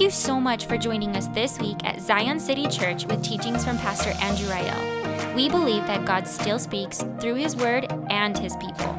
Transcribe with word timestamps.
Thank 0.00 0.14
you 0.14 0.18
so 0.18 0.40
much 0.40 0.64
for 0.64 0.78
joining 0.78 1.14
us 1.14 1.26
this 1.26 1.58
week 1.58 1.76
at 1.84 2.00
Zion 2.00 2.40
City 2.40 2.66
Church 2.66 3.04
with 3.04 3.22
teachings 3.22 3.62
from 3.66 3.76
Pastor 3.76 4.14
Andrew 4.22 4.48
Rael. 4.48 5.34
We 5.34 5.50
believe 5.50 5.86
that 5.88 6.06
God 6.06 6.26
still 6.26 6.58
speaks 6.58 7.04
through 7.20 7.34
His 7.34 7.54
Word 7.54 7.86
and 8.08 8.38
His 8.38 8.56
people. 8.56 8.98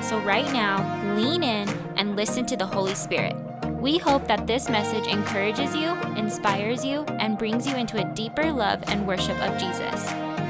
So, 0.00 0.18
right 0.20 0.50
now, 0.50 1.14
lean 1.16 1.42
in 1.42 1.68
and 1.96 2.16
listen 2.16 2.46
to 2.46 2.56
the 2.56 2.64
Holy 2.64 2.94
Spirit. 2.94 3.36
We 3.78 3.98
hope 3.98 4.26
that 4.28 4.46
this 4.46 4.70
message 4.70 5.06
encourages 5.06 5.76
you, 5.76 5.92
inspires 6.16 6.82
you, 6.82 7.02
and 7.20 7.36
brings 7.36 7.66
you 7.66 7.76
into 7.76 7.98
a 7.98 8.14
deeper 8.14 8.50
love 8.50 8.82
and 8.86 9.06
worship 9.06 9.38
of 9.42 9.60
Jesus. 9.60 10.02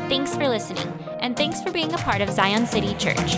Thanks 0.09 0.37
for 0.37 0.48
listening, 0.48 0.87
and 1.19 1.37
thanks 1.37 1.60
for 1.60 1.73
being 1.73 1.92
a 1.92 1.98
part 1.98 2.20
of 2.20 2.30
Zion 2.30 2.69
City 2.69 2.95
Church. 2.95 3.34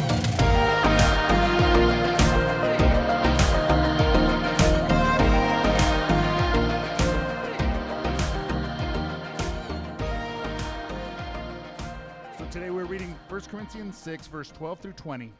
Corinthians 13.50 13.96
6, 13.98 14.28
verse 14.28 14.52
12 14.52 14.78
through 14.78 14.92
20. 14.92 15.32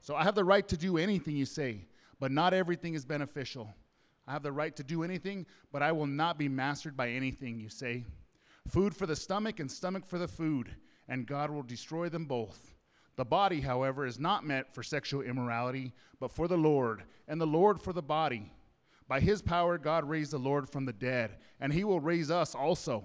So 0.00 0.16
I 0.16 0.24
have 0.24 0.34
the 0.34 0.44
right 0.44 0.66
to 0.68 0.76
do 0.78 0.96
anything 0.96 1.36
you 1.36 1.44
say, 1.44 1.84
but 2.18 2.32
not 2.32 2.54
everything 2.54 2.94
is 2.94 3.04
beneficial. 3.04 3.74
I 4.26 4.32
have 4.32 4.42
the 4.42 4.52
right 4.52 4.74
to 4.76 4.82
do 4.82 5.02
anything, 5.02 5.44
but 5.70 5.82
I 5.82 5.92
will 5.92 6.06
not 6.06 6.38
be 6.38 6.48
mastered 6.48 6.96
by 6.96 7.10
anything 7.10 7.60
you 7.60 7.68
say. 7.68 8.06
Food 8.66 8.96
for 8.96 9.04
the 9.04 9.14
stomach 9.14 9.60
and 9.60 9.70
stomach 9.70 10.06
for 10.06 10.16
the 10.16 10.26
food, 10.26 10.76
and 11.08 11.26
God 11.26 11.50
will 11.50 11.62
destroy 11.62 12.08
them 12.08 12.24
both. 12.24 12.74
The 13.16 13.26
body, 13.26 13.60
however, 13.60 14.06
is 14.06 14.18
not 14.18 14.46
meant 14.46 14.72
for 14.72 14.82
sexual 14.82 15.20
immorality, 15.20 15.92
but 16.20 16.32
for 16.32 16.48
the 16.48 16.56
Lord, 16.56 17.02
and 17.26 17.38
the 17.38 17.46
Lord 17.46 17.82
for 17.82 17.92
the 17.92 18.00
body. 18.00 18.50
By 19.08 19.20
his 19.20 19.42
power, 19.42 19.76
God 19.76 20.08
raised 20.08 20.30
the 20.30 20.38
Lord 20.38 20.70
from 20.70 20.86
the 20.86 20.92
dead, 20.94 21.36
and 21.60 21.70
he 21.70 21.84
will 21.84 22.00
raise 22.00 22.30
us 22.30 22.54
also. 22.54 23.04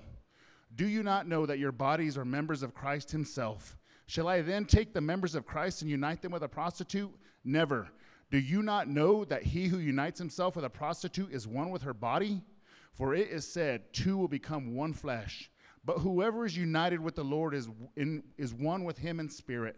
Do 0.74 0.88
you 0.88 1.04
not 1.04 1.28
know 1.28 1.46
that 1.46 1.60
your 1.60 1.74
bodies 1.74 2.18
are 2.18 2.24
members 2.24 2.64
of 2.64 2.74
Christ 2.74 3.12
himself? 3.12 3.78
Shall 4.14 4.28
I 4.28 4.42
then 4.42 4.66
take 4.66 4.94
the 4.94 5.02
members 5.02 5.34
of 5.34 5.48
Christ 5.48 5.82
and 5.82 5.90
unite 5.90 6.22
them 6.22 6.34
with 6.34 6.44
a 6.44 6.48
prostitute? 6.48 7.12
Never. 7.44 7.90
Do 8.30 8.38
you 8.38 8.62
not 8.62 8.88
know 8.88 9.26
that 9.26 9.42
he 9.42 9.66
who 9.66 9.80
unites 9.80 10.20
himself 10.20 10.56
with 10.56 10.64
a 10.64 10.70
prostitute 10.70 11.34
is 11.34 11.48
one 11.48 11.72
with 11.72 11.82
her 11.82 11.96
body? 11.96 12.44
For 12.92 13.16
it 13.16 13.30
is 13.30 13.52
said, 13.52 13.92
Two 13.92 14.16
will 14.16 14.28
become 14.28 14.76
one 14.76 14.94
flesh. 14.94 15.50
But 15.84 15.98
whoever 15.98 16.46
is 16.46 16.56
united 16.56 17.00
with 17.00 17.16
the 17.16 17.24
Lord 17.24 17.56
is, 17.56 17.68
in, 17.96 18.22
is 18.38 18.54
one 18.54 18.84
with 18.84 19.00
him 19.00 19.20
in 19.20 19.30
spirit. 19.30 19.78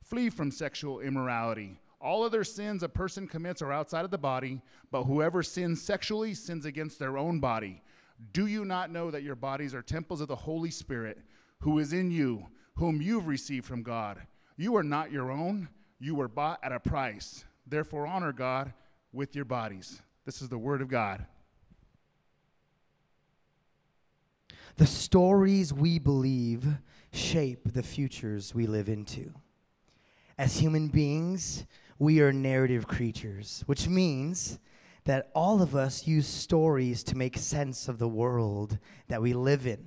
Flee 0.00 0.30
from 0.30 0.52
sexual 0.52 1.00
immorality. 1.00 1.80
All 2.00 2.22
other 2.22 2.44
sins 2.44 2.84
a 2.84 2.88
person 2.88 3.26
commits 3.26 3.62
are 3.62 3.72
outside 3.72 4.04
of 4.04 4.12
the 4.12 4.16
body, 4.16 4.62
but 4.92 5.02
whoever 5.02 5.42
sins 5.42 5.82
sexually 5.82 6.34
sins 6.34 6.66
against 6.66 7.00
their 7.00 7.18
own 7.18 7.40
body. 7.40 7.82
Do 8.32 8.46
you 8.46 8.64
not 8.64 8.92
know 8.92 9.10
that 9.10 9.24
your 9.24 9.34
bodies 9.34 9.74
are 9.74 9.82
temples 9.82 10.20
of 10.20 10.28
the 10.28 10.36
Holy 10.36 10.70
Spirit, 10.70 11.18
who 11.58 11.80
is 11.80 11.92
in 11.92 12.12
you, 12.12 12.46
whom 12.74 13.02
you've 13.02 13.26
received 13.26 13.66
from 13.66 13.82
God? 13.82 14.18
You 14.56 14.76
are 14.76 14.82
not 14.82 15.12
your 15.12 15.30
own, 15.30 15.68
you 15.98 16.14
were 16.14 16.28
bought 16.28 16.60
at 16.62 16.72
a 16.72 16.80
price. 16.80 17.44
Therefore, 17.66 18.06
honor 18.06 18.32
God 18.32 18.72
with 19.12 19.36
your 19.36 19.44
bodies. 19.44 20.02
This 20.24 20.42
is 20.42 20.48
the 20.48 20.58
word 20.58 20.82
of 20.82 20.88
God. 20.88 21.26
The 24.76 24.86
stories 24.86 25.72
we 25.72 25.98
believe 25.98 26.66
shape 27.12 27.72
the 27.72 27.82
futures 27.82 28.54
we 28.54 28.66
live 28.66 28.88
into. 28.88 29.32
As 30.38 30.58
human 30.58 30.88
beings, 30.88 31.66
we 31.98 32.20
are 32.20 32.32
narrative 32.32 32.88
creatures, 32.88 33.62
which 33.66 33.86
means 33.86 34.58
that 35.04 35.30
all 35.34 35.60
of 35.60 35.74
us 35.76 36.06
use 36.06 36.26
stories 36.26 37.02
to 37.04 37.16
make 37.16 37.36
sense 37.36 37.88
of 37.88 37.98
the 37.98 38.08
world 38.08 38.78
that 39.08 39.20
we 39.20 39.34
live 39.34 39.66
in. 39.66 39.86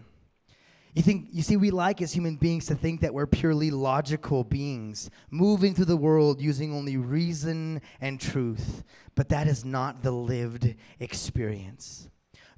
You 0.96 1.04
think 1.04 1.28
you 1.32 1.42
see 1.42 1.58
we 1.58 1.72
like 1.72 2.02
as 2.02 2.14
human 2.14 2.38
beings 2.38 2.68
to 2.68 2.76
think 2.76 3.02
that 3.02 3.14
we're 3.14 3.28
purely 3.28 3.70
logical 3.70 4.46
beings 4.46 5.10
moving 5.30 5.76
through 5.76 5.86
the 5.86 5.98
world 5.98 6.40
using 6.40 6.74
only 6.74 6.96
reason 6.96 7.82
and 8.00 8.18
truth, 8.18 8.86
but 9.14 9.28
that 9.28 9.46
is 9.46 9.66
not 9.66 10.04
the 10.04 10.12
lived 10.12 10.74
experience. 11.02 12.08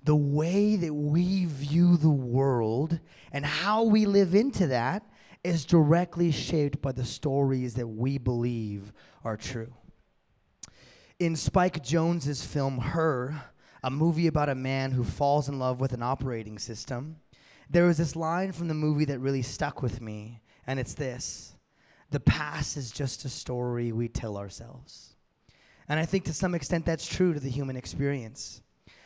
The 0.04 0.16
way 0.16 0.76
that 0.76 0.94
we 0.94 1.46
view 1.46 1.98
the 1.98 2.12
world 2.12 3.00
and 3.32 3.44
how 3.44 3.84
we 3.84 4.06
live 4.06 4.36
into 4.36 4.68
that 4.68 5.04
is 5.44 5.66
directly 5.66 6.32
shaped 6.32 6.80
by 6.80 6.92
the 6.92 7.06
stories 7.06 7.74
that 7.74 7.88
we 7.88 8.20
believe 8.20 8.94
are 9.24 9.36
true. 9.36 9.74
In 11.18 11.36
Spike 11.36 11.84
Jonze's 11.84 12.46
film 12.46 12.78
Her, 12.78 13.46
a 13.84 13.90
movie 13.90 14.28
about 14.28 14.50
a 14.50 14.56
man 14.56 14.92
who 14.92 15.04
falls 15.04 15.50
in 15.50 15.58
love 15.58 15.82
with 15.82 15.92
an 15.92 16.04
operating 16.04 16.60
system, 16.60 17.18
there 17.70 17.86
was 17.86 17.98
this 17.98 18.16
line 18.16 18.52
from 18.52 18.68
the 18.68 18.74
movie 18.74 19.06
that 19.06 19.20
really 19.20 19.42
stuck 19.42 19.82
with 19.82 20.02
me, 20.02 20.42
and 20.66 20.80
it's 20.80 20.94
this 20.94 21.56
The 22.12 22.20
past 22.20 22.78
is 22.78 22.92
just 22.92 23.26
a 23.26 23.30
story 23.30 23.92
we 23.92 24.08
tell 24.08 24.38
ourselves. 24.38 25.16
And 25.90 26.00
I 26.00 26.06
think 26.06 26.26
to 26.26 26.34
some 26.34 26.56
extent 26.56 26.86
that's 26.86 27.08
true 27.08 27.34
to 27.34 27.40
the 27.40 27.50
human 27.50 27.78
experience. 27.78 28.62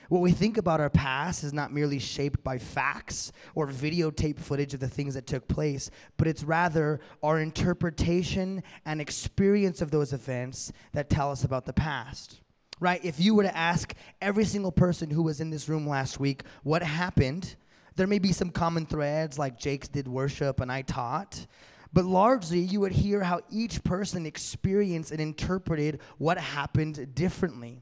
What 0.09 0.21
we 0.21 0.31
think 0.31 0.57
about 0.57 0.81
our 0.81 0.89
past 0.89 1.41
is 1.45 1.53
not 1.53 1.71
merely 1.71 1.97
shaped 1.97 2.43
by 2.43 2.57
facts 2.57 3.31
or 3.55 3.67
videotape 3.67 4.39
footage 4.39 4.73
of 4.73 4.81
the 4.81 4.89
things 4.89 5.13
that 5.13 5.25
took 5.25 5.47
place, 5.47 5.89
but 6.17 6.27
it's 6.27 6.43
rather 6.43 6.99
our 7.23 7.39
interpretation 7.39 8.61
and 8.85 8.99
experience 8.99 9.81
of 9.81 9.89
those 9.89 10.11
events 10.11 10.73
that 10.91 11.09
tell 11.09 11.31
us 11.31 11.45
about 11.45 11.65
the 11.65 11.71
past. 11.71 12.41
Right? 12.81 12.99
If 13.05 13.21
you 13.21 13.35
were 13.35 13.43
to 13.43 13.57
ask 13.57 13.93
every 14.21 14.43
single 14.43 14.73
person 14.73 15.11
who 15.11 15.23
was 15.23 15.39
in 15.39 15.49
this 15.49 15.69
room 15.69 15.87
last 15.87 16.19
week 16.19 16.43
what 16.63 16.83
happened, 16.83 17.55
there 17.95 18.07
may 18.07 18.19
be 18.19 18.31
some 18.31 18.49
common 18.49 18.85
threads 18.85 19.37
like 19.37 19.59
Jake's 19.59 19.87
did 19.87 20.07
worship 20.07 20.59
and 20.59 20.71
I 20.71 20.81
taught, 20.81 21.45
but 21.93 22.05
largely 22.05 22.59
you 22.59 22.79
would 22.79 22.93
hear 22.93 23.21
how 23.21 23.41
each 23.49 23.83
person 23.83 24.25
experienced 24.25 25.11
and 25.11 25.19
interpreted 25.19 25.99
what 26.17 26.37
happened 26.37 27.13
differently. 27.13 27.81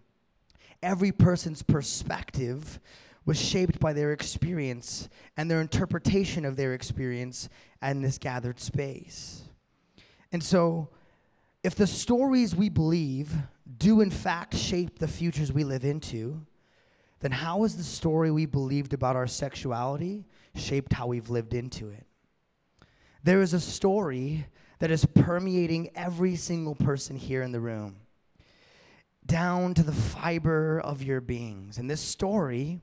Every 0.81 1.11
person's 1.11 1.61
perspective 1.61 2.79
was 3.25 3.39
shaped 3.39 3.79
by 3.79 3.93
their 3.93 4.11
experience 4.11 5.09
and 5.37 5.51
their 5.51 5.61
interpretation 5.61 6.45
of 6.45 6.55
their 6.55 6.73
experience 6.73 7.49
in 7.81 8.01
this 8.01 8.17
gathered 8.17 8.59
space. 8.59 9.43
And 10.31 10.43
so, 10.43 10.89
if 11.63 11.75
the 11.75 11.87
stories 11.87 12.55
we 12.55 12.69
believe 12.69 13.33
do 13.77 14.01
in 14.01 14.09
fact 14.09 14.55
shape 14.55 14.97
the 14.99 15.07
futures 15.07 15.51
we 15.51 15.63
live 15.63 15.83
into, 15.83 16.45
then 17.19 17.31
how 17.31 17.63
has 17.63 17.75
the 17.75 17.83
story 17.83 18.31
we 18.31 18.45
believed 18.45 18.93
about 18.93 19.15
our 19.15 19.27
sexuality 19.27 20.25
shaped 20.55 20.93
how 20.93 21.07
we've 21.07 21.29
lived 21.29 21.53
into 21.53 21.89
it? 21.89 22.05
There 23.23 23.41
is 23.41 23.53
a 23.53 23.59
story 23.59 24.45
that 24.79 24.91
is 24.91 25.05
permeating 25.05 25.89
every 25.95 26.35
single 26.35 26.75
person 26.75 27.17
here 27.17 27.43
in 27.43 27.51
the 27.51 27.59
room, 27.59 27.97
down 29.25 29.73
to 29.73 29.83
the 29.83 29.91
fiber 29.91 30.79
of 30.79 31.03
your 31.03 31.19
beings. 31.19 31.77
And 31.77 31.89
this 31.89 32.01
story 32.01 32.79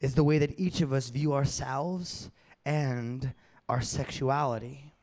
is 0.00 0.14
the 0.14 0.24
way 0.24 0.38
that 0.38 0.58
each 0.58 0.80
of 0.80 0.92
us 0.92 1.10
view 1.10 1.34
ourselves 1.34 2.30
and 2.64 3.32
our 3.68 3.80
sexuality. 3.80 4.94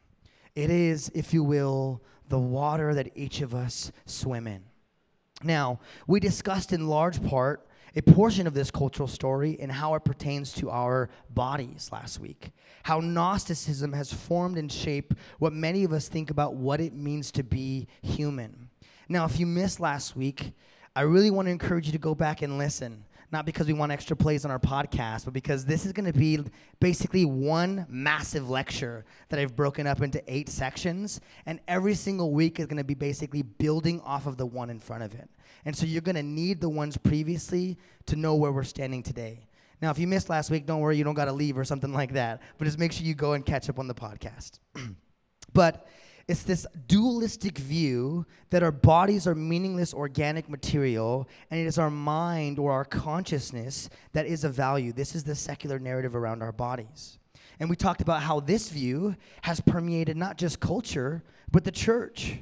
It 0.55 0.69
is, 0.69 1.11
if 1.13 1.33
you 1.33 1.43
will, 1.43 2.01
the 2.29 2.39
water 2.39 2.93
that 2.93 3.11
each 3.15 3.41
of 3.41 3.53
us 3.53 3.91
swim 4.05 4.47
in. 4.47 4.63
Now, 5.43 5.79
we 6.07 6.19
discussed 6.21 6.71
in 6.71 6.87
large 6.87 7.21
part 7.23 7.67
a 7.95 8.01
portion 8.01 8.47
of 8.47 8.53
this 8.53 8.71
cultural 8.71 9.07
story 9.07 9.57
and 9.59 9.71
how 9.71 9.93
it 9.95 10.03
pertains 10.03 10.51
to 10.53 10.69
our 10.69 11.09
bodies 11.29 11.89
last 11.91 12.19
week. 12.19 12.51
How 12.83 12.99
Gnosticism 12.99 13.93
has 13.93 14.11
formed 14.11 14.57
and 14.57 14.71
shaped 14.71 15.15
what 15.39 15.53
many 15.53 15.83
of 15.83 15.93
us 15.93 16.07
think 16.07 16.29
about 16.29 16.55
what 16.55 16.81
it 16.81 16.93
means 16.93 17.31
to 17.33 17.43
be 17.43 17.87
human. 18.01 18.69
Now, 19.07 19.25
if 19.25 19.39
you 19.39 19.45
missed 19.45 19.79
last 19.79 20.15
week, 20.15 20.53
I 20.95 21.01
really 21.01 21.31
want 21.31 21.47
to 21.47 21.51
encourage 21.51 21.85
you 21.85 21.91
to 21.91 21.97
go 21.97 22.15
back 22.15 22.41
and 22.41 22.57
listen. 22.57 23.05
Not 23.33 23.47
because 23.47 23.65
we 23.65 23.73
want 23.73 23.91
extra 23.91 24.15
plays 24.15 24.45
on 24.45 24.51
our 24.51 24.59
podcast, 24.59 25.25
but 25.25 25.33
because 25.33 25.65
this 25.65 25.87
is 25.87 25.91
going 25.91 26.05
to 26.05 26.13
be 26.13 26.39
basically 26.79 27.25
one 27.25 27.87
massive 27.89 28.47
lecture 28.47 29.05
that 29.29 29.39
I've 29.39 29.55
broken 29.55 29.87
up 29.87 30.03
into 30.03 30.21
eight 30.31 30.49
sections. 30.49 31.19
And 31.47 31.59
every 31.67 31.95
single 31.95 32.31
week 32.31 32.59
is 32.59 32.67
going 32.67 32.77
to 32.77 32.83
be 32.83 32.93
basically 32.93 33.41
building 33.41 34.01
off 34.01 34.27
of 34.27 34.37
the 34.37 34.45
one 34.45 34.69
in 34.69 34.79
front 34.79 35.01
of 35.01 35.15
it. 35.15 35.27
And 35.65 35.75
so 35.75 35.87
you're 35.87 36.03
going 36.03 36.15
to 36.15 36.21
need 36.21 36.61
the 36.61 36.69
ones 36.69 36.95
previously 36.95 37.79
to 38.05 38.15
know 38.15 38.35
where 38.35 38.51
we're 38.51 38.63
standing 38.63 39.01
today. 39.01 39.47
Now, 39.81 39.89
if 39.89 39.97
you 39.97 40.05
missed 40.05 40.29
last 40.29 40.51
week, 40.51 40.67
don't 40.67 40.81
worry, 40.81 40.95
you 40.95 41.03
don't 41.03 41.15
got 41.15 41.25
to 41.25 41.33
leave 41.33 41.57
or 41.57 41.65
something 41.65 41.91
like 41.91 42.13
that. 42.13 42.39
But 42.59 42.65
just 42.65 42.77
make 42.77 42.91
sure 42.91 43.03
you 43.03 43.15
go 43.15 43.33
and 43.33 43.43
catch 43.43 43.67
up 43.67 43.79
on 43.79 43.87
the 43.87 43.95
podcast. 43.95 44.59
but 45.53 45.87
it's 46.27 46.43
this 46.43 46.65
dualistic 46.87 47.57
view 47.57 48.25
that 48.49 48.63
our 48.63 48.71
bodies 48.71 49.27
are 49.27 49.35
meaningless 49.35 49.93
organic 49.93 50.49
material 50.49 51.27
and 51.51 51.59
it 51.59 51.65
is 51.65 51.77
our 51.77 51.89
mind 51.91 52.59
or 52.59 52.71
our 52.71 52.85
consciousness 52.85 53.89
that 54.13 54.25
is 54.25 54.43
of 54.43 54.53
value. 54.53 54.93
This 54.93 55.15
is 55.15 55.25
the 55.25 55.35
secular 55.35 55.79
narrative 55.79 56.15
around 56.15 56.41
our 56.41 56.53
bodies. 56.53 57.17
And 57.59 57.69
we 57.69 57.75
talked 57.75 58.01
about 58.01 58.23
how 58.23 58.39
this 58.39 58.69
view 58.69 59.15
has 59.41 59.59
permeated 59.59 60.17
not 60.17 60.37
just 60.37 60.59
culture, 60.59 61.23
but 61.51 61.63
the 61.65 61.71
church. 61.71 62.39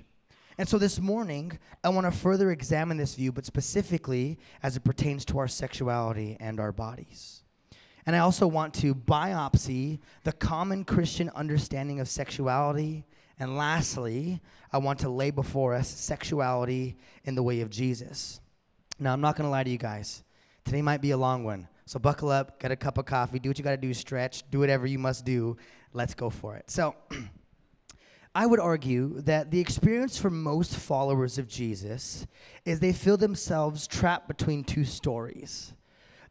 And 0.58 0.70
so 0.70 0.78
this 0.78 1.00
morning, 1.00 1.58
I 1.84 1.90
want 1.90 2.06
to 2.06 2.12
further 2.12 2.52
examine 2.52 2.98
this 2.98 3.16
view, 3.16 3.32
but 3.32 3.46
specifically 3.46 4.38
as 4.62 4.78
it 4.78 4.84
pertains 4.84 5.26
to 5.26 5.40
our 5.40 5.48
sexuality 5.48 6.38
and 6.40 6.60
our 6.60 6.72
bodies. 6.72 7.44
And 8.06 8.16
I 8.16 8.20
also 8.20 8.48
want 8.48 8.74
to 8.76 8.94
biopsy 8.94 10.00
the 10.24 10.32
common 10.32 10.84
Christian 10.84 11.30
understanding 11.36 12.00
of 12.00 12.08
sexuality. 12.08 13.06
And 13.42 13.58
lastly, 13.58 14.40
I 14.72 14.78
want 14.78 15.00
to 15.00 15.10
lay 15.10 15.32
before 15.32 15.74
us 15.74 15.90
sexuality 15.90 16.96
in 17.24 17.34
the 17.34 17.42
way 17.42 17.62
of 17.62 17.72
Jesus. 17.72 18.40
Now, 19.00 19.14
I'm 19.14 19.22
not 19.22 19.36
going 19.36 19.48
to 19.48 19.50
lie 19.50 19.64
to 19.64 19.70
you 19.70 19.80
guys. 19.80 20.24
Today 20.64 20.84
might 20.84 21.02
be 21.02 21.10
a 21.10 21.18
long 21.18 21.44
one. 21.44 21.68
So 21.88 21.98
buckle 21.98 22.30
up, 22.30 22.60
get 22.60 22.72
a 22.72 22.76
cup 22.76 23.00
of 23.00 23.06
coffee, 23.08 23.40
do 23.40 23.50
what 23.50 23.58
you 23.58 23.64
got 23.64 23.72
to 23.72 23.78
do, 23.78 23.96
stretch, 23.96 24.48
do 24.52 24.60
whatever 24.60 24.86
you 24.86 25.00
must 25.00 25.26
do. 25.26 25.58
Let's 25.92 26.14
go 26.14 26.30
for 26.30 26.56
it. 26.56 26.70
So, 26.70 26.94
I 28.36 28.46
would 28.46 28.60
argue 28.60 29.20
that 29.22 29.50
the 29.50 29.60
experience 29.60 30.20
for 30.20 30.30
most 30.30 30.76
followers 30.76 31.40
of 31.40 31.48
Jesus 31.48 32.28
is 32.64 32.80
they 32.80 32.94
feel 32.94 33.18
themselves 33.18 33.88
trapped 33.88 34.28
between 34.28 34.64
two 34.64 34.86
stories. 34.86 35.74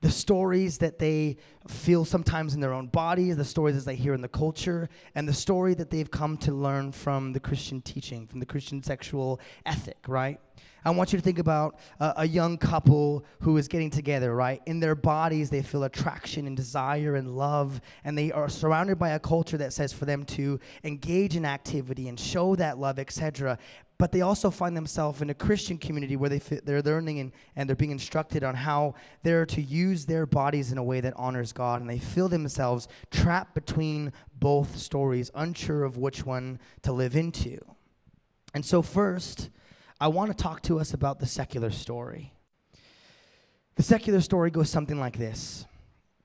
The 0.02 0.10
stories 0.10 0.78
that 0.78 0.98
they 0.98 1.36
feel 1.68 2.04
sometimes 2.04 2.54
in 2.54 2.60
their 2.60 2.72
own 2.72 2.86
bodies, 2.86 3.36
the 3.36 3.44
stories 3.44 3.76
that 3.76 3.84
they 3.84 3.96
hear 3.96 4.14
in 4.14 4.22
the 4.22 4.28
culture, 4.28 4.88
and 5.14 5.28
the 5.28 5.34
story 5.34 5.74
that 5.74 5.90
they've 5.90 6.10
come 6.10 6.38
to 6.38 6.52
learn 6.52 6.92
from 6.92 7.32
the 7.34 7.40
Christian 7.40 7.82
teaching, 7.82 8.26
from 8.26 8.40
the 8.40 8.46
Christian 8.46 8.82
sexual 8.82 9.40
ethic, 9.66 9.98
right? 10.08 10.40
I 10.84 10.90
want 10.90 11.12
you 11.12 11.18
to 11.18 11.22
think 11.22 11.38
about 11.38 11.78
uh, 11.98 12.14
a 12.16 12.26
young 12.26 12.56
couple 12.56 13.24
who 13.40 13.56
is 13.58 13.68
getting 13.68 13.90
together, 13.90 14.34
right? 14.34 14.62
In 14.66 14.80
their 14.80 14.94
bodies, 14.94 15.50
they 15.50 15.62
feel 15.62 15.84
attraction 15.84 16.46
and 16.46 16.56
desire 16.56 17.16
and 17.16 17.36
love, 17.36 17.80
and 18.04 18.16
they 18.16 18.32
are 18.32 18.48
surrounded 18.48 18.98
by 18.98 19.10
a 19.10 19.18
culture 19.18 19.58
that 19.58 19.72
says 19.72 19.92
for 19.92 20.06
them 20.06 20.24
to 20.24 20.58
engage 20.82 21.36
in 21.36 21.44
activity 21.44 22.08
and 22.08 22.18
show 22.18 22.56
that 22.56 22.78
love, 22.78 22.98
etc. 22.98 23.58
But 23.98 24.12
they 24.12 24.22
also 24.22 24.50
find 24.50 24.74
themselves 24.74 25.20
in 25.20 25.28
a 25.28 25.34
Christian 25.34 25.76
community 25.76 26.16
where 26.16 26.30
they 26.30 26.38
fit, 26.38 26.64
they're 26.64 26.80
learning 26.80 27.18
and, 27.18 27.32
and 27.54 27.68
they're 27.68 27.76
being 27.76 27.90
instructed 27.90 28.42
on 28.42 28.54
how 28.54 28.94
they're 29.22 29.44
to 29.44 29.60
use 29.60 30.06
their 30.06 30.24
bodies 30.24 30.72
in 30.72 30.78
a 30.78 30.82
way 30.82 31.02
that 31.02 31.12
honors 31.16 31.52
God, 31.52 31.82
and 31.82 31.90
they 31.90 31.98
feel 31.98 32.28
themselves 32.28 32.88
trapped 33.10 33.54
between 33.54 34.14
both 34.32 34.78
stories, 34.78 35.30
unsure 35.34 35.84
of 35.84 35.98
which 35.98 36.24
one 36.24 36.58
to 36.80 36.92
live 36.92 37.14
into. 37.14 37.58
And 38.54 38.64
so, 38.64 38.80
first, 38.80 39.50
I 40.02 40.08
want 40.08 40.30
to 40.30 40.42
talk 40.42 40.62
to 40.62 40.80
us 40.80 40.94
about 40.94 41.18
the 41.18 41.26
secular 41.26 41.70
story. 41.70 42.32
The 43.74 43.82
secular 43.82 44.22
story 44.22 44.50
goes 44.50 44.70
something 44.70 44.98
like 44.98 45.18
this 45.18 45.66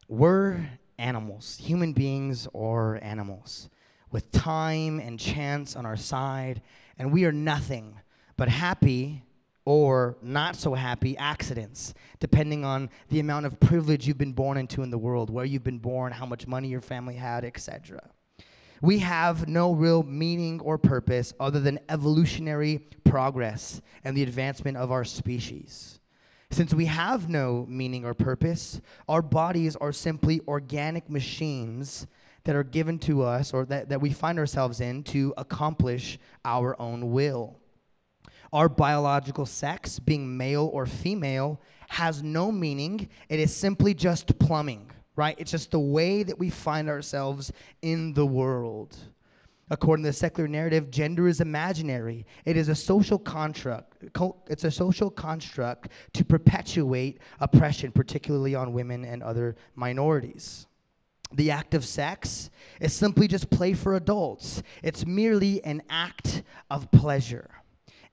We're 0.08 0.70
animals, 0.98 1.58
human 1.62 1.92
beings 1.92 2.48
or 2.54 3.00
animals, 3.02 3.70
with 4.12 4.32
time 4.32 5.02
and 5.02 5.20
chance 5.20 5.76
on 5.76 5.86
our 5.86 5.98
side, 5.98 6.62
and 6.98 7.12
we 7.12 7.26
are 7.26 7.34
nothing 7.34 8.00
but 8.38 8.48
happy 8.48 9.24
or 9.66 10.16
not 10.22 10.56
so 10.56 10.76
happy 10.76 11.18
accidents, 11.18 11.94
depending 12.22 12.64
on 12.64 12.90
the 13.10 13.20
amount 13.20 13.46
of 13.46 13.60
privilege 13.60 14.08
you've 14.08 14.18
been 14.18 14.32
born 14.32 14.58
into 14.58 14.84
in 14.84 14.90
the 14.90 14.98
world, 14.98 15.30
where 15.30 15.44
you've 15.44 15.64
been 15.66 15.80
born, 15.80 16.14
how 16.14 16.26
much 16.26 16.48
money 16.48 16.70
your 16.70 16.82
family 16.82 17.16
had, 17.16 17.44
etc. 17.44 18.00
We 18.86 19.00
have 19.00 19.48
no 19.48 19.74
real 19.74 20.04
meaning 20.04 20.60
or 20.60 20.78
purpose 20.78 21.34
other 21.40 21.60
than 21.60 21.80
evolutionary 21.90 22.86
progress 23.04 23.82
and 24.04 24.16
the 24.16 24.22
advancement 24.22 24.78
of 24.78 24.92
our 24.92 25.04
species. 25.04 26.00
Since 26.52 26.72
we 26.72 26.86
have 26.86 27.28
no 27.28 27.66
meaning 27.68 28.06
or 28.06 28.14
purpose, 28.14 28.80
our 29.10 29.24
bodies 29.24 29.76
are 29.78 29.92
simply 29.92 30.40
organic 30.48 31.10
machines 31.10 32.06
that 32.44 32.56
are 32.56 32.64
given 32.64 33.00
to 33.00 33.24
us 33.24 33.56
or 33.56 33.66
that, 33.66 33.90
that 33.90 34.02
we 34.02 34.12
find 34.12 34.38
ourselves 34.38 34.80
in 34.80 35.02
to 35.06 35.34
accomplish 35.36 36.20
our 36.46 36.80
own 36.80 37.12
will. 37.12 37.58
Our 38.54 38.70
biological 38.70 39.48
sex, 39.48 39.98
being 39.98 40.38
male 40.38 40.70
or 40.72 40.86
female, 40.86 41.60
has 41.88 42.22
no 42.22 42.52
meaning. 42.52 43.10
It 43.30 43.40
is 43.40 43.52
simply 43.52 43.96
just 43.96 44.38
plumbing 44.38 44.92
right? 45.16 45.36
It's 45.38 45.52
just 45.52 45.72
the 45.72 45.80
way 45.80 46.24
that 46.24 46.38
we 46.38 46.50
find 46.50 46.90
ourselves 46.90 47.52
in 47.82 48.14
the 48.14 48.26
world. 48.26 48.98
According 49.70 50.04
to 50.04 50.10
the 50.10 50.14
secular 50.14 50.48
narrative, 50.48 50.92
gender 50.92 51.28
is 51.28 51.42
imaginary. 51.42 52.26
It 52.46 52.56
is 52.56 52.70
a 52.70 52.76
social 52.76 53.18
construct. 53.18 54.04
It's 54.48 54.64
a 54.64 54.70
social 54.70 55.10
construct 55.10 55.90
to 56.14 56.24
perpetuate 56.24 57.20
oppression, 57.40 57.92
particularly 57.92 58.54
on 58.54 58.74
women 58.74 59.04
and 59.04 59.24
other 59.24 59.56
minorities. 59.74 60.68
The 61.34 61.50
act 61.50 61.74
of 61.74 61.84
sex 61.84 62.52
is 62.80 62.94
simply 62.94 63.28
just 63.28 63.50
play 63.50 63.74
for 63.74 63.96
adults. 63.96 64.62
It's 64.84 65.06
merely 65.06 65.64
an 65.64 65.82
act 65.90 66.44
of 66.70 66.92
pleasure. 66.92 67.50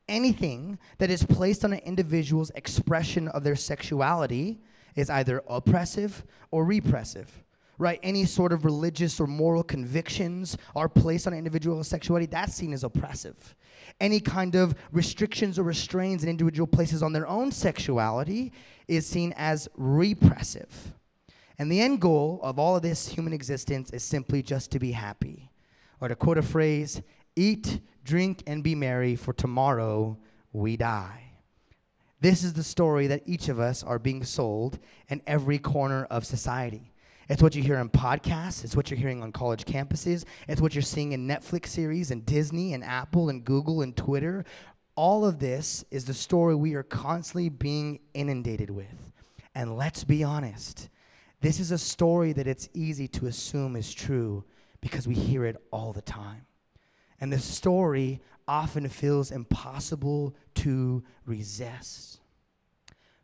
Anything 0.09 0.79
that 0.99 1.11
is 1.11 1.23
placed 1.23 1.67
on 1.67 1.75
an 1.75 1.81
individual's 1.81 2.51
expression 2.55 3.29
of 3.29 3.45
their 3.45 3.57
sexuality 3.57 4.63
is 4.97 5.11
either 5.11 5.43
oppressive 5.49 6.25
or 6.51 6.65
repressive 6.65 7.43
right? 7.83 7.99
Any 8.03 8.25
sort 8.25 8.53
of 8.53 8.65
religious 8.65 9.19
or 9.19 9.27
moral 9.27 9.65
convictions 9.65 10.57
are 10.77 10.89
placed 10.89 11.27
on 11.27 11.33
an 11.33 11.39
individual's 11.39 11.89
sexuality, 11.89 12.27
that's 12.27 12.55
seen 12.55 12.73
as 12.73 12.85
oppressive. 12.85 13.57
Any 14.01 14.21
kind 14.21 14.55
of 14.55 14.75
restrictions 14.93 15.59
or 15.59 15.65
restraints 15.65 16.23
an 16.23 16.31
individual 16.31 16.67
places 16.67 17.03
on 17.03 17.13
their 17.13 17.27
own 17.27 17.51
sexuality 17.51 18.53
is 18.87 19.07
seen 19.07 19.35
as 19.37 19.69
repressive. 19.77 20.93
And 21.59 21.71
the 21.71 21.81
end 21.81 22.01
goal 22.01 22.41
of 22.43 22.59
all 22.59 22.77
of 22.77 22.83
this 22.83 23.09
human 23.09 23.33
existence 23.33 23.91
is 23.91 24.03
simply 24.03 24.43
just 24.43 24.71
to 24.73 24.79
be 24.79 24.93
happy. 24.93 25.51
Or 26.01 26.09
to 26.09 26.17
quote 26.17 26.39
a 26.39 26.43
phrase, 26.43 27.03
eat, 27.37 27.81
drink, 28.05 28.43
and 28.47 28.63
be 28.63 28.75
merry, 28.75 29.17
for 29.17 29.33
tomorrow 29.33 30.19
we 30.53 30.77
die. 30.77 31.32
This 32.23 32.45
is 32.45 32.53
the 32.53 32.63
story 32.63 33.09
that 33.09 33.25
each 33.27 33.49
of 33.49 33.59
us 33.59 33.83
are 33.83 33.99
being 33.99 34.23
sold 34.23 34.79
in 35.09 35.23
every 35.27 35.59
corner 35.59 36.05
of 36.05 36.25
society. 36.25 36.93
It's 37.29 37.43
what 37.43 37.57
you 37.57 37.65
hear 37.65 37.79
in 37.79 37.89
podcasts, 37.89 38.63
it's 38.63 38.77
what 38.77 38.89
you're 38.93 39.01
hearing 39.01 39.25
on 39.25 39.33
college 39.33 39.65
campuses, 39.65 40.25
it's 40.47 40.61
what 40.61 40.73
you're 40.73 40.83
seeing 40.83 41.11
in 41.11 41.27
Netflix 41.27 41.67
series 41.67 42.13
and 42.13 42.25
Disney 42.25 42.75
and 42.75 42.85
Apple 42.85 43.29
and 43.29 43.45
Google 43.45 43.83
and 43.83 43.97
Twitter. 43.97 44.45
All 44.95 45.25
of 45.25 45.41
this 45.41 45.85
is 45.91 46.05
the 46.05 46.15
story 46.15 46.55
we 46.55 46.75
are 46.75 46.85
constantly 46.85 47.49
being 47.49 47.99
inundated 48.15 48.71
with. 48.71 49.13
And 49.57 49.77
let's 49.77 50.05
be 50.05 50.23
honest, 50.23 50.91
this 51.41 51.59
is 51.59 51.73
a 51.73 51.79
story 51.79 52.33
that 52.35 52.47
it's 52.47 52.69
easy 52.73 53.09
to 53.09 53.27
assume 53.27 53.75
is 53.75 53.93
true 53.93 54.45
because 54.81 55.09
we 55.09 55.17
hear 55.17 55.45
it 55.45 55.57
all 55.73 55.93
the 55.93 56.03
time. 56.03 56.47
And 57.23 57.33
the 57.33 57.39
story 57.39 58.21
often 58.49 58.89
feels 58.89 59.31
impossible 59.31 60.35
to 60.57 61.05
resist. 61.25 62.19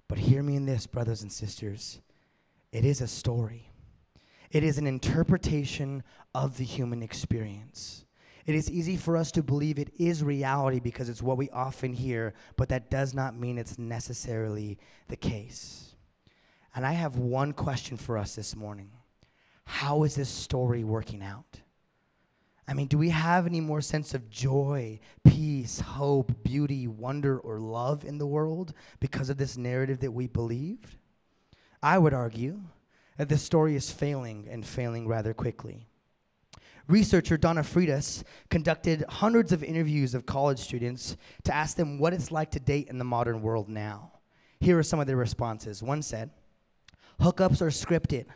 But 0.07 0.19
hear 0.19 0.41
me 0.41 0.55
in 0.55 0.67
this, 0.67 0.87
brothers 0.87 1.23
and 1.23 1.33
sisters. 1.33 2.01
It 2.71 2.85
is 2.85 3.01
a 3.01 3.09
story, 3.09 3.73
it 4.53 4.63
is 4.63 4.79
an 4.79 4.87
interpretation 4.87 6.05
of 6.33 6.59
the 6.59 6.65
human 6.65 7.03
experience. 7.03 8.05
It 8.47 8.55
is 8.55 8.71
easy 8.71 8.97
for 8.97 9.17
us 9.17 9.33
to 9.33 9.43
believe 9.43 9.81
it 9.81 9.93
is 9.99 10.23
reality 10.23 10.79
because 10.79 11.09
it's 11.09 11.21
what 11.21 11.37
we 11.37 11.51
often 11.51 11.93
hear, 11.93 12.35
but 12.57 12.69
that 12.69 12.91
does 12.91 13.13
not 13.15 13.37
mean 13.37 13.59
it's 13.59 13.79
necessarily 13.79 14.79
the 15.09 15.17
case. 15.17 15.97
And 16.73 16.87
I 16.87 16.93
have 16.93 17.17
one 17.17 17.53
question 17.53 17.97
for 17.97 18.17
us 18.17 18.37
this 18.37 18.55
morning 18.55 18.93
How 19.65 20.05
is 20.05 20.15
this 20.15 20.29
story 20.29 20.85
working 20.85 21.21
out? 21.21 21.63
I 22.69 22.75
mean, 22.75 22.87
do 22.87 22.99
we 22.99 23.09
have 23.09 23.47
any 23.47 23.63
more 23.63 23.81
sense 23.81 24.13
of 24.13 24.29
joy, 24.29 25.01
peace, 25.25 25.81
hope, 25.81 26.45
beauty, 26.45 26.87
wonder, 26.87 27.39
or 27.39 27.59
love 27.59 28.05
in 28.05 28.19
the 28.19 28.27
world 28.27 28.75
because 29.01 29.31
of 29.31 29.39
this 29.39 29.57
narrative 29.57 30.01
that 30.01 30.13
we 30.13 30.27
believed? 30.27 30.97
I 31.83 31.97
would 31.97 32.13
argue 32.13 32.61
that 33.17 33.31
this 33.31 33.43
story 33.43 33.75
is 33.75 33.91
failing 33.91 34.47
and 34.51 34.67
failing 34.67 35.09
rather 35.09 35.33
quickly. 35.33 35.87
Researcher 36.89 37.39
Donna 37.39 37.63
Freitas 37.63 38.23
conducted 38.51 39.05
hundreds 39.09 39.51
of 39.51 39.65
interviews 39.65 40.15
of 40.15 40.27
college 40.27 40.59
students 40.59 41.17
to 41.45 41.55
ask 41.55 41.75
them 41.77 41.99
what 41.99 42.13
it's 42.13 42.31
like 42.31 42.51
to 42.51 42.61
date 42.61 42.89
in 42.89 42.99
the 42.99 43.05
modern 43.05 43.41
world 43.41 43.71
now. 43.71 44.13
Here 44.61 44.79
are 44.79 44.83
some 44.83 45.01
of 45.01 45.07
their 45.07 45.17
responses. 45.17 45.83
One 45.83 46.03
said, 46.03 46.31
Hookups 47.21 47.63
are 47.63 47.69
scripted. 47.69 48.27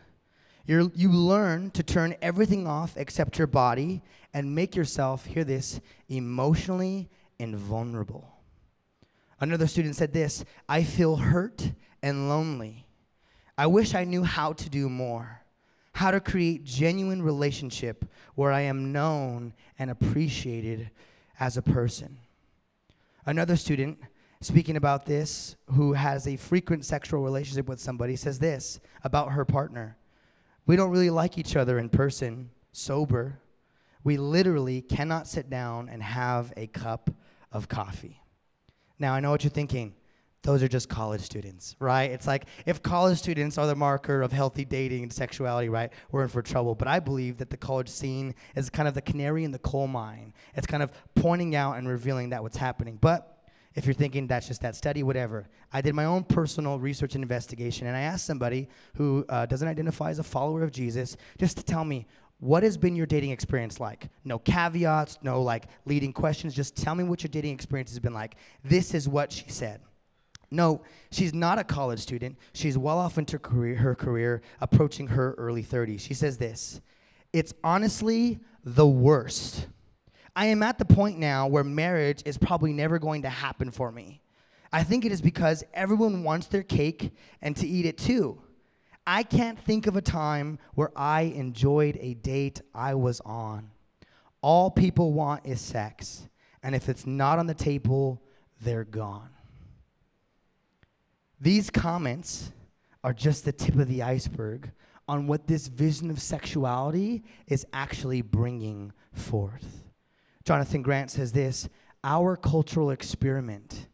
You're, 0.65 0.89
you 0.95 1.11
learn 1.11 1.71
to 1.71 1.83
turn 1.83 2.15
everything 2.21 2.67
off 2.67 2.95
except 2.95 3.37
your 3.37 3.47
body 3.47 4.01
and 4.33 4.55
make 4.55 4.75
yourself, 4.75 5.25
hear 5.25 5.43
this, 5.43 5.79
emotionally 6.09 7.09
invulnerable. 7.39 8.33
Another 9.39 9.67
student 9.67 9.95
said 9.95 10.13
this 10.13 10.45
I 10.67 10.83
feel 10.83 11.17
hurt 11.17 11.71
and 12.01 12.29
lonely. 12.29 12.85
I 13.57 13.67
wish 13.67 13.93
I 13.93 14.03
knew 14.03 14.23
how 14.23 14.53
to 14.53 14.69
do 14.69 14.89
more, 14.89 15.41
how 15.93 16.11
to 16.11 16.19
create 16.19 16.63
genuine 16.63 17.21
relationship 17.21 18.05
where 18.35 18.51
I 18.51 18.61
am 18.61 18.91
known 18.91 19.53
and 19.77 19.91
appreciated 19.91 20.89
as 21.39 21.57
a 21.57 21.61
person. 21.61 22.17
Another 23.25 23.55
student 23.55 23.99
speaking 24.41 24.75
about 24.75 25.05
this 25.05 25.55
who 25.71 25.93
has 25.93 26.27
a 26.27 26.35
frequent 26.35 26.85
sexual 26.85 27.21
relationship 27.21 27.67
with 27.67 27.79
somebody 27.79 28.15
says 28.15 28.39
this 28.39 28.79
about 29.03 29.31
her 29.31 29.45
partner. 29.45 29.97
We 30.65 30.75
don't 30.75 30.91
really 30.91 31.09
like 31.09 31.37
each 31.37 31.55
other 31.55 31.77
in 31.77 31.89
person, 31.89 32.49
sober. 32.71 33.39
We 34.03 34.17
literally 34.17 34.81
cannot 34.81 35.27
sit 35.27 35.49
down 35.49 35.89
and 35.89 36.03
have 36.03 36.53
a 36.57 36.67
cup 36.67 37.09
of 37.51 37.67
coffee. 37.67 38.21
Now, 38.99 39.13
I 39.13 39.19
know 39.19 39.31
what 39.31 39.43
you're 39.43 39.51
thinking. 39.51 39.95
Those 40.43 40.61
are 40.61 40.67
just 40.67 40.89
college 40.89 41.21
students, 41.21 41.77
right? 41.79 42.11
It's 42.11 42.27
like 42.27 42.47
if 42.65 42.83
college 42.83 43.17
students 43.17 43.57
are 43.57 43.65
the 43.65 43.75
marker 43.75 44.21
of 44.21 44.33
healthy 44.33 44.65
dating 44.65 45.03
and 45.03 45.13
sexuality, 45.13 45.69
right, 45.69 45.91
we're 46.11 46.23
in 46.23 46.27
for 46.27 46.41
trouble. 46.41 46.75
But 46.75 46.89
I 46.89 46.99
believe 46.99 47.37
that 47.37 47.49
the 47.49 47.55
college 47.55 47.87
scene 47.87 48.35
is 48.53 48.69
kind 48.69 48.89
of 48.89 48.93
the 48.93 49.01
canary 49.01 49.45
in 49.45 49.51
the 49.51 49.59
coal 49.59 49.87
mine. 49.87 50.33
It's 50.53 50.67
kind 50.67 50.83
of 50.83 50.91
pointing 51.15 51.55
out 51.55 51.77
and 51.77 51.87
revealing 51.87 52.31
that 52.31 52.43
what's 52.43 52.57
happening. 52.57 52.97
But 52.99 53.33
if 53.73 53.85
you're 53.85 53.93
thinking 53.93 54.27
that's 54.27 54.47
just 54.47 54.61
that 54.61 54.75
study, 54.75 55.01
whatever, 55.01 55.47
I 55.71 55.81
did 55.81 55.95
my 55.95 56.05
own 56.05 56.25
personal 56.25 56.77
research 56.77 57.15
and 57.15 57.23
investigation, 57.23 57.87
and 57.87 57.95
I 57.95 58.01
asked 58.01 58.25
somebody 58.25 58.67
who 58.95 59.25
uh, 59.29 59.45
doesn't 59.45 59.67
identify 59.67 60.11
as 60.11 60.19
a 60.19 60.23
follower 60.23 60.61
of 60.61 60.71
Jesus 60.71 61.17
just 61.39 61.57
to 61.57 61.63
tell 61.63 61.83
me 61.83 62.05
what 62.39 62.63
has 62.63 62.77
been 62.77 62.95
your 62.95 63.05
dating 63.05 63.31
experience 63.31 63.79
like? 63.79 64.09
No 64.23 64.39
caveats, 64.39 65.19
no 65.21 65.41
like 65.41 65.65
leading 65.85 66.11
questions. 66.11 66.53
Just 66.53 66.75
tell 66.75 66.95
me 66.95 67.03
what 67.03 67.23
your 67.23 67.29
dating 67.29 67.53
experience 67.53 67.91
has 67.91 67.99
been 67.99 68.13
like. 68.13 68.35
This 68.63 68.93
is 68.93 69.07
what 69.07 69.31
she 69.31 69.49
said. 69.49 69.81
No, 70.51 70.83
she's 71.09 71.33
not 71.33 71.57
a 71.57 71.63
college 71.63 71.99
student. 71.99 72.37
She's 72.53 72.77
well 72.77 72.99
off 72.99 73.17
into 73.17 73.39
career, 73.39 73.75
her 73.77 73.95
career, 73.95 74.41
approaching 74.61 75.07
her 75.07 75.33
early 75.37 75.63
30s. 75.63 76.01
She 76.01 76.13
says 76.13 76.37
this 76.37 76.81
It's 77.31 77.53
honestly 77.63 78.39
the 78.63 78.87
worst. 78.87 79.67
I 80.35 80.47
am 80.47 80.63
at 80.63 80.79
the 80.79 80.85
point 80.85 81.19
now 81.19 81.47
where 81.47 81.63
marriage 81.63 82.23
is 82.25 82.37
probably 82.37 82.73
never 82.73 82.99
going 82.99 83.21
to 83.21 83.29
happen 83.29 83.71
for 83.71 83.91
me. 83.91 84.21
I 84.71 84.83
think 84.83 85.05
it 85.05 85.11
is 85.11 85.21
because 85.21 85.63
everyone 85.73 86.23
wants 86.23 86.47
their 86.47 86.63
cake 86.63 87.11
and 87.41 87.55
to 87.57 87.67
eat 87.67 87.85
it 87.85 87.97
too. 87.97 88.41
I 89.05 89.23
can't 89.23 89.59
think 89.59 89.85
of 89.87 89.95
a 89.95 90.01
time 90.01 90.59
where 90.75 90.91
I 90.95 91.21
enjoyed 91.21 91.97
a 91.99 92.13
date 92.13 92.61
I 92.73 92.95
was 92.95 93.19
on. 93.21 93.71
All 94.41 94.71
people 94.71 95.13
want 95.13 95.45
is 95.45 95.59
sex, 95.59 96.27
and 96.61 96.73
if 96.75 96.87
it's 96.87 97.05
not 97.05 97.39
on 97.39 97.47
the 97.47 97.53
table, 97.53 98.21
they're 98.61 98.85
gone. 98.85 99.29
These 101.39 101.69
comments 101.69 102.51
are 103.03 103.13
just 103.13 103.43
the 103.43 103.51
tip 103.51 103.75
of 103.75 103.89
the 103.89 104.01
iceberg 104.01 104.71
on 105.07 105.27
what 105.27 105.47
this 105.47 105.67
vision 105.67 106.09
of 106.09 106.21
sexuality 106.21 107.23
is 107.47 107.65
actually 107.73 108.21
bringing 108.21 108.93
forth. 109.11 109.83
Jonathan 110.45 110.81
Grant 110.81 111.11
says 111.11 111.33
this 111.33 111.67
Our 112.05 112.37
cultural 112.37 112.91
experiment 112.91 113.87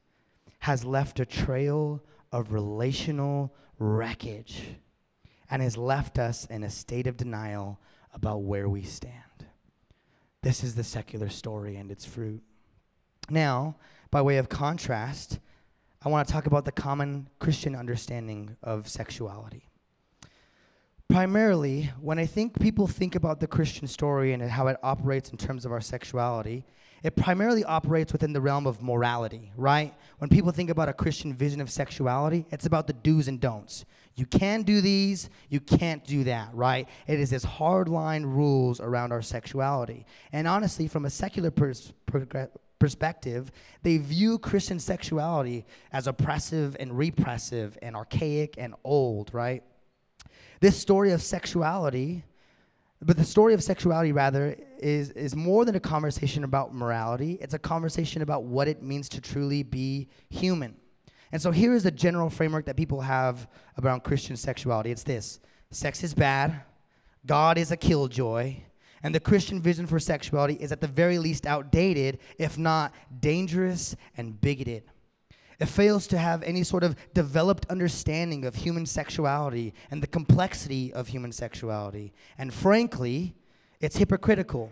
has 0.60 0.86
left 0.86 1.20
a 1.20 1.26
trail 1.26 2.04
of 2.32 2.54
relational 2.54 3.56
wreckage 3.80 4.76
and 5.50 5.62
has 5.62 5.78
left 5.78 6.20
us 6.20 6.46
in 6.46 6.64
a 6.64 6.70
state 6.70 7.08
of 7.08 7.18
denial 7.18 7.80
about 8.14 8.44
where 8.44 8.68
we 8.70 8.84
stand. 8.84 9.14
This 10.42 10.64
is 10.64 10.76
the 10.76 10.84
secular 10.84 11.30
story 11.30 11.76
and 11.76 11.92
its 11.92 12.06
fruit. 12.06 12.42
Now, 13.30 13.76
by 14.12 14.22
way 14.22 14.38
of 14.38 14.50
contrast, 14.50 15.40
I 16.04 16.10
want 16.10 16.28
to 16.28 16.34
talk 16.34 16.46
about 16.46 16.66
the 16.66 16.72
common 16.72 17.30
Christian 17.40 17.76
understanding 17.76 18.56
of 18.64 18.88
sexuality. 18.88 19.69
Primarily, 21.10 21.92
when 22.00 22.20
I 22.20 22.28
think 22.28 22.60
people 22.60 22.86
think 22.86 23.16
about 23.16 23.40
the 23.40 23.48
Christian 23.48 23.88
story 23.88 24.32
and 24.32 24.44
how 24.44 24.68
it 24.68 24.78
operates 24.84 25.32
in 25.32 25.38
terms 25.38 25.66
of 25.66 25.72
our 25.72 25.82
sexuality, 25.82 26.64
it 27.02 27.16
primarily 27.16 27.64
operates 27.64 28.14
within 28.14 28.32
the 28.32 28.42
realm 28.42 28.68
of 28.68 28.84
morality, 28.84 29.52
right? 29.58 29.96
When 30.20 30.30
people 30.30 30.52
think 30.52 30.70
about 30.70 30.88
a 30.88 30.94
Christian 30.94 31.34
vision 31.34 31.62
of 31.62 31.72
sexuality, 31.72 32.46
it's 32.52 32.68
about 32.68 32.86
the 32.86 32.94
do's 32.94 33.28
and 33.28 33.40
don'ts. 33.40 33.86
You 34.16 34.28
can 34.28 34.62
do 34.62 34.82
these, 34.82 35.32
you 35.50 35.60
can't 35.60 36.06
do 36.06 36.26
that, 36.26 36.54
right? 36.54 36.88
It 37.08 37.20
is 37.20 37.32
this 37.32 37.44
hard 37.44 37.90
line 37.90 38.24
rules 38.24 38.80
around 38.80 39.12
our 39.12 39.24
sexuality. 39.24 40.06
And 40.32 40.48
honestly, 40.48 40.88
from 40.88 41.06
a 41.06 41.10
secular 41.10 41.50
pers- 41.50 41.92
perspective, 42.78 43.52
they 43.82 43.98
view 43.98 44.38
Christian 44.38 44.80
sexuality 44.80 45.66
as 45.92 46.06
oppressive 46.06 46.78
and 46.80 46.96
repressive 46.96 47.80
and 47.82 47.96
archaic 47.96 48.56
and 48.60 48.76
old, 48.84 49.34
right? 49.34 49.64
This 50.60 50.78
story 50.78 51.12
of 51.12 51.22
sexuality, 51.22 52.24
but 53.02 53.16
the 53.16 53.24
story 53.24 53.54
of 53.54 53.64
sexuality, 53.64 54.12
rather, 54.12 54.58
is, 54.78 55.12
is 55.12 55.36
more 55.36 55.64
than 55.64 55.76
a 55.76 55.80
conversation 55.80 56.44
about 56.44 56.74
morality. 56.74 57.38
It's 57.40 57.54
a 57.54 57.60
conversation 57.60 58.22
about 58.22 58.44
what 58.44 58.68
it 58.68 58.84
means 58.84 59.08
to 59.10 59.22
truly 59.22 59.64
be 59.64 60.10
human. 60.30 60.76
And 61.32 61.42
so 61.42 61.52
here 61.52 61.74
is 61.74 61.86
a 61.86 61.92
general 61.92 62.30
framework 62.30 62.66
that 62.66 62.76
people 62.76 63.02
have 63.02 63.48
around 63.82 64.04
Christian 64.04 64.36
sexuality 64.36 64.92
it's 64.92 65.04
this 65.04 65.40
sex 65.72 66.04
is 66.04 66.14
bad, 66.14 66.62
God 67.26 67.58
is 67.58 67.72
a 67.72 67.78
killjoy, 67.78 68.58
and 69.04 69.14
the 69.14 69.20
Christian 69.20 69.62
vision 69.62 69.86
for 69.88 70.00
sexuality 70.00 70.56
is 70.56 70.72
at 70.72 70.82
the 70.82 70.88
very 70.88 71.20
least 71.20 71.46
outdated, 71.46 72.20
if 72.38 72.58
not 72.58 72.94
dangerous 73.20 73.96
and 74.18 74.42
bigoted. 74.42 74.84
It 75.60 75.68
fails 75.68 76.08
to 76.08 76.18
have 76.18 76.42
any 76.44 76.64
sort 76.64 76.84
of 76.84 76.96
developed 77.14 77.66
understanding 77.70 78.46
of 78.46 78.56
human 78.56 78.86
sexuality 78.86 79.74
and 79.92 80.02
the 80.02 80.08
complexity 80.08 80.94
of 80.94 81.10
human 81.10 81.32
sexuality. 81.32 82.14
And 82.38 82.54
frankly, 82.54 83.36
it's 83.82 83.98
hypocritical. 83.98 84.72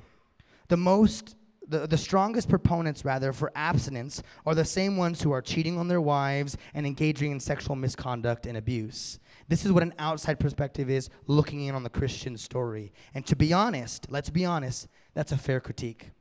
The 0.70 0.77
most 0.77 1.36
the, 1.67 1.86
the 1.86 1.98
strongest 1.98 2.48
proponents, 2.50 3.03
rather, 3.03 3.34
for 3.34 3.51
abstinence 3.56 4.24
are 4.46 4.56
the 4.56 4.65
same 4.65 4.98
ones 4.98 5.22
who 5.22 5.32
are 5.32 5.41
cheating 5.41 5.77
on 5.77 5.88
their 5.88 6.01
wives 6.01 6.58
and 6.74 6.86
engaging 6.86 7.32
in 7.32 7.39
sexual 7.39 7.75
misconduct 7.75 8.46
and 8.46 8.58
abuse. 8.58 9.20
This 9.50 9.65
is 9.65 9.72
what 9.72 9.84
an 9.84 9.94
outside 10.00 10.39
perspective 10.39 10.89
is 10.89 11.10
looking 11.25 11.65
in 11.65 11.75
on 11.75 11.84
the 11.84 11.89
Christian 11.89 12.38
story. 12.38 12.94
And 13.13 13.25
to 13.25 13.36
be 13.36 13.53
honest, 13.53 14.08
let's 14.10 14.29
be 14.29 14.46
honest, 14.46 14.88
that's 15.13 15.32
a 15.32 15.38
fair 15.38 15.60
critique. 15.60 16.12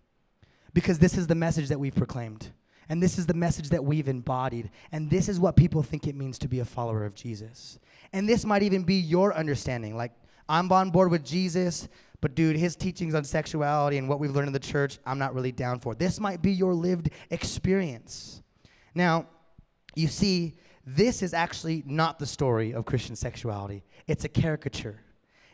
Because 0.73 0.99
this 0.99 1.17
is 1.17 1.27
the 1.27 1.35
message 1.35 1.69
that 1.69 1.81
we've 1.81 1.95
proclaimed. 1.95 2.51
And 2.89 3.03
this 3.03 3.19
is 3.19 3.27
the 3.27 3.35
message 3.35 3.71
that 3.71 3.85
we've 3.85 4.09
embodied. 4.09 4.71
And 4.93 5.11
this 5.11 5.29
is 5.29 5.41
what 5.41 5.57
people 5.57 5.83
think 5.83 6.07
it 6.07 6.15
means 6.15 6.39
to 6.39 6.49
be 6.49 6.61
a 6.61 6.65
follower 6.65 7.05
of 7.05 7.15
Jesus. 7.15 7.79
And 8.13 8.29
this 8.29 8.45
might 8.45 8.63
even 8.63 8.85
be 8.85 8.95
your 8.95 9.35
understanding. 9.35 9.97
Like, 9.97 10.13
I'm 10.49 10.71
on 10.71 10.91
board 10.91 11.11
with 11.11 11.25
Jesus, 11.25 11.89
but 12.21 12.35
dude, 12.35 12.57
his 12.57 12.77
teachings 12.77 13.15
on 13.15 13.25
sexuality 13.25 13.99
and 13.99 14.09
what 14.09 14.21
we've 14.21 14.31
learned 14.31 14.49
in 14.49 14.53
the 14.53 14.59
church, 14.59 14.99
I'm 15.05 15.19
not 15.19 15.35
really 15.35 15.53
down 15.53 15.81
for. 15.81 15.95
This 15.95 16.21
might 16.21 16.43
be 16.43 16.53
your 16.53 16.75
lived 16.75 17.11
experience. 17.31 18.43
Now, 18.95 19.27
you 19.95 20.09
see, 20.09 20.55
this 20.87 21.23
is 21.23 21.35
actually 21.35 21.83
not 21.87 22.19
the 22.19 22.27
story 22.27 22.73
of 22.73 22.85
Christian 22.85 23.17
sexuality, 23.17 23.85
it's 24.07 24.25
a 24.25 24.29
caricature. 24.29 25.01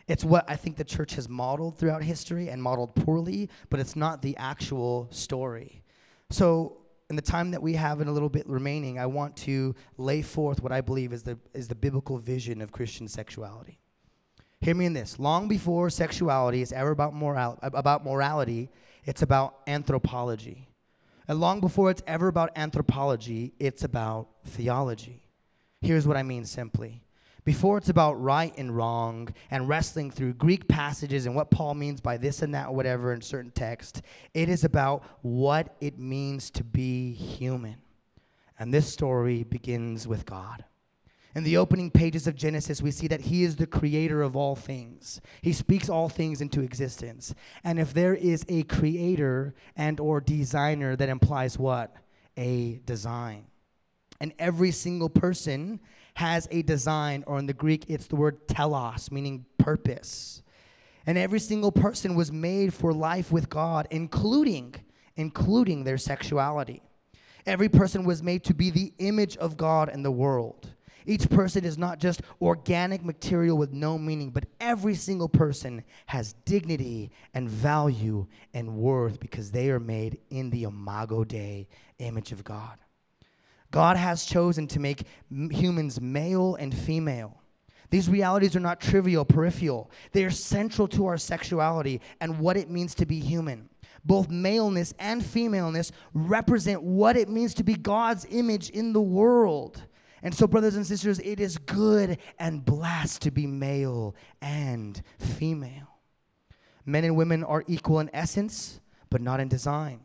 It's 0.09 0.25
what 0.25 0.45
I 0.51 0.57
think 0.57 0.77
the 0.77 0.85
church 0.85 1.15
has 1.15 1.29
modeled 1.29 1.79
throughout 1.79 2.03
history 2.03 2.49
and 2.49 2.61
modeled 2.61 2.95
poorly, 2.97 3.49
but 3.71 3.79
it's 3.79 3.95
not 3.95 4.21
the 4.21 4.37
actual 4.37 5.07
story. 5.11 5.85
So, 6.29 6.82
in 7.12 7.16
the 7.16 7.21
time 7.21 7.50
that 7.50 7.61
we 7.61 7.75
have 7.75 8.00
and 8.00 8.09
a 8.09 8.12
little 8.12 8.31
bit 8.31 8.49
remaining, 8.49 8.99
I 8.99 9.04
want 9.04 9.37
to 9.38 9.75
lay 9.99 10.23
forth 10.23 10.62
what 10.62 10.73
I 10.73 10.81
believe 10.81 11.12
is 11.12 11.23
the, 11.23 11.38
is 11.52 11.69
the 11.69 11.75
biblical 11.75 12.16
vision 12.16 12.62
of 12.62 12.73
Christian 12.73 13.07
sexuality. 13.07 13.78
Hear 14.62 14.75
me 14.75 14.87
in 14.87 14.95
this. 14.95 15.19
Long 15.19 15.47
before 15.47 15.90
sexuality 15.90 16.62
is 16.62 16.73
ever 16.73 16.90
about, 16.90 17.12
moral, 17.12 17.59
about 17.61 18.02
morality, 18.02 18.71
it's 19.04 19.21
about 19.21 19.57
anthropology. 19.66 20.69
And 21.28 21.38
long 21.38 21.61
before 21.61 21.90
it's 21.90 22.02
ever 22.07 22.28
about 22.28 22.49
anthropology, 22.57 23.52
it's 23.59 23.85
about 23.85 24.28
theology. 24.47 25.28
Here's 25.83 26.07
what 26.07 26.16
I 26.16 26.23
mean 26.23 26.47
simply. 26.47 27.02
Before 27.45 27.77
it's 27.77 27.89
about 27.89 28.23
right 28.23 28.55
and 28.57 28.77
wrong 28.77 29.35
and 29.51 29.69
wrestling 29.69 30.13
through 30.13 30.35
Greek 30.35 30.69
passages 30.69 31.27
and 31.27 31.35
what 31.35 31.51
Paul 31.51 31.75
means 31.75 32.01
by 32.01 32.17
this 32.17 32.41
and 32.41 32.55
that, 32.55 32.69
or 32.69 32.75
whatever, 32.75 33.13
in 33.13 33.21
certain 33.21 33.51
texts, 33.51 34.01
it 34.33 34.49
is 34.49 34.63
about 34.63 35.03
what 35.23 35.75
it 35.81 35.99
means 35.99 36.51
to 36.53 36.63
be 36.63 37.13
human. 37.13 37.79
And 38.59 38.73
this 38.73 38.93
story 38.93 39.43
begins 39.43 40.07
with 40.07 40.25
God. 40.25 40.65
In 41.35 41.43
the 41.43 41.57
opening 41.57 41.91
pages 41.91 42.27
of 42.27 42.37
Genesis, 42.37 42.83
we 42.83 42.91
see 42.91 43.09
that 43.09 43.23
he 43.23 43.43
is 43.43 43.57
the 43.57 43.67
creator 43.67 44.23
of 44.23 44.37
all 44.37 44.55
things. 44.55 45.21
He 45.41 45.53
speaks 45.53 45.89
all 45.89 46.09
things 46.09 46.41
into 46.41 46.61
existence. 46.61 47.35
And 47.65 47.81
if 47.81 47.93
there 47.95 48.15
is 48.15 48.45
a 48.49 48.63
creator 48.65 49.55
and 49.75 49.99
or 49.99 50.21
designer 50.21 50.95
that 50.95 51.09
implies 51.09 51.59
what? 51.59 51.97
A 52.37 52.81
design. 52.85 53.47
And 54.21 54.33
every 54.39 54.71
single 54.71 55.09
person 55.09 55.81
has 56.14 56.49
a 56.50 56.62
design 56.62 57.25
or 57.26 57.38
in 57.38 57.47
the 57.47 57.52
Greek 57.52 57.85
it's 57.88 58.07
the 58.07 58.16
word 58.16 58.47
telos 58.49 59.11
meaning 59.11 59.45
purpose. 59.59 60.42
And 61.07 61.19
every 61.19 61.40
single 61.40 61.73
person 61.73 62.14
was 62.14 62.31
made 62.31 62.73
for 62.73 62.92
life 62.92 63.33
with 63.33 63.49
God 63.49 63.88
including 63.90 64.75
including 65.16 65.85
their 65.85 65.99
sexuality. 65.99 66.83
Every 67.45 67.69
person 67.69 68.04
was 68.04 68.23
made 68.23 68.45
to 68.45 68.54
be 68.54 68.71
the 68.71 68.92
image 68.99 69.37
of 69.37 69.57
God 69.57 69.88
in 69.88 70.02
the 70.02 70.12
world. 70.12 70.71
Each 71.07 71.28
person 71.28 71.64
is 71.64 71.76
not 71.76 71.99
just 71.99 72.23
organic 72.40 73.04
material 73.04 73.59
with 73.59 73.73
no 73.73 73.99
meaning, 73.99 74.31
but 74.31 74.47
every 74.61 74.95
single 74.95 75.28
person 75.28 75.83
has 76.07 76.35
dignity 76.45 77.11
and 77.35 77.49
value 77.49 78.26
and 78.54 78.76
worth 78.76 79.19
because 79.19 79.50
they 79.50 79.71
are 79.71 79.81
made 79.81 80.19
in 80.31 80.50
the 80.50 80.64
Imago 80.64 81.25
Dei 81.25 81.69
image 81.99 82.33
of 82.33 82.45
God. 82.45 82.78
God 83.73 83.97
has 83.97 84.25
chosen 84.25 84.69
to 84.69 84.79
make 84.79 85.02
humans 85.31 86.00
male 86.00 86.55
and 86.55 86.73
female. 86.73 87.43
These 87.91 88.09
realities 88.09 88.55
are 88.55 88.61
not 88.61 88.81
trivial, 88.81 89.25
peripheral. 89.25 89.91
They 90.12 90.25
are 90.25 90.31
central 90.31 90.87
to 90.88 91.07
our 91.07 91.19
sexuality 91.19 92.00
and 92.21 92.38
what 92.38 92.57
it 92.57 92.71
means 92.71 92.95
to 92.95 93.07
be 93.07 93.19
human. 93.19 93.69
both 94.05 94.29
maleness 94.29 94.93
and 94.99 95.25
femaleness 95.25 95.93
represent 96.12 96.83
what 96.83 97.17
it 97.17 97.29
means 97.29 97.55
to 97.55 97.62
be 97.62 97.75
God's 97.75 98.26
image 98.31 98.69
in 98.71 98.93
the 98.93 99.00
world. 99.00 99.83
And 100.25 100.35
so, 100.35 100.47
brothers 100.47 100.76
and 100.76 100.87
sisters, 100.87 101.19
it 101.21 101.41
is 101.41 101.59
good 101.59 102.19
and 102.38 102.64
blessed 102.64 103.23
to 103.23 103.31
be 103.31 103.47
male 103.47 104.14
and 104.41 105.00
female. 105.19 105.99
Men 106.85 107.05
and 107.05 107.17
women 107.17 107.45
are 107.45 107.64
equal 107.67 108.00
in 108.00 108.11
essence, 108.12 108.81
but 109.09 109.21
not 109.21 109.41
in 109.41 109.49
design. 109.49 110.00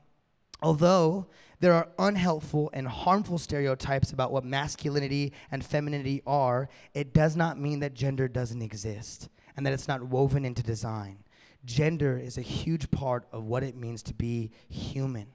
Although 0.62 1.28
there 1.60 1.74
are 1.74 1.90
unhelpful 1.98 2.70
and 2.74 2.88
harmful 2.88 3.38
stereotypes 3.38 4.12
about 4.12 4.32
what 4.32 4.46
masculinity 4.46 5.34
and 5.52 5.66
femininity 5.66 6.22
are, 6.28 6.70
it 6.94 7.14
does 7.14 7.36
not 7.36 7.60
mean 7.60 7.80
that 7.80 7.94
gender 7.94 8.28
doesn't 8.28 8.62
exist 8.62 9.30
and 9.56 9.66
that 9.66 9.74
it's 9.74 9.88
not 9.88 10.04
woven 10.04 10.46
into 10.46 10.62
design. 10.62 11.18
Gender 11.66 12.18
is 12.18 12.38
a 12.38 12.42
huge 12.42 12.92
part 12.92 13.28
of 13.32 13.46
what 13.46 13.64
it 13.64 13.76
means 13.76 14.04
to 14.04 14.14
be 14.14 14.52
human. 14.70 15.28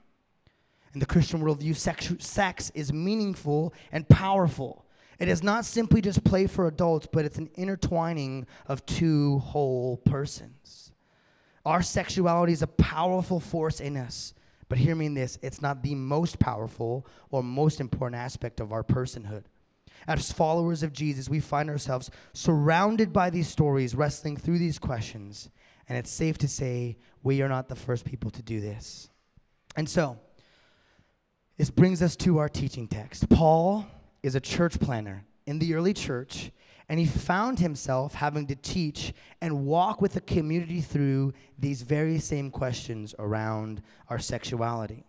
In 0.94 1.00
the 1.00 1.06
Christian 1.06 1.40
worldview, 1.40 1.74
sex, 1.74 2.12
sex 2.18 2.70
is 2.74 2.92
meaningful 2.92 3.74
and 3.90 4.08
powerful. 4.08 4.86
It 5.18 5.28
is 5.28 5.42
not 5.42 5.64
simply 5.64 6.00
just 6.00 6.24
play 6.24 6.46
for 6.46 6.66
adults, 6.66 7.06
but 7.10 7.24
it's 7.24 7.38
an 7.38 7.50
intertwining 7.54 8.46
of 8.66 8.84
two 8.86 9.38
whole 9.38 9.96
persons. 9.98 10.92
Our 11.64 11.82
sexuality 11.82 12.52
is 12.52 12.62
a 12.62 12.66
powerful 12.66 13.40
force 13.40 13.80
in 13.80 13.96
us. 13.96 14.34
But 14.72 14.78
hear 14.78 14.94
me 14.94 15.04
in 15.04 15.12
this 15.12 15.38
it's 15.42 15.60
not 15.60 15.82
the 15.82 15.94
most 15.94 16.38
powerful 16.38 17.06
or 17.30 17.42
most 17.42 17.78
important 17.78 18.18
aspect 18.18 18.58
of 18.58 18.72
our 18.72 18.82
personhood. 18.82 19.44
As 20.08 20.32
followers 20.32 20.82
of 20.82 20.94
Jesus, 20.94 21.28
we 21.28 21.40
find 21.40 21.68
ourselves 21.68 22.10
surrounded 22.32 23.12
by 23.12 23.28
these 23.28 23.48
stories, 23.48 23.94
wrestling 23.94 24.38
through 24.38 24.58
these 24.58 24.78
questions. 24.78 25.50
And 25.90 25.98
it's 25.98 26.10
safe 26.10 26.38
to 26.38 26.48
say 26.48 26.96
we 27.22 27.42
are 27.42 27.50
not 27.50 27.68
the 27.68 27.76
first 27.76 28.06
people 28.06 28.30
to 28.30 28.40
do 28.40 28.62
this. 28.62 29.10
And 29.76 29.86
so, 29.86 30.18
this 31.58 31.68
brings 31.70 32.00
us 32.00 32.16
to 32.16 32.38
our 32.38 32.48
teaching 32.48 32.88
text. 32.88 33.28
Paul 33.28 33.84
is 34.22 34.34
a 34.34 34.40
church 34.40 34.80
planner 34.80 35.26
in 35.44 35.58
the 35.58 35.74
early 35.74 35.92
church, 35.92 36.50
and 36.88 36.98
he 36.98 37.06
found 37.06 37.58
himself 37.58 38.14
having 38.14 38.46
to 38.46 38.54
teach 38.54 39.12
and 39.40 39.64
walk 39.66 40.00
with 40.00 40.12
the 40.12 40.20
community 40.20 40.80
through 40.80 41.32
these 41.58 41.82
very 41.82 42.18
same 42.18 42.50
questions 42.50 43.14
around 43.18 43.82
our 44.08 44.18
sexuality. 44.18 45.04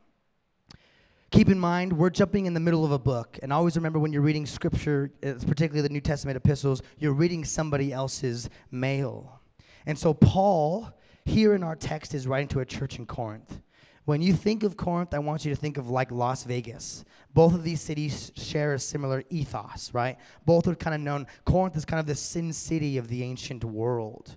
Keep 1.31 1.49
in 1.49 1.59
mind, 1.59 1.93
we're 1.93 2.11
jumping 2.11 2.45
in 2.45 2.53
the 2.53 2.59
middle 2.59 2.85
of 2.85 2.91
a 2.91 2.99
book, 2.99 3.39
and 3.41 3.51
always 3.51 3.75
remember 3.75 3.97
when 3.97 4.13
you're 4.13 4.21
reading 4.21 4.45
scripture, 4.45 5.11
uh, 5.25 5.33
particularly 5.47 5.81
the 5.81 5.91
New 5.91 5.99
Testament 5.99 6.37
epistles, 6.37 6.83
you're 6.99 7.13
reading 7.13 7.43
somebody 7.43 7.91
else's 7.91 8.51
mail. 8.69 9.41
And 9.87 9.97
so, 9.97 10.13
Paul, 10.13 10.91
here 11.25 11.55
in 11.55 11.63
our 11.63 11.75
text, 11.75 12.13
is 12.13 12.27
writing 12.27 12.49
to 12.49 12.59
a 12.59 12.65
church 12.65 12.99
in 12.99 13.07
Corinth. 13.07 13.61
When 14.05 14.21
you 14.21 14.33
think 14.33 14.63
of 14.63 14.75
Corinth, 14.75 15.13
I 15.13 15.19
want 15.19 15.45
you 15.45 15.55
to 15.55 15.59
think 15.59 15.77
of 15.77 15.89
like 15.89 16.11
Las 16.11 16.43
Vegas. 16.43 17.05
Both 17.33 17.53
of 17.53 17.63
these 17.63 17.79
cities 17.79 18.33
share 18.35 18.73
a 18.73 18.79
similar 18.79 19.23
ethos, 19.29 19.93
right? 19.93 20.17
Both 20.45 20.67
are 20.67 20.75
kind 20.75 20.93
of 20.93 20.99
known. 20.99 21.25
Corinth 21.45 21.77
is 21.77 21.85
kind 21.85 22.01
of 22.01 22.05
the 22.05 22.15
sin 22.15 22.51
city 22.51 22.97
of 22.97 23.07
the 23.07 23.23
ancient 23.23 23.63
world. 23.63 24.35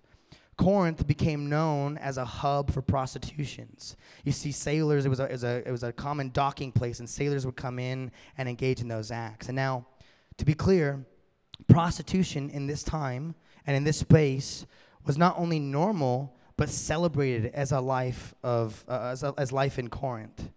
Corinth 0.56 1.06
became 1.06 1.48
known 1.48 1.98
as 1.98 2.16
a 2.16 2.24
hub 2.24 2.70
for 2.70 2.80
prostitutions. 2.80 3.96
You 4.24 4.32
see, 4.32 4.52
sailors, 4.52 5.04
it 5.04 5.08
was, 5.08 5.20
a, 5.20 5.24
it, 5.24 5.32
was 5.32 5.44
a, 5.44 5.68
it 5.68 5.70
was 5.70 5.82
a 5.82 5.92
common 5.92 6.30
docking 6.30 6.72
place, 6.72 7.00
and 7.00 7.10
sailors 7.10 7.44
would 7.44 7.56
come 7.56 7.78
in 7.78 8.10
and 8.38 8.48
engage 8.48 8.80
in 8.80 8.88
those 8.88 9.10
acts. 9.10 9.48
And 9.48 9.56
now, 9.56 9.86
to 10.38 10.44
be 10.44 10.54
clear, 10.54 11.04
prostitution 11.68 12.50
in 12.50 12.66
this 12.66 12.82
time 12.82 13.34
and 13.66 13.76
in 13.76 13.84
this 13.84 13.98
space 13.98 14.64
was 15.04 15.18
not 15.18 15.34
only 15.38 15.58
normal, 15.58 16.36
but 16.56 16.68
celebrated 16.68 17.52
as 17.54 17.72
a 17.72 17.80
life 17.80 18.34
of 18.42 18.84
uh, 18.88 19.10
as, 19.12 19.22
a, 19.22 19.34
as 19.36 19.52
life 19.52 19.78
in 19.78 19.88
Corinth. 19.88 20.50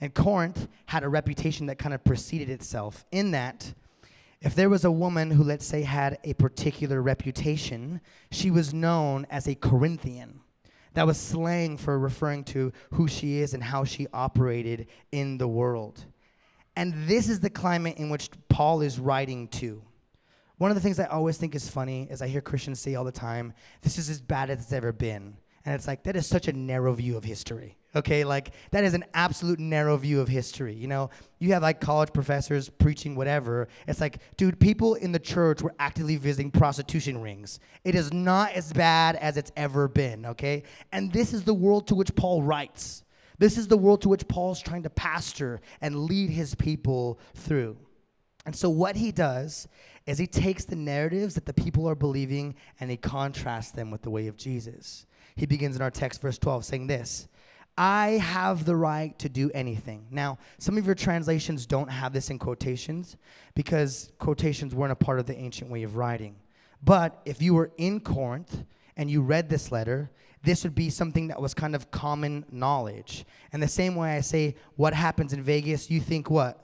And 0.00 0.12
Corinth 0.14 0.68
had 0.86 1.04
a 1.04 1.08
reputation 1.08 1.66
that 1.66 1.78
kind 1.78 1.94
of 1.94 2.02
preceded 2.02 2.50
itself 2.50 3.04
in 3.12 3.30
that 3.32 3.74
if 4.40 4.56
there 4.56 4.68
was 4.68 4.84
a 4.84 4.90
woman 4.90 5.30
who, 5.30 5.44
let's 5.44 5.64
say, 5.64 5.82
had 5.82 6.18
a 6.24 6.34
particular 6.34 7.00
reputation, 7.00 8.00
she 8.32 8.50
was 8.50 8.74
known 8.74 9.24
as 9.30 9.46
a 9.46 9.54
Corinthian. 9.54 10.40
That 10.94 11.06
was 11.06 11.16
slang 11.16 11.76
for 11.76 11.96
referring 11.98 12.44
to 12.44 12.72
who 12.94 13.06
she 13.06 13.38
is 13.38 13.54
and 13.54 13.62
how 13.62 13.84
she 13.84 14.08
operated 14.12 14.88
in 15.12 15.38
the 15.38 15.46
world. 15.46 16.04
And 16.74 17.06
this 17.06 17.28
is 17.28 17.40
the 17.40 17.50
climate 17.50 17.98
in 17.98 18.10
which 18.10 18.30
Paul 18.48 18.80
is 18.80 18.98
writing 18.98 19.46
to. 19.48 19.82
One 20.58 20.70
of 20.70 20.74
the 20.74 20.80
things 20.80 20.98
I 20.98 21.06
always 21.06 21.38
think 21.38 21.54
is 21.54 21.68
funny 21.68 22.08
is 22.10 22.20
I 22.20 22.28
hear 22.28 22.40
Christians 22.40 22.80
say 22.80 22.94
all 22.94 23.04
the 23.04 23.12
time, 23.12 23.52
this 23.82 23.96
is 23.96 24.10
as 24.10 24.20
bad 24.20 24.50
as 24.50 24.58
it's 24.58 24.72
ever 24.72 24.92
been. 24.92 25.36
And 25.64 25.74
it's 25.74 25.86
like, 25.86 26.02
that 26.04 26.16
is 26.16 26.26
such 26.26 26.48
a 26.48 26.52
narrow 26.52 26.92
view 26.92 27.16
of 27.16 27.24
history. 27.24 27.76
Okay, 27.94 28.24
like 28.24 28.52
that 28.70 28.84
is 28.84 28.94
an 28.94 29.04
absolute 29.12 29.60
narrow 29.60 29.96
view 29.98 30.20
of 30.20 30.28
history. 30.28 30.74
You 30.74 30.88
know, 30.88 31.10
you 31.38 31.52
have 31.52 31.62
like 31.62 31.80
college 31.80 32.12
professors 32.12 32.70
preaching 32.70 33.14
whatever. 33.14 33.68
It's 33.86 34.00
like, 34.00 34.18
dude, 34.38 34.58
people 34.58 34.94
in 34.94 35.12
the 35.12 35.18
church 35.18 35.60
were 35.60 35.74
actively 35.78 36.16
visiting 36.16 36.50
prostitution 36.50 37.20
rings. 37.20 37.60
It 37.84 37.94
is 37.94 38.10
not 38.12 38.52
as 38.52 38.72
bad 38.72 39.16
as 39.16 39.36
it's 39.36 39.52
ever 39.56 39.88
been, 39.88 40.24
okay? 40.26 40.62
And 40.90 41.12
this 41.12 41.34
is 41.34 41.44
the 41.44 41.52
world 41.52 41.86
to 41.88 41.94
which 41.94 42.14
Paul 42.14 42.42
writes. 42.42 43.04
This 43.38 43.58
is 43.58 43.68
the 43.68 43.76
world 43.76 44.00
to 44.02 44.08
which 44.08 44.26
Paul's 44.26 44.62
trying 44.62 44.84
to 44.84 44.90
pastor 44.90 45.60
and 45.82 46.04
lead 46.04 46.30
his 46.30 46.54
people 46.54 47.20
through. 47.34 47.76
And 48.46 48.56
so, 48.56 48.70
what 48.70 48.96
he 48.96 49.12
does 49.12 49.68
is 50.06 50.18
he 50.18 50.26
takes 50.26 50.64
the 50.64 50.76
narratives 50.76 51.34
that 51.34 51.46
the 51.46 51.54
people 51.54 51.88
are 51.88 51.94
believing 51.94 52.54
and 52.80 52.90
he 52.90 52.96
contrasts 52.96 53.70
them 53.70 53.90
with 53.90 54.02
the 54.02 54.10
way 54.10 54.26
of 54.26 54.36
Jesus. 54.36 55.06
He 55.34 55.46
begins 55.46 55.76
in 55.76 55.82
our 55.82 55.90
text, 55.90 56.20
verse 56.20 56.38
12, 56.38 56.64
saying 56.64 56.86
this 56.86 57.28
I 57.76 58.10
have 58.22 58.64
the 58.64 58.76
right 58.76 59.18
to 59.18 59.28
do 59.28 59.50
anything. 59.54 60.06
Now, 60.10 60.38
some 60.58 60.76
of 60.76 60.84
your 60.84 60.94
translations 60.94 61.64
don't 61.64 61.88
have 61.88 62.12
this 62.12 62.28
in 62.30 62.38
quotations 62.38 63.16
because 63.54 64.12
quotations 64.18 64.74
weren't 64.74 64.92
a 64.92 64.96
part 64.96 65.18
of 65.18 65.26
the 65.26 65.36
ancient 65.36 65.70
way 65.70 65.82
of 65.82 65.96
writing. 65.96 66.36
But 66.84 67.20
if 67.24 67.40
you 67.40 67.54
were 67.54 67.70
in 67.78 68.00
Corinth 68.00 68.64
and 68.96 69.10
you 69.10 69.22
read 69.22 69.48
this 69.48 69.72
letter, 69.72 70.10
this 70.42 70.64
would 70.64 70.74
be 70.74 70.90
something 70.90 71.28
that 71.28 71.40
was 71.40 71.54
kind 71.54 71.74
of 71.74 71.90
common 71.90 72.44
knowledge. 72.50 73.24
And 73.52 73.62
the 73.62 73.68
same 73.68 73.94
way 73.94 74.16
I 74.16 74.20
say, 74.20 74.56
what 74.76 74.92
happens 74.92 75.32
in 75.32 75.42
Vegas, 75.42 75.90
you 75.90 76.00
think 76.00 76.28
what? 76.28 76.62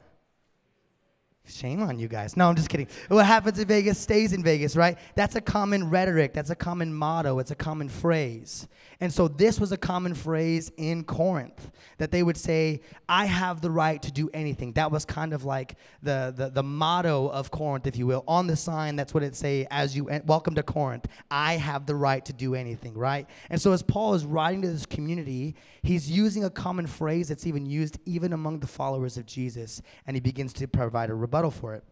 Shame 1.49 1.83
on 1.83 1.99
you 1.99 2.09
guys. 2.09 2.37
No, 2.37 2.49
I'm 2.49 2.57
just 2.57 2.69
kidding. 2.69 2.89
What 3.09 3.25
happens 3.25 3.59
in 3.59 3.67
Vegas 3.67 3.99
stays 3.99 4.33
in 4.33 4.43
Vegas, 4.43 4.77
right? 4.77 4.99
That's 5.15 5.35
a 5.35 5.41
common 5.41 5.89
rhetoric. 5.89 6.35
That's 6.35 6.51
a 6.51 6.57
common 6.57 6.93
motto. 6.93 7.39
It's 7.39 7.51
a 7.51 7.57
common 7.57 7.89
phrase. 7.89 8.69
And 9.01 9.13
so 9.13 9.29
this 9.29 9.61
was 9.61 9.71
a 9.73 9.77
common 9.77 10.15
phrase 10.15 10.73
in 10.77 11.05
Corinth 11.05 11.71
that 11.99 12.11
they 12.11 12.23
would 12.23 12.37
say, 12.37 12.81
I 13.09 13.27
have 13.27 13.61
the 13.61 13.71
right 13.71 14.03
to 14.03 14.11
do 14.11 14.29
anything. 14.35 14.73
That 14.73 14.91
was 14.91 15.05
kind 15.05 15.33
of 15.33 15.45
like 15.45 15.77
the, 16.03 16.35
the, 16.37 16.51
the 16.51 16.63
motto 16.65 17.29
of 17.29 17.51
Corinth, 17.51 17.87
if 17.87 17.97
you 17.97 18.07
will. 18.07 18.25
On 18.27 18.47
the 18.47 18.57
sign, 18.57 18.97
that's 18.97 19.15
what 19.15 19.23
it 19.23 19.37
say 19.37 19.67
as 19.71 19.97
you 19.97 20.09
welcome 20.27 20.55
to 20.57 20.65
Corinth. 20.65 21.07
I 21.31 21.55
have 21.55 21.87
the 21.87 21.95
right 21.95 22.25
to 22.25 22.33
do 22.33 22.55
anything, 22.55 22.95
right? 22.95 23.27
And 23.51 23.63
so 23.63 23.73
as 23.73 23.83
Paul 23.83 24.15
is 24.15 24.27
writing 24.27 24.63
to 24.63 24.69
this 24.69 24.85
community, 24.85 25.55
he's 25.83 26.11
using 26.11 26.45
a 26.45 26.51
common 26.51 26.89
phrase 26.89 27.29
that's 27.29 27.47
even 27.47 27.67
used 27.67 27.99
even 28.05 28.33
among 28.33 28.59
the 28.59 28.67
followers 28.67 29.17
of 29.17 29.27
Jesus, 29.27 29.81
and 30.07 30.17
he 30.17 30.21
begins 30.21 30.53
to 30.55 30.67
provide 30.67 31.09
a 31.09 31.15
rebuttal 31.15 31.38
for 31.51 31.75
it. 31.75 31.85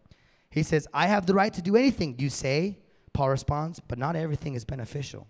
He 0.49 0.63
says, 0.63 0.87
I 0.93 1.07
have 1.07 1.25
the 1.25 1.33
right 1.33 1.53
to 1.53 1.61
do 1.61 1.75
anything, 1.75 2.15
you 2.19 2.29
say. 2.29 2.79
Paul 3.13 3.29
responds, 3.29 3.79
but 3.79 3.97
not 3.97 4.15
everything 4.15 4.53
is 4.53 4.65
beneficial. 4.65 5.27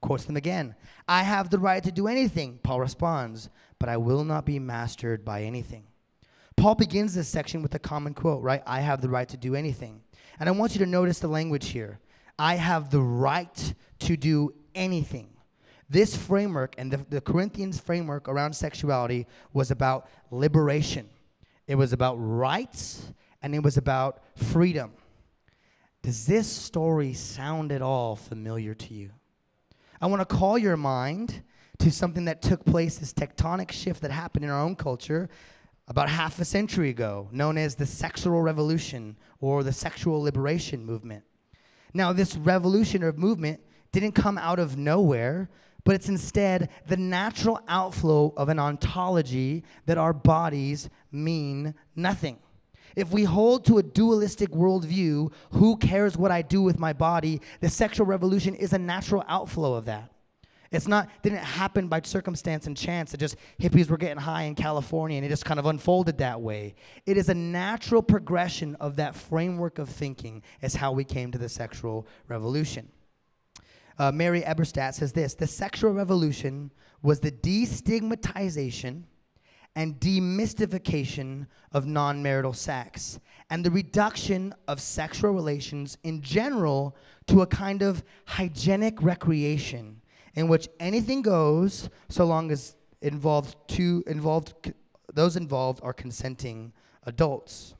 Quotes 0.00 0.24
them 0.24 0.36
again. 0.36 0.74
I 1.06 1.22
have 1.22 1.50
the 1.50 1.58
right 1.58 1.82
to 1.82 1.92
do 1.92 2.08
anything, 2.08 2.58
Paul 2.62 2.80
responds, 2.80 3.50
but 3.78 3.88
I 3.88 3.98
will 3.98 4.24
not 4.24 4.46
be 4.46 4.58
mastered 4.58 5.24
by 5.24 5.42
anything. 5.42 5.84
Paul 6.56 6.74
begins 6.74 7.14
this 7.14 7.28
section 7.28 7.62
with 7.62 7.74
a 7.74 7.78
common 7.78 8.14
quote, 8.14 8.42
right? 8.42 8.62
I 8.66 8.80
have 8.80 9.00
the 9.00 9.08
right 9.08 9.28
to 9.28 9.36
do 9.36 9.54
anything. 9.54 10.02
And 10.38 10.48
I 10.48 10.52
want 10.52 10.74
you 10.74 10.78
to 10.80 10.86
notice 10.86 11.18
the 11.18 11.28
language 11.28 11.68
here. 11.68 12.00
I 12.38 12.56
have 12.56 12.90
the 12.90 13.02
right 13.02 13.74
to 14.00 14.16
do 14.16 14.54
anything. 14.74 15.28
This 15.90 16.16
framework 16.16 16.74
and 16.78 16.92
the, 16.92 17.04
the 17.08 17.20
Corinthians 17.20 17.80
framework 17.80 18.28
around 18.28 18.54
sexuality 18.54 19.26
was 19.52 19.70
about 19.70 20.08
liberation, 20.30 21.08
it 21.66 21.74
was 21.74 21.92
about 21.92 22.14
rights, 22.14 23.12
and 23.42 23.54
it 23.54 23.62
was 23.62 23.76
about 23.76 24.22
freedom. 24.36 24.92
Does 26.02 26.26
this 26.26 26.48
story 26.48 27.12
sound 27.12 27.72
at 27.72 27.82
all 27.82 28.16
familiar 28.16 28.74
to 28.74 28.94
you? 28.94 29.10
I 30.00 30.06
want 30.06 30.20
to 30.20 30.36
call 30.36 30.56
your 30.56 30.76
mind 30.76 31.42
to 31.78 31.90
something 31.90 32.24
that 32.26 32.42
took 32.42 32.64
place, 32.64 32.96
this 32.96 33.12
tectonic 33.12 33.70
shift 33.70 34.02
that 34.02 34.10
happened 34.10 34.44
in 34.44 34.50
our 34.50 34.60
own 34.60 34.76
culture 34.76 35.28
about 35.88 36.08
half 36.08 36.38
a 36.38 36.44
century 36.44 36.88
ago, 36.90 37.28
known 37.32 37.58
as 37.58 37.74
the 37.74 37.84
sexual 37.84 38.40
revolution 38.40 39.16
or 39.40 39.62
the 39.62 39.72
sexual 39.72 40.22
liberation 40.22 40.84
movement. 40.84 41.24
Now, 41.92 42.12
this 42.12 42.36
revolution 42.36 43.02
or 43.02 43.12
movement 43.12 43.60
didn't 43.92 44.12
come 44.12 44.38
out 44.38 44.58
of 44.58 44.76
nowhere, 44.76 45.50
but 45.84 45.94
it's 45.94 46.08
instead 46.08 46.70
the 46.86 46.96
natural 46.96 47.60
outflow 47.66 48.32
of 48.36 48.48
an 48.48 48.58
ontology 48.58 49.64
that 49.86 49.98
our 49.98 50.12
bodies 50.12 50.88
mean 51.10 51.74
nothing. 51.96 52.38
If 52.96 53.10
we 53.10 53.24
hold 53.24 53.64
to 53.66 53.78
a 53.78 53.82
dualistic 53.82 54.50
worldview, 54.50 55.32
who 55.52 55.76
cares 55.76 56.16
what 56.16 56.30
I 56.30 56.42
do 56.42 56.62
with 56.62 56.78
my 56.78 56.92
body? 56.92 57.40
The 57.60 57.68
sexual 57.68 58.06
revolution 58.06 58.54
is 58.54 58.72
a 58.72 58.78
natural 58.78 59.24
outflow 59.28 59.74
of 59.74 59.84
that. 59.86 60.12
It's 60.72 60.86
not 60.86 61.08
didn't 61.22 61.38
happen 61.38 61.88
by 61.88 62.00
circumstance 62.02 62.68
and 62.68 62.76
chance 62.76 63.10
that 63.10 63.18
just 63.18 63.34
hippies 63.60 63.90
were 63.90 63.96
getting 63.96 64.18
high 64.18 64.42
in 64.42 64.54
California 64.54 65.16
and 65.16 65.26
it 65.26 65.28
just 65.28 65.44
kind 65.44 65.58
of 65.58 65.66
unfolded 65.66 66.18
that 66.18 66.40
way. 66.40 66.76
It 67.06 67.16
is 67.16 67.28
a 67.28 67.34
natural 67.34 68.02
progression 68.02 68.76
of 68.76 68.96
that 68.96 69.16
framework 69.16 69.80
of 69.80 69.88
thinking 69.88 70.42
is 70.62 70.76
how 70.76 70.92
we 70.92 71.02
came 71.02 71.32
to 71.32 71.38
the 71.38 71.48
sexual 71.48 72.06
revolution. 72.28 72.88
Uh, 73.98 74.12
Mary 74.12 74.42
Eberstadt 74.42 74.94
says 74.94 75.12
this: 75.12 75.34
the 75.34 75.46
sexual 75.46 75.92
revolution 75.92 76.70
was 77.02 77.18
the 77.18 77.32
destigmatization 77.32 79.02
and 79.76 80.00
demystification 80.00 81.46
of 81.72 81.86
non-marital 81.86 82.52
sex 82.52 83.20
and 83.50 83.64
the 83.64 83.70
reduction 83.70 84.54
of 84.68 84.80
sexual 84.80 85.32
relations 85.32 85.96
in 86.02 86.20
general 86.22 86.96
to 87.26 87.42
a 87.42 87.46
kind 87.46 87.82
of 87.82 88.02
hygienic 88.26 89.00
recreation 89.02 90.00
in 90.34 90.48
which 90.48 90.68
anything 90.78 91.22
goes 91.22 91.88
so 92.08 92.24
long 92.24 92.50
as 92.50 92.76
involved 93.02 93.56
two 93.68 94.02
involved 94.06 94.72
those 95.12 95.36
involved 95.36 95.80
are 95.82 95.92
consenting 95.92 96.72
adults. 97.04 97.74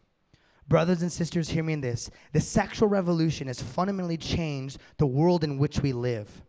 Brothers 0.67 1.03
and 1.03 1.13
sisters, 1.13 1.49
hear 1.49 1.65
me 1.65 1.73
in 1.73 1.81
this. 1.81 2.11
The 2.33 2.41
sexual 2.41 2.89
revolution 2.89 3.49
has 3.49 3.61
fundamentally 3.63 4.17
changed 4.17 4.79
the 4.99 5.07
world 5.07 5.45
in 5.45 5.59
which 5.59 5.81
we 5.81 5.93
live. 5.93 6.43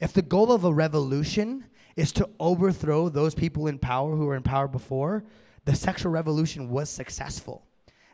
If 0.00 0.12
the 0.12 0.22
goal 0.22 0.52
of 0.52 0.64
a 0.64 0.72
revolution 0.72 1.66
is 1.96 2.12
to 2.12 2.28
overthrow 2.38 3.08
those 3.08 3.34
people 3.34 3.66
in 3.66 3.78
power 3.78 4.14
who 4.14 4.26
were 4.26 4.36
in 4.36 4.42
power 4.42 4.68
before, 4.68 5.24
the 5.64 5.74
sexual 5.74 6.12
revolution 6.12 6.68
was 6.70 6.90
successful. 6.90 7.66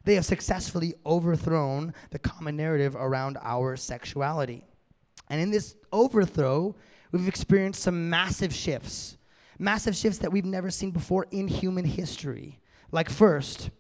They 0.05 0.15
have 0.15 0.25
successfully 0.25 0.95
overthrown 1.05 1.93
the 2.11 2.19
common 2.19 2.57
narrative 2.57 2.97
around 2.97 3.39
our 3.43 3.77
sexuality. 3.77 4.65
And 5.29 5.41
in 5.41 5.51
this 5.51 5.77
overthrow, 5.93 6.75
we've 7.11 7.29
experienced 7.29 7.83
some 7.83 8.09
massive 8.09 8.55
shifts, 8.55 9.17
massive 9.59 9.95
shifts 9.95 10.19
that 10.19 10.33
we've 10.33 10.45
never 10.45 10.71
seen 10.71 10.91
before 10.91 11.27
in 11.31 11.47
human 11.49 11.85
history. 11.85 12.61
Like, 12.91 13.11
first, 13.11 13.71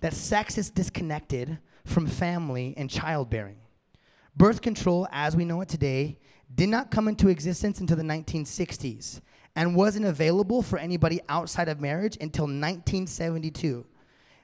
that 0.00 0.14
sex 0.14 0.58
is 0.58 0.70
disconnected 0.70 1.58
from 1.84 2.06
family 2.06 2.74
and 2.76 2.88
childbearing. 2.88 3.58
Birth 4.36 4.62
control, 4.62 5.08
as 5.10 5.36
we 5.36 5.44
know 5.44 5.60
it 5.60 5.68
today, 5.68 6.18
did 6.54 6.68
not 6.68 6.90
come 6.90 7.08
into 7.08 7.28
existence 7.28 7.80
until 7.80 7.96
the 7.96 8.02
1960s 8.02 9.20
and 9.54 9.76
wasn't 9.76 10.06
available 10.06 10.62
for 10.62 10.78
anybody 10.78 11.20
outside 11.28 11.68
of 11.68 11.80
marriage 11.80 12.16
until 12.20 12.44
1972. 12.44 13.86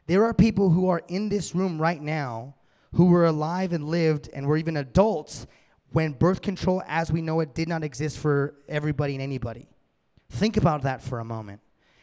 There 0.07 0.25
are 0.25 0.35
people 0.35 0.71
who 0.71 0.89
are 0.89 1.03
in 1.09 1.29
this 1.29 1.55
room 1.55 1.81
right 1.81 2.01
now 2.01 2.55
who 2.95 3.07
were 3.07 3.27
alive 3.27 3.73
and 3.73 3.89
lived 3.89 4.29
and 4.33 4.47
were 4.47 4.57
even 4.57 4.77
adults 4.77 5.47
when 5.93 6.13
birth 6.13 6.43
control 6.43 6.83
as 6.87 7.11
we 7.11 7.23
know 7.23 7.41
it 7.41 7.55
did 7.55 7.69
not 7.69 7.85
exist 7.85 8.19
for 8.19 8.55
everybody 8.69 9.15
and 9.15 9.23
anybody. 9.23 9.69
Think 10.31 10.57
about 10.57 10.83
that 10.83 11.03
for 11.03 11.21
a 11.21 11.25
moment. 11.25 11.61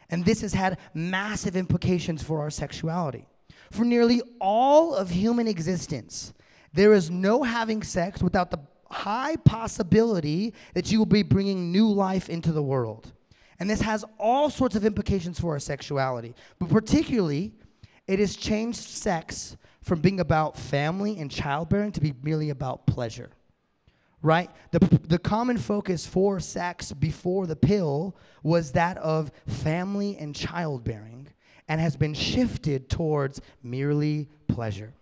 And 0.10 0.26
this 0.26 0.42
has 0.42 0.54
had 0.54 0.78
massive 0.94 1.56
implications 1.56 2.22
for 2.22 2.42
our 2.42 2.50
sexuality. 2.50 3.28
For 3.72 3.84
nearly 3.84 4.22
all 4.40 4.94
of 4.94 5.10
human 5.10 5.48
existence, 5.48 6.34
there 6.74 6.94
is 6.94 7.10
no 7.10 7.44
having 7.44 7.82
sex 7.84 8.22
without 8.22 8.52
the 8.52 8.60
high 8.90 9.36
possibility 9.38 10.54
that 10.74 10.92
you 10.92 11.00
will 11.00 11.06
be 11.06 11.24
bringing 11.24 11.72
new 11.72 11.88
life 11.88 12.30
into 12.30 12.52
the 12.52 12.64
world. 12.64 13.12
And 13.60 13.70
this 13.70 13.82
has 13.82 14.04
all 14.20 14.50
sorts 14.50 14.76
of 14.76 14.86
implications 14.86 15.40
for 15.40 15.54
our 15.54 15.60
sexuality. 15.60 16.36
But 16.60 16.70
particularly, 16.70 17.54
it 18.08 18.20
has 18.20 18.36
changed 18.36 18.80
sex 18.80 19.58
from 19.82 20.02
being 20.02 20.20
about 20.20 20.58
family 20.58 21.20
and 21.20 21.32
childbearing 21.32 21.92
to 21.94 22.02
be 22.02 22.14
merely 22.24 22.50
about 22.50 22.86
pleasure. 22.86 23.32
Right? 24.22 24.50
The, 24.72 24.80
the 25.08 25.20
common 25.20 25.58
focus 25.58 26.08
for 26.08 26.40
sex 26.40 26.92
before 26.92 27.46
the 27.46 27.56
pill 27.56 28.16
was 28.42 28.72
that 28.72 28.98
of 28.98 29.32
family 29.46 30.18
and 30.18 30.36
childbearing 30.36 31.28
and 31.68 31.80
has 31.80 31.96
been 31.96 32.14
shifted 32.14 32.90
towards 32.90 33.42
merely 33.62 34.30
pleasure. 34.48 34.94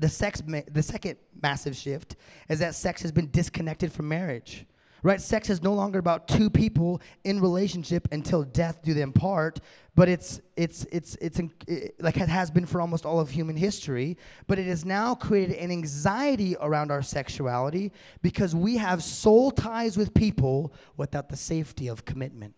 The, 0.00 0.08
sex 0.08 0.42
the 0.72 0.82
second 0.82 1.18
massive 1.40 1.76
shift 1.76 2.16
is 2.48 2.58
that 2.58 2.74
sex 2.74 3.02
has 3.02 3.12
been 3.12 3.30
disconnected 3.30 3.92
from 3.92 4.08
marriage. 4.08 4.66
Right? 5.02 5.20
Sex 5.20 5.48
is 5.48 5.62
no 5.62 5.72
longer 5.72 5.98
about 5.98 6.28
two 6.28 6.50
people 6.50 7.00
in 7.24 7.40
relationship 7.40 8.06
until 8.12 8.42
death 8.42 8.82
do 8.82 8.92
them 8.92 9.12
part, 9.12 9.60
but 9.94 10.10
it's 10.10 10.42
it's 10.56 10.84
it's 10.92 11.16
it's 11.22 11.40
it, 11.66 11.94
like 12.00 12.18
it 12.18 12.28
has 12.28 12.50
been 12.50 12.66
for 12.66 12.82
almost 12.82 13.06
all 13.06 13.18
of 13.18 13.30
human 13.30 13.56
history, 13.56 14.18
but 14.46 14.58
it 14.58 14.66
has 14.66 14.84
now 14.84 15.14
created 15.14 15.56
an 15.56 15.70
anxiety 15.70 16.54
around 16.60 16.90
our 16.90 17.00
sexuality 17.00 17.92
because 18.20 18.54
we 18.54 18.76
have 18.76 19.02
soul 19.02 19.50
ties 19.50 19.96
with 19.96 20.12
people 20.12 20.74
without 20.98 21.30
the 21.30 21.36
safety 21.36 21.88
of 21.88 22.04
commitment. 22.04 22.54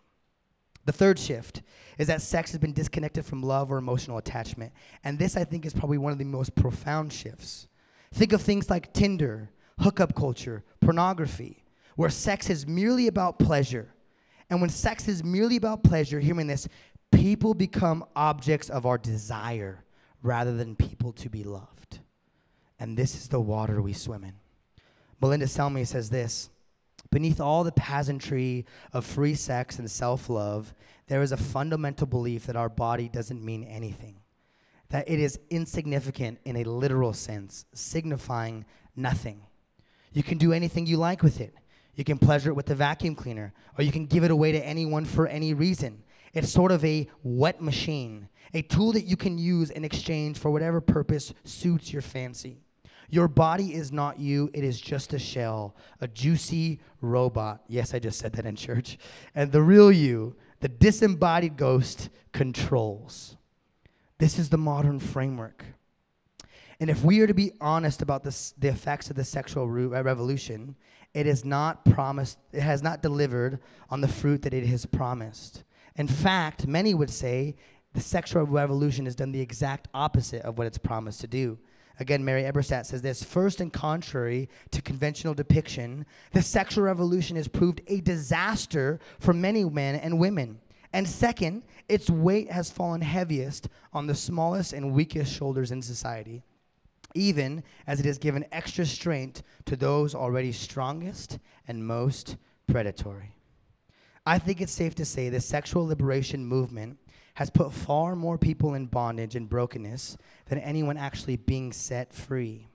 The 0.84 0.92
third 0.92 1.18
shift 1.18 1.62
is 1.98 2.08
that 2.08 2.22
sex 2.22 2.50
has 2.50 2.58
been 2.58 2.72
disconnected 2.72 3.24
from 3.24 3.42
love 3.42 3.70
or 3.70 3.78
emotional 3.78 4.18
attachment. 4.18 4.72
And 5.04 5.18
this, 5.18 5.36
I 5.36 5.44
think, 5.44 5.64
is 5.64 5.72
probably 5.72 5.98
one 5.98 6.12
of 6.12 6.18
the 6.18 6.24
most 6.24 6.54
profound 6.54 7.12
shifts. 7.12 7.68
Think 8.12 8.32
of 8.32 8.42
things 8.42 8.68
like 8.68 8.92
Tinder, 8.92 9.50
hookup 9.78 10.14
culture, 10.14 10.64
pornography, 10.80 11.64
where 11.96 12.10
sex 12.10 12.50
is 12.50 12.66
merely 12.66 13.06
about 13.06 13.38
pleasure. 13.38 13.94
And 14.50 14.60
when 14.60 14.70
sex 14.70 15.08
is 15.08 15.22
merely 15.22 15.56
about 15.56 15.84
pleasure, 15.84 16.20
hear 16.20 16.34
me 16.34 16.44
this, 16.44 16.68
people 17.10 17.54
become 17.54 18.04
objects 18.16 18.68
of 18.68 18.86
our 18.86 18.98
desire 18.98 19.84
rather 20.22 20.56
than 20.56 20.76
people 20.76 21.12
to 21.12 21.28
be 21.28 21.44
loved. 21.44 22.00
And 22.78 22.96
this 22.96 23.14
is 23.14 23.28
the 23.28 23.40
water 23.40 23.80
we 23.80 23.92
swim 23.92 24.24
in. 24.24 24.34
Melinda 25.20 25.46
Selmys 25.46 25.88
says 25.88 26.10
this 26.10 26.50
Beneath 27.12 27.42
all 27.42 27.62
the 27.62 27.72
pageantry 27.72 28.64
of 28.94 29.04
free 29.04 29.34
sex 29.34 29.78
and 29.78 29.88
self 29.88 30.30
love, 30.30 30.74
there 31.08 31.20
is 31.20 31.30
a 31.30 31.36
fundamental 31.36 32.06
belief 32.06 32.46
that 32.46 32.56
our 32.56 32.70
body 32.70 33.06
doesn't 33.10 33.44
mean 33.44 33.64
anything, 33.64 34.16
that 34.88 35.08
it 35.10 35.20
is 35.20 35.38
insignificant 35.50 36.38
in 36.46 36.56
a 36.56 36.64
literal 36.64 37.12
sense, 37.12 37.66
signifying 37.74 38.64
nothing. 38.96 39.42
You 40.14 40.22
can 40.22 40.38
do 40.38 40.54
anything 40.54 40.86
you 40.86 40.96
like 40.96 41.22
with 41.22 41.38
it. 41.38 41.54
You 41.94 42.04
can 42.04 42.16
pleasure 42.16 42.48
it 42.48 42.54
with 42.54 42.64
the 42.64 42.74
vacuum 42.74 43.14
cleaner, 43.14 43.52
or 43.76 43.84
you 43.84 43.92
can 43.92 44.06
give 44.06 44.24
it 44.24 44.30
away 44.30 44.52
to 44.52 44.66
anyone 44.66 45.04
for 45.04 45.26
any 45.26 45.52
reason. 45.52 46.04
It's 46.32 46.50
sort 46.50 46.72
of 46.72 46.82
a 46.82 47.10
wet 47.22 47.60
machine, 47.60 48.30
a 48.54 48.62
tool 48.62 48.92
that 48.92 49.04
you 49.04 49.18
can 49.18 49.36
use 49.36 49.68
in 49.68 49.84
exchange 49.84 50.38
for 50.38 50.50
whatever 50.50 50.80
purpose 50.80 51.34
suits 51.44 51.92
your 51.92 52.00
fancy. 52.00 52.61
Your 53.12 53.28
body 53.28 53.74
is 53.74 53.92
not 53.92 54.18
you, 54.18 54.48
it 54.54 54.64
is 54.64 54.80
just 54.80 55.12
a 55.12 55.18
shell, 55.18 55.76
a 56.00 56.08
juicy 56.08 56.80
robot. 57.02 57.62
Yes, 57.68 57.92
I 57.92 57.98
just 57.98 58.18
said 58.18 58.32
that 58.32 58.46
in 58.46 58.56
church. 58.56 58.96
And 59.34 59.52
the 59.52 59.60
real 59.60 59.92
you, 59.92 60.34
the 60.60 60.70
disembodied 60.70 61.58
ghost, 61.58 62.08
controls. 62.32 63.36
This 64.16 64.38
is 64.38 64.48
the 64.48 64.56
modern 64.56 64.98
framework. 64.98 65.62
And 66.80 66.88
if 66.88 67.04
we 67.04 67.20
are 67.20 67.26
to 67.26 67.34
be 67.34 67.52
honest 67.60 68.00
about 68.00 68.24
this, 68.24 68.54
the 68.56 68.68
effects 68.68 69.10
of 69.10 69.16
the 69.16 69.24
sexual 69.24 69.64
uh, 69.64 70.02
revolution, 70.02 70.74
it 71.12 71.26
is 71.26 71.44
not 71.44 71.84
promised, 71.84 72.38
it 72.50 72.62
has 72.62 72.82
not 72.82 73.02
delivered 73.02 73.58
on 73.90 74.00
the 74.00 74.08
fruit 74.08 74.40
that 74.40 74.54
it 74.54 74.64
has 74.64 74.86
promised. 74.86 75.64
In 75.96 76.08
fact, 76.08 76.66
many 76.66 76.94
would 76.94 77.10
say 77.10 77.56
the 77.92 78.00
sexual 78.00 78.44
revolution 78.44 79.04
has 79.04 79.14
done 79.14 79.32
the 79.32 79.40
exact 79.42 79.88
opposite 79.92 80.40
of 80.46 80.56
what 80.56 80.66
it's 80.66 80.78
promised 80.78 81.20
to 81.20 81.26
do. 81.26 81.58
Again, 82.02 82.24
Mary 82.24 82.42
Eberstadt 82.42 82.84
says 82.84 83.00
this 83.00 83.22
First, 83.22 83.60
and 83.60 83.72
contrary 83.72 84.48
to 84.72 84.82
conventional 84.82 85.34
depiction, 85.34 86.04
the 86.32 86.42
sexual 86.42 86.82
revolution 86.82 87.36
has 87.36 87.46
proved 87.46 87.80
a 87.86 88.00
disaster 88.00 88.98
for 89.20 89.32
many 89.32 89.64
men 89.64 89.94
and 89.94 90.18
women. 90.18 90.60
And 90.92 91.08
second, 91.08 91.62
its 91.88 92.10
weight 92.10 92.50
has 92.50 92.72
fallen 92.72 93.02
heaviest 93.02 93.68
on 93.92 94.08
the 94.08 94.16
smallest 94.16 94.72
and 94.72 94.92
weakest 94.92 95.32
shoulders 95.32 95.70
in 95.70 95.80
society, 95.80 96.42
even 97.14 97.62
as 97.86 98.00
it 98.00 98.06
has 98.06 98.18
given 98.18 98.46
extra 98.50 98.84
strength 98.84 99.44
to 99.66 99.76
those 99.76 100.12
already 100.12 100.50
strongest 100.50 101.38
and 101.68 101.86
most 101.86 102.36
predatory. 102.66 103.36
I 104.26 104.40
think 104.40 104.60
it's 104.60 104.72
safe 104.72 104.96
to 104.96 105.04
say 105.04 105.28
the 105.28 105.40
sexual 105.40 105.86
liberation 105.86 106.44
movement 106.44 106.98
has 107.34 107.50
put 107.50 107.72
far 107.72 108.14
more 108.14 108.38
people 108.38 108.74
in 108.74 108.86
bondage 108.86 109.36
and 109.36 109.48
brokenness 109.48 110.16
than 110.46 110.58
anyone 110.58 110.96
actually 110.96 111.36
being 111.36 111.72
set 111.72 112.12
free. 112.12 112.68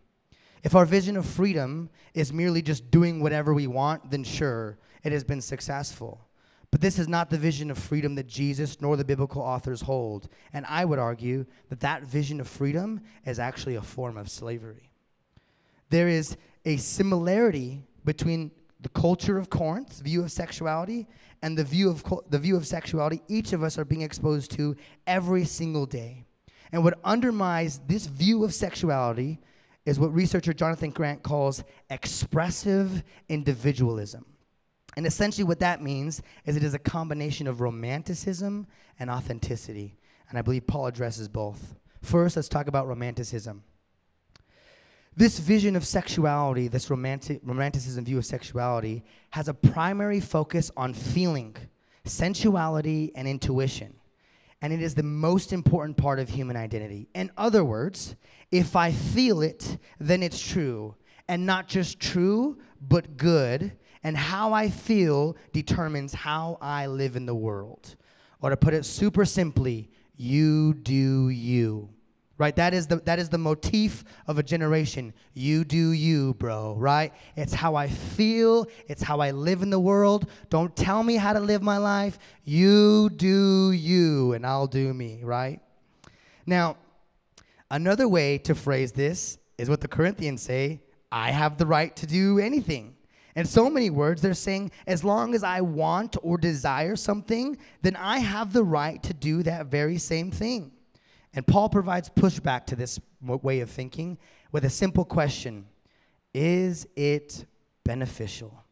If 0.64 0.76
our 0.76 0.86
vision 0.86 1.16
of 1.16 1.26
freedom 1.26 1.90
is 2.14 2.34
merely 2.34 2.62
just 2.62 2.90
doing 2.90 3.22
whatever 3.22 3.54
we 3.54 3.68
want, 3.68 4.10
then 4.10 4.24
sure, 4.24 4.78
it 5.04 5.12
has 5.12 5.24
been 5.24 5.42
successful. 5.42 6.28
But 6.72 6.82
this 6.82 7.00
is 7.00 7.08
not 7.08 7.30
the 7.30 7.38
vision 7.38 7.72
of 7.72 7.78
freedom 7.78 8.16
that 8.16 8.28
Jesus 8.28 8.82
nor 8.82 8.98
the 8.98 9.06
biblical 9.06 9.42
authors 9.42 9.82
hold. 9.82 10.28
And 10.52 10.66
I 10.68 10.84
would 10.84 11.00
argue 11.00 11.46
that 11.70 11.80
that 11.80 12.04
vision 12.04 12.42
of 12.42 12.48
freedom 12.48 13.02
is 13.26 13.40
actually 13.40 13.76
a 13.76 13.82
form 13.82 14.18
of 14.18 14.30
slavery. 14.30 14.92
There 15.90 16.10
is 16.10 16.36
a 16.66 16.78
similarity 16.78 17.84
between 18.04 18.52
the 18.82 18.90
culture 18.90 19.38
of 19.38 19.50
Corinth's 19.50 20.00
view 20.00 20.24
of 20.24 20.32
sexuality 20.32 21.08
and 21.42 21.58
the 21.58 21.64
view 21.64 21.90
of 21.90 22.04
the 22.30 22.40
view 22.40 22.56
of 22.56 22.66
sexuality 22.66 23.22
each 23.28 23.54
of 23.54 23.64
us 23.64 23.78
are 23.78 23.86
being 23.86 24.02
exposed 24.02 24.52
to 24.52 24.76
every 25.06 25.46
single 25.46 25.86
day. 25.86 26.26
And 26.72 26.84
what 26.84 27.00
undermines 27.04 27.80
this 27.88 28.08
view 28.08 28.44
of 28.44 28.54
sexuality 28.54 29.40
is 29.86 30.00
what 30.00 30.14
researcher 30.14 30.54
Jonathan 30.54 30.90
Grant 30.90 31.24
calls 31.24 31.64
expressive 31.90 33.04
individualism. 33.30 34.26
And 34.98 35.06
essentially, 35.06 35.44
what 35.44 35.60
that 35.60 35.82
means 35.82 36.22
is 36.46 36.58
it 36.58 36.64
is 36.64 36.74
a 36.74 36.80
combination 36.80 37.48
of 37.48 37.62
romanticism 37.62 38.68
and 39.00 39.10
authenticity. 39.10 39.96
And 40.30 40.38
I 40.38 40.42
believe 40.42 40.68
Paul 40.68 40.88
addresses 40.88 41.28
both. 41.28 41.76
First, 42.02 42.36
let's 42.36 42.50
talk 42.50 42.68
about 42.68 42.88
romanticism. 42.88 43.64
This 45.18 45.40
vision 45.40 45.76
of 45.76 45.84
sexuality, 45.84 46.68
this 46.68 46.92
romantic, 46.92 47.42
romanticism 47.44 48.06
view 48.06 48.20
of 48.20 48.26
sexuality, 48.26 49.04
has 49.32 49.48
a 49.48 49.54
primary 49.56 50.20
focus 50.20 50.70
on 50.78 50.94
feeling, 50.94 51.56
sensuality, 52.06 53.12
and 53.16 53.28
intuition. 53.28 53.96
And 54.62 54.72
it 54.72 54.80
is 54.80 54.94
the 54.94 55.02
most 55.02 55.54
important 55.54 55.98
part 55.98 56.20
of 56.20 56.30
human 56.30 56.56
identity. 56.56 57.10
In 57.16 57.32
other 57.36 57.66
words, 57.66 58.16
if 58.52 58.76
I 58.76 58.92
feel 58.92 59.42
it, 59.42 59.80
then 60.00 60.22
it's 60.22 60.40
true. 60.40 60.94
And 61.28 61.48
not 61.48 61.68
just 61.68 62.00
true, 62.00 62.60
but 62.80 63.18
good. 63.18 63.72
And 64.04 64.16
how 64.16 64.54
I 64.54 64.70
feel 64.70 65.36
determines 65.52 66.14
how 66.14 66.60
I 66.62 66.86
live 66.86 67.16
in 67.16 67.26
the 67.26 67.34
world. 67.34 67.96
Or 68.40 68.52
to 68.52 68.58
put 68.58 68.76
it 68.76 68.86
super 68.86 69.26
simply, 69.26 69.90
you 70.16 70.76
do 70.76 71.30
you 71.30 71.90
right? 72.38 72.56
That 72.56 72.74
is 72.74 72.88
the 72.88 72.98
that 72.98 73.20
is 73.20 73.30
the 73.30 73.38
motif 73.38 74.04
of 74.28 74.38
a 74.38 74.44
generation. 74.44 75.14
You 75.34 75.64
do 75.64 75.92
you 75.92 76.34
bro 76.36 76.76
right? 76.76 77.14
It's 77.36 77.54
how 77.54 77.76
i 77.76 77.88
feel. 77.88 78.68
It's 78.88 79.02
how 79.02 79.20
i 79.20 79.32
live 79.32 79.62
in 79.62 79.70
the 79.70 79.80
world. 79.80 80.30
Don't 80.50 80.76
tell 80.76 81.04
me 81.04 81.16
how 81.16 81.34
to 81.34 81.40
live 81.40 81.62
my 81.62 81.78
life. 81.78 82.20
You 82.44 83.10
do 83.10 83.72
you 83.72 84.34
and 84.34 84.46
i'll 84.46 84.68
do 84.68 84.94
me 84.94 85.22
right? 85.24 85.60
Now 86.46 86.78
another 87.70 88.08
way 88.08 88.38
to 88.40 88.56
phrase 88.56 88.92
this 88.92 89.38
is 89.58 89.70
what 89.70 89.82
the 89.82 89.88
corinthians 89.88 90.42
say 90.42 90.82
i 91.12 91.32
have 91.32 91.58
the 91.58 91.66
right 91.66 91.96
to 91.96 92.06
do 92.06 92.40
anything. 92.40 92.94
In 93.36 93.46
so 93.46 93.70
many 93.70 93.92
words, 93.92 94.24
they're 94.24 94.34
saying, 94.34 94.72
as 94.88 95.04
long 95.04 95.36
as 95.36 95.44
I 95.44 95.62
want 95.62 96.18
or 96.24 96.40
desire 96.40 96.96
something, 96.96 97.56
then 97.84 97.96
I 97.96 98.18
have 98.18 98.52
the 98.52 98.64
right 98.64 99.02
to 99.04 99.14
do 99.14 99.44
that 99.44 99.68
very 99.68 100.00
same 100.00 100.32
thing. 100.32 100.72
And 101.38 101.46
Paul 101.46 101.70
provides 101.70 102.10
pushback 102.10 102.66
to 102.66 102.76
this 102.76 103.00
way 103.22 103.60
of 103.60 103.70
thinking 103.70 104.18
with 104.52 104.66
a 104.66 104.72
simple 104.72 105.06
question 105.06 105.68
Is 106.34 106.88
it 106.96 107.46
beneficial? 107.84 108.64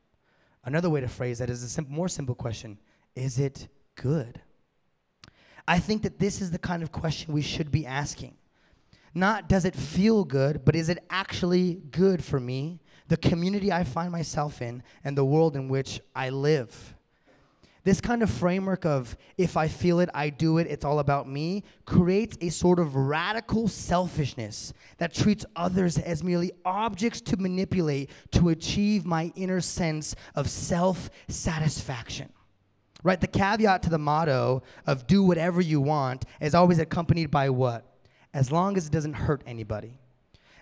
Another 0.64 0.90
way 0.90 1.00
to 1.00 1.08
phrase 1.08 1.38
that 1.38 1.52
is 1.52 1.78
a 1.78 1.84
more 1.84 2.08
simple 2.08 2.34
question 2.34 2.80
Is 3.16 3.38
it 3.38 3.68
good? 3.94 4.42
I 5.68 5.78
think 5.78 6.02
that 6.02 6.18
this 6.18 6.42
is 6.42 6.50
the 6.50 6.58
kind 6.58 6.82
of 6.82 6.92
question 6.92 7.36
we 7.36 7.44
should 7.44 7.70
be 7.72 7.86
asking. 7.86 8.34
Not 9.14 9.48
does 9.48 9.66
it 9.66 9.76
feel 9.76 10.24
good, 10.24 10.66
but 10.66 10.76
is 10.76 10.90
it 10.90 11.06
actually 11.12 11.84
good 11.92 12.24
for 12.24 12.40
me, 12.40 12.80
the 13.10 13.18
community 13.18 13.72
I 13.72 13.84
find 13.84 14.12
myself 14.12 14.60
in, 14.64 14.82
and 15.04 15.16
the 15.16 15.24
world 15.24 15.56
in 15.56 15.70
which 15.70 16.02
I 16.16 16.30
live? 16.32 16.95
This 17.86 18.02
kind 18.02 18.24
of 18.24 18.32
framework 18.32 18.84
of 18.84 19.16
if 19.38 19.56
I 19.56 19.68
feel 19.68 20.00
it, 20.00 20.10
I 20.12 20.32
do 20.32 20.58
it, 20.58 20.66
it's 20.66 20.84
all 20.84 20.98
about 20.98 21.30
me, 21.30 21.64
creates 21.86 22.36
a 22.42 22.50
sort 22.50 22.80
of 22.80 22.96
radical 22.96 23.68
selfishness 23.68 24.74
that 24.98 25.14
treats 25.14 25.46
others 25.56 26.00
as 26.00 26.24
merely 26.24 26.52
objects 26.66 27.22
to 27.22 27.38
manipulate 27.38 28.10
to 28.32 28.50
achieve 28.50 29.06
my 29.06 29.32
inner 29.36 29.62
sense 29.62 30.16
of 30.34 30.50
self 30.50 31.12
satisfaction. 31.28 32.30
Right? 33.04 33.22
The 33.22 33.28
caveat 33.28 33.84
to 33.84 33.92
the 33.92 34.00
motto 34.00 34.64
of 34.88 35.06
do 35.06 35.22
whatever 35.22 35.62
you 35.62 35.80
want 35.80 36.26
is 36.42 36.56
always 36.56 36.80
accompanied 36.80 37.30
by 37.30 37.52
what? 37.52 37.86
As 38.34 38.52
long 38.52 38.78
as 38.78 38.88
it 38.88 38.92
doesn't 38.92 39.14
hurt 39.14 39.44
anybody. 39.46 40.00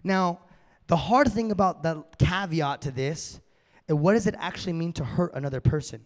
Now, 0.03 0.41
the 0.87 0.97
hard 0.97 1.31
thing 1.31 1.53
about 1.53 1.83
the 1.83 2.03
caveat 2.19 2.81
to 2.81 2.91
this, 2.91 3.39
eh, 3.87 3.93
what 3.93 4.11
does 4.11 4.27
it 4.27 4.35
actually 4.37 4.73
mean 4.73 4.91
to 4.91 5.05
hurt 5.05 5.33
another 5.33 5.61
person? 5.61 6.05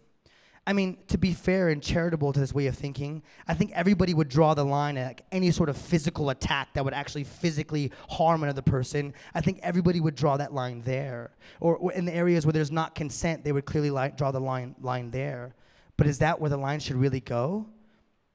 I 0.67 0.73
mean, 0.73 0.97
to 1.08 1.17
be 1.17 1.32
fair 1.32 1.69
and 1.69 1.82
charitable 1.82 2.34
to 2.34 2.41
this 2.41 2.53
way 2.53 2.67
of 2.67 2.75
thinking, 2.75 3.23
I 3.47 3.53
think 3.53 3.71
everybody 3.73 4.13
would 4.13 4.27
draw 4.27 4.53
the 4.53 4.65
line 4.65 4.97
at 4.97 5.21
any 5.32 5.49
sort 5.49 5.69
of 5.69 5.77
physical 5.77 6.30
attack 6.30 6.73
that 6.73 6.84
would 6.84 6.93
actually 6.93 7.23
physically 7.23 7.93
harm 8.10 8.43
another 8.43 8.62
person. 8.62 9.13
I 9.34 9.39
think 9.39 9.62
everybody 9.63 10.01
would 10.01 10.15
draw 10.15 10.36
that 10.36 10.53
line 10.53 10.82
there. 10.82 11.32
Or, 11.62 11.77
or 11.77 11.93
in 11.93 12.03
the 12.03 12.13
areas 12.13 12.45
where 12.45 12.51
there's 12.51 12.69
not 12.69 12.95
consent, 12.95 13.45
they 13.45 13.53
would 13.53 13.65
clearly 13.65 13.91
li- 13.91 14.12
draw 14.17 14.32
the 14.32 14.41
line, 14.41 14.75
line 14.82 15.10
there. 15.10 15.56
But 15.95 16.06
is 16.06 16.19
that 16.19 16.41
where 16.41 16.49
the 16.49 16.58
line 16.58 16.82
should 16.82 16.97
really 16.97 17.21
go? 17.21 17.65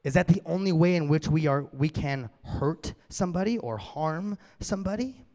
Is 0.03 0.14
that 0.14 0.27
the 0.27 0.40
only 0.47 0.73
way 0.73 0.97
in 0.97 1.09
which 1.09 1.29
we, 1.29 1.47
are, 1.47 1.68
we 1.75 1.90
can 1.90 2.31
hurt 2.45 2.95
somebody 3.11 3.59
or 3.59 3.77
harm 3.77 4.38
somebody? 4.59 5.27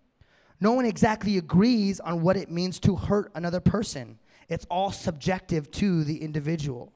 No 0.60 0.72
one 0.72 0.86
exactly 0.86 1.38
agrees 1.38 2.00
on 2.00 2.24
what 2.24 2.38
it 2.38 2.50
means 2.50 2.80
to 2.80 2.96
hurt 2.96 3.32
another 3.36 3.60
person. 3.60 4.18
It's 4.50 4.66
all 4.70 4.92
subjective 4.92 5.70
to 5.72 6.04
the 6.04 6.22
individual. 6.22 6.94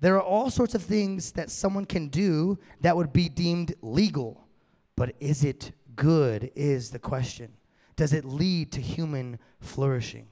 There 0.00 0.16
are 0.16 0.22
all 0.22 0.50
sorts 0.50 0.74
of 0.74 0.82
things 0.82 1.32
that 1.32 1.50
someone 1.50 1.84
can 1.84 2.08
do 2.08 2.58
that 2.80 2.96
would 2.96 3.12
be 3.12 3.28
deemed 3.28 3.74
legal, 3.82 4.46
but 4.96 5.14
is 5.20 5.44
it 5.44 5.72
good? 5.94 6.50
Is 6.56 6.90
the 6.90 6.98
question. 6.98 7.52
Does 7.94 8.12
it 8.12 8.24
lead 8.24 8.72
to 8.72 8.80
human 8.80 9.38
flourishing? 9.60 10.26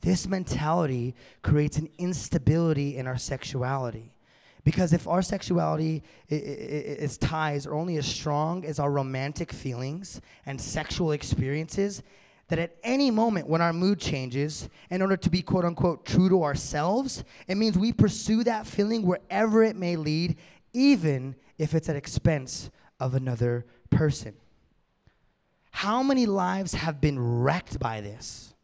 This 0.00 0.28
mentality 0.28 1.16
creates 1.42 1.76
an 1.78 1.88
instability 1.98 2.96
in 2.96 3.06
our 3.06 3.18
sexuality. 3.18 4.12
Because 4.64 4.92
if 4.92 5.08
our 5.08 5.22
sexuality, 5.22 6.02
its 6.28 7.16
ties 7.16 7.66
are 7.66 7.74
only 7.74 7.96
as 7.96 8.06
strong 8.06 8.64
as 8.64 8.78
our 8.78 8.90
romantic 8.90 9.52
feelings 9.52 10.20
and 10.46 10.60
sexual 10.60 11.12
experiences, 11.12 12.02
that 12.48 12.58
at 12.58 12.76
any 12.82 13.10
moment 13.10 13.46
when 13.46 13.60
our 13.60 13.72
mood 13.72 14.00
changes, 14.00 14.68
in 14.90 15.02
order 15.02 15.16
to 15.16 15.30
be 15.30 15.42
quote 15.42 15.64
unquote 15.64 16.04
true 16.04 16.28
to 16.28 16.42
ourselves, 16.42 17.24
it 17.46 17.56
means 17.56 17.78
we 17.78 17.92
pursue 17.92 18.42
that 18.44 18.66
feeling 18.66 19.02
wherever 19.02 19.62
it 19.62 19.76
may 19.76 19.96
lead, 19.96 20.36
even 20.72 21.36
if 21.58 21.74
it's 21.74 21.88
at 21.88 21.96
expense 21.96 22.70
of 22.98 23.14
another 23.14 23.66
person. 23.90 24.34
How 25.70 26.02
many 26.02 26.26
lives 26.26 26.74
have 26.74 27.00
been 27.00 27.18
wrecked 27.18 27.78
by 27.78 28.00
this? 28.00 28.54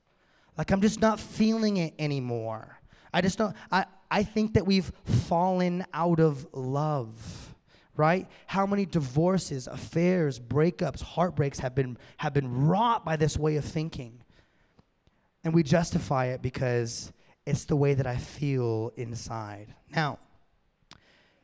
Like, 0.56 0.70
I'm 0.70 0.80
just 0.80 1.00
not 1.00 1.20
feeling 1.20 1.76
it 1.76 1.94
anymore. 1.98 2.80
I 3.12 3.20
just 3.20 3.38
don't, 3.38 3.54
I, 3.70 3.84
I 4.10 4.22
think 4.22 4.54
that 4.54 4.66
we've 4.66 4.90
fallen 5.04 5.84
out 5.92 6.20
of 6.20 6.46
love 6.52 7.53
right? 7.96 8.28
How 8.46 8.66
many 8.66 8.86
divorces, 8.86 9.66
affairs, 9.66 10.40
breakups, 10.40 11.02
heartbreaks 11.02 11.60
have 11.60 11.74
been, 11.74 11.96
have 12.18 12.34
been 12.34 12.66
wrought 12.66 13.04
by 13.04 13.16
this 13.16 13.36
way 13.36 13.56
of 13.56 13.64
thinking? 13.64 14.22
And 15.44 15.54
we 15.54 15.62
justify 15.62 16.26
it 16.26 16.42
because 16.42 17.12
it's 17.46 17.64
the 17.64 17.76
way 17.76 17.94
that 17.94 18.06
I 18.06 18.16
feel 18.16 18.92
inside. 18.96 19.74
Now, 19.94 20.18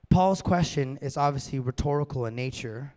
Paul's 0.09 0.43
question 0.43 0.99
is 1.01 1.17
obviously 1.17 1.61
rhetorical 1.61 2.27
in 2.27 2.35
nature, 2.35 2.95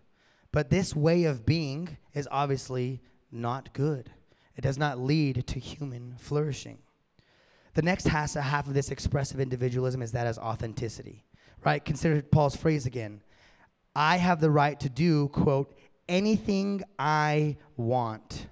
but 0.51 0.69
this 0.69 0.95
way 0.95 1.25
of 1.25 1.45
being 1.45 1.97
is 2.13 2.27
obviously 2.31 3.01
not 3.31 3.73
good. 3.73 4.09
It 4.55 4.61
does 4.61 4.77
not 4.77 4.99
lead 4.99 5.45
to 5.47 5.59
human 5.59 6.15
flourishing. 6.17 6.79
The 7.73 7.81
next 7.81 8.07
half 8.07 8.67
of 8.67 8.73
this 8.73 8.91
expressive 8.91 9.39
individualism 9.39 10.01
is 10.01 10.11
that 10.11 10.27
as 10.27 10.37
authenticity, 10.37 11.25
right? 11.65 11.83
Consider 11.83 12.21
Paul's 12.21 12.55
phrase 12.55 12.85
again 12.85 13.21
I 13.95 14.17
have 14.17 14.41
the 14.41 14.49
right 14.49 14.79
to 14.79 14.89
do, 14.89 15.29
quote, 15.29 15.75
anything 16.07 16.83
I 16.97 17.57
want. 17.77 18.47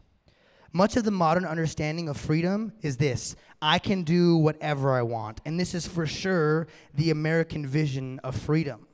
Much 0.73 0.95
of 0.95 1.03
the 1.03 1.11
modern 1.11 1.45
understanding 1.45 2.07
of 2.07 2.17
freedom 2.17 2.73
is 2.81 2.97
this 2.97 3.35
I 3.61 3.77
can 3.77 4.03
do 4.03 4.37
whatever 4.37 4.93
I 4.93 5.01
want. 5.01 5.41
And 5.45 5.59
this 5.59 5.73
is 5.73 5.87
for 5.87 6.05
sure 6.05 6.67
the 6.93 7.11
American 7.11 7.65
vision 7.65 8.19
of 8.23 8.35
freedom. 8.35 8.87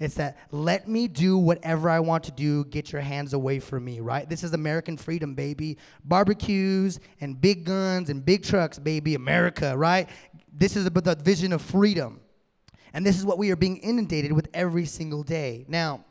It's 0.00 0.14
that 0.14 0.38
let 0.52 0.88
me 0.88 1.08
do 1.08 1.36
whatever 1.36 1.90
I 1.90 1.98
want 2.00 2.24
to 2.24 2.30
do, 2.30 2.64
get 2.66 2.92
your 2.92 3.02
hands 3.02 3.32
away 3.32 3.58
from 3.58 3.84
me, 3.84 4.00
right? 4.00 4.28
This 4.28 4.44
is 4.44 4.52
American 4.52 4.96
freedom, 4.96 5.34
baby. 5.34 5.76
Barbecues 6.04 7.00
and 7.20 7.40
big 7.40 7.64
guns 7.64 8.08
and 8.08 8.24
big 8.24 8.44
trucks, 8.44 8.78
baby, 8.78 9.14
America, 9.16 9.76
right? 9.76 10.08
This 10.52 10.76
is 10.76 10.86
about 10.86 11.04
the 11.04 11.16
vision 11.16 11.52
of 11.52 11.62
freedom. 11.62 12.20
And 12.92 13.04
this 13.04 13.18
is 13.18 13.24
what 13.24 13.38
we 13.38 13.50
are 13.50 13.56
being 13.56 13.78
inundated 13.78 14.32
with 14.32 14.48
every 14.54 14.86
single 14.86 15.22
day. 15.22 15.64
Now, 15.68 16.04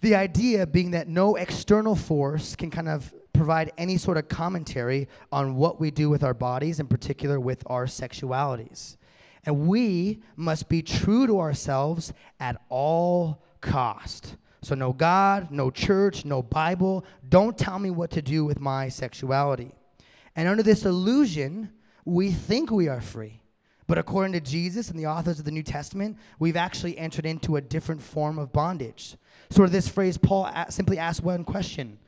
the 0.00 0.14
idea 0.14 0.66
being 0.66 0.90
that 0.92 1.08
no 1.08 1.36
external 1.36 1.94
force 1.94 2.56
can 2.56 2.70
kind 2.70 2.88
of 2.88 3.14
provide 3.32 3.72
any 3.78 3.96
sort 3.96 4.16
of 4.16 4.28
commentary 4.28 5.08
on 5.30 5.56
what 5.56 5.80
we 5.80 5.90
do 5.90 6.10
with 6.10 6.22
our 6.22 6.34
bodies, 6.34 6.80
in 6.80 6.86
particular 6.86 7.40
with 7.40 7.62
our 7.66 7.86
sexualities. 7.86 8.96
And 9.44 9.66
we 9.66 10.22
must 10.36 10.68
be 10.68 10.82
true 10.82 11.26
to 11.26 11.40
ourselves 11.40 12.12
at 12.38 12.60
all 12.68 13.42
cost. 13.60 14.36
So 14.62 14.76
no 14.76 14.92
God, 14.92 15.50
no 15.50 15.70
church, 15.70 16.24
no 16.24 16.42
Bible. 16.42 17.04
Don't 17.28 17.58
tell 17.58 17.78
me 17.78 17.90
what 17.90 18.10
to 18.12 18.22
do 18.22 18.44
with 18.44 18.60
my 18.60 18.88
sexuality. 18.88 19.72
And 20.36 20.48
under 20.48 20.62
this 20.62 20.84
illusion, 20.84 21.72
we 22.04 22.30
think 22.30 22.70
we 22.70 22.88
are 22.88 23.00
free. 23.00 23.41
But 23.86 23.98
according 23.98 24.32
to 24.32 24.40
Jesus 24.40 24.90
and 24.90 24.98
the 24.98 25.06
authors 25.06 25.38
of 25.38 25.44
the 25.44 25.50
New 25.50 25.62
Testament, 25.62 26.16
we've 26.38 26.56
actually 26.56 26.96
entered 26.98 27.26
into 27.26 27.56
a 27.56 27.60
different 27.60 28.02
form 28.02 28.38
of 28.38 28.52
bondage. 28.52 29.16
Sort 29.50 29.66
of 29.66 29.72
this 29.72 29.88
phrase, 29.88 30.16
Paul 30.16 30.50
simply 30.68 30.98
asks 30.98 31.22
one 31.22 31.44
question 31.44 31.98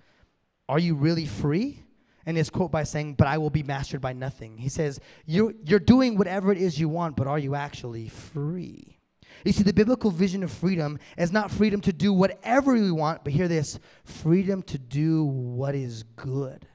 Are 0.68 0.78
you 0.78 0.94
really 0.94 1.26
free? 1.26 1.80
And 2.26 2.38
his 2.38 2.48
quote 2.48 2.70
by 2.70 2.84
saying, 2.84 3.14
But 3.14 3.26
I 3.26 3.38
will 3.38 3.50
be 3.50 3.62
mastered 3.62 4.00
by 4.00 4.14
nothing. 4.14 4.56
He 4.56 4.70
says, 4.70 4.98
you're, 5.26 5.52
you're 5.64 5.78
doing 5.78 6.16
whatever 6.16 6.50
it 6.52 6.58
is 6.58 6.80
you 6.80 6.88
want, 6.88 7.16
but 7.16 7.26
are 7.26 7.38
you 7.38 7.54
actually 7.54 8.08
free? 8.08 8.98
You 9.44 9.52
see, 9.52 9.62
the 9.62 9.74
biblical 9.74 10.10
vision 10.10 10.42
of 10.42 10.50
freedom 10.50 10.98
is 11.18 11.32
not 11.32 11.50
freedom 11.50 11.80
to 11.82 11.92
do 11.92 12.12
whatever 12.12 12.72
we 12.72 12.90
want, 12.90 13.24
but 13.24 13.32
hear 13.32 13.48
this 13.48 13.78
freedom 14.04 14.62
to 14.62 14.78
do 14.78 15.24
what 15.24 15.74
is 15.74 16.04
good. 16.16 16.66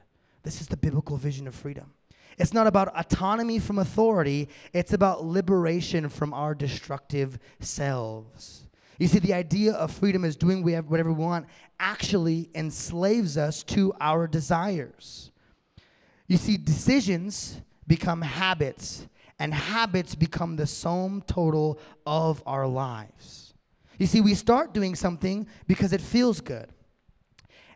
This 0.42 0.60
is 0.60 0.68
the 0.68 0.76
biblical 0.76 1.16
vision 1.16 1.48
of 1.48 1.54
freedom. 1.54 1.92
It's 2.40 2.54
not 2.54 2.66
about 2.66 2.96
autonomy 2.98 3.58
from 3.58 3.78
authority, 3.78 4.48
it's 4.72 4.94
about 4.94 5.26
liberation 5.26 6.08
from 6.08 6.32
our 6.32 6.54
destructive 6.54 7.38
selves. 7.60 8.66
You 8.98 9.08
see, 9.08 9.18
the 9.18 9.34
idea 9.34 9.74
of 9.74 9.92
freedom 9.92 10.24
is 10.24 10.36
doing 10.36 10.62
whatever 10.62 11.12
we 11.12 11.22
want 11.22 11.46
actually 11.78 12.48
enslaves 12.54 13.36
us 13.36 13.62
to 13.64 13.92
our 14.00 14.26
desires. 14.26 15.30
You 16.28 16.38
see, 16.38 16.56
decisions 16.56 17.60
become 17.86 18.22
habits, 18.22 19.06
and 19.38 19.52
habits 19.52 20.14
become 20.14 20.56
the 20.56 20.66
sum 20.66 21.22
total 21.26 21.78
of 22.06 22.42
our 22.46 22.66
lives. 22.66 23.52
You 23.98 24.06
see, 24.06 24.22
we 24.22 24.34
start 24.34 24.72
doing 24.72 24.94
something 24.94 25.46
because 25.66 25.92
it 25.92 26.00
feels 26.00 26.40
good. 26.40 26.68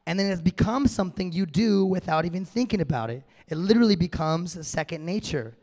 And 0.07 0.19
then 0.19 0.31
it 0.31 0.43
becomes 0.43 0.91
something 0.91 1.33
you 1.33 1.45
do 1.45 1.85
without 1.85 2.25
even 2.25 2.47
thinking 2.47 2.81
about 2.81 3.11
it. 3.11 3.25
It 3.49 3.57
literally 3.57 3.97
becomes 3.97 4.67
second 4.67 5.05
nature. 5.05 5.57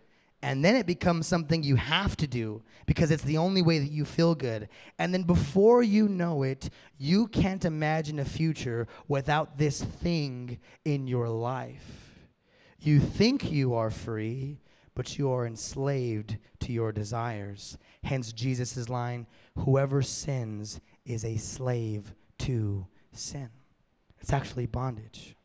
And 0.43 0.65
then 0.65 0.75
it 0.75 0.87
becomes 0.87 1.27
something 1.27 1.61
you 1.61 1.75
have 1.75 2.17
to 2.17 2.25
do 2.25 2.63
because 2.87 3.11
it's 3.11 3.23
the 3.23 3.37
only 3.37 3.61
way 3.61 3.77
that 3.77 3.91
you 3.91 4.05
feel 4.05 4.33
good. 4.33 4.69
And 4.97 5.13
then 5.13 5.23
before 5.23 5.83
you 5.83 6.07
know 6.07 6.41
it, 6.41 6.69
you 6.97 7.27
can't 7.27 7.63
imagine 7.63 8.17
a 8.17 8.25
future 8.25 8.87
without 9.07 9.59
this 9.59 9.83
thing 9.83 10.59
in 10.83 11.05
your 11.05 11.29
life. 11.29 12.27
You 12.79 12.99
think 12.99 13.51
you 13.51 13.75
are 13.75 13.91
free, 13.91 14.61
but 14.95 15.19
you 15.19 15.31
are 15.31 15.45
enslaved 15.45 16.37
to 16.61 16.73
your 16.73 16.91
desires. 16.91 17.77
Hence 18.03 18.33
Jesus' 18.33 18.89
line 18.89 19.27
whoever 19.59 20.01
sins 20.01 20.81
is 21.05 21.23
a 21.23 21.37
slave 21.37 22.15
to 22.39 22.87
sin. 23.11 23.49
It's 24.19 24.33
actually 24.33 24.65
bondage. 24.65 25.35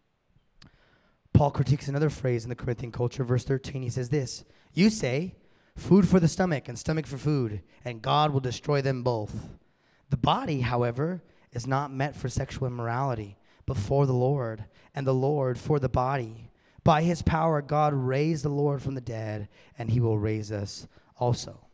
Paul 1.37 1.51
critiques 1.51 1.87
another 1.87 2.09
phrase 2.09 2.45
in 2.45 2.49
the 2.49 2.57
Corinthian 2.57 2.91
culture, 2.91 3.23
verse 3.23 3.45
13. 3.45 3.83
He 3.83 3.91
says 3.91 4.09
this 4.09 4.47
You 4.73 4.89
say, 4.89 5.35
food 5.77 6.09
for 6.09 6.19
the 6.19 6.29
stomach 6.29 6.67
and 6.67 6.79
stomach 6.79 7.07
for 7.07 7.19
food, 7.19 7.61
and 7.85 8.01
God 8.01 8.31
will 8.31 8.41
destroy 8.41 8.81
them 8.81 9.03
both. 9.03 9.51
The 10.09 10.17
body, 10.17 10.63
however, 10.63 11.23
is 11.53 11.67
not 11.67 11.93
meant 11.93 12.17
for 12.17 12.31
sexual 12.31 12.67
immorality, 12.67 13.37
but 13.67 13.77
for 13.77 14.07
the 14.07 14.15
Lord, 14.15 14.65
and 14.95 15.07
the 15.07 15.13
Lord 15.13 15.59
for 15.59 15.79
the 15.79 15.91
body. 15.91 16.51
By 16.83 17.03
his 17.03 17.21
power, 17.21 17.61
God 17.61 17.93
raised 17.93 18.43
the 18.43 18.49
Lord 18.49 18.81
from 18.81 18.95
the 18.95 19.03
dead, 19.03 19.49
and 19.79 19.91
he 19.91 20.01
will 20.01 20.19
raise 20.19 20.51
us 20.51 20.89
also. 21.19 21.66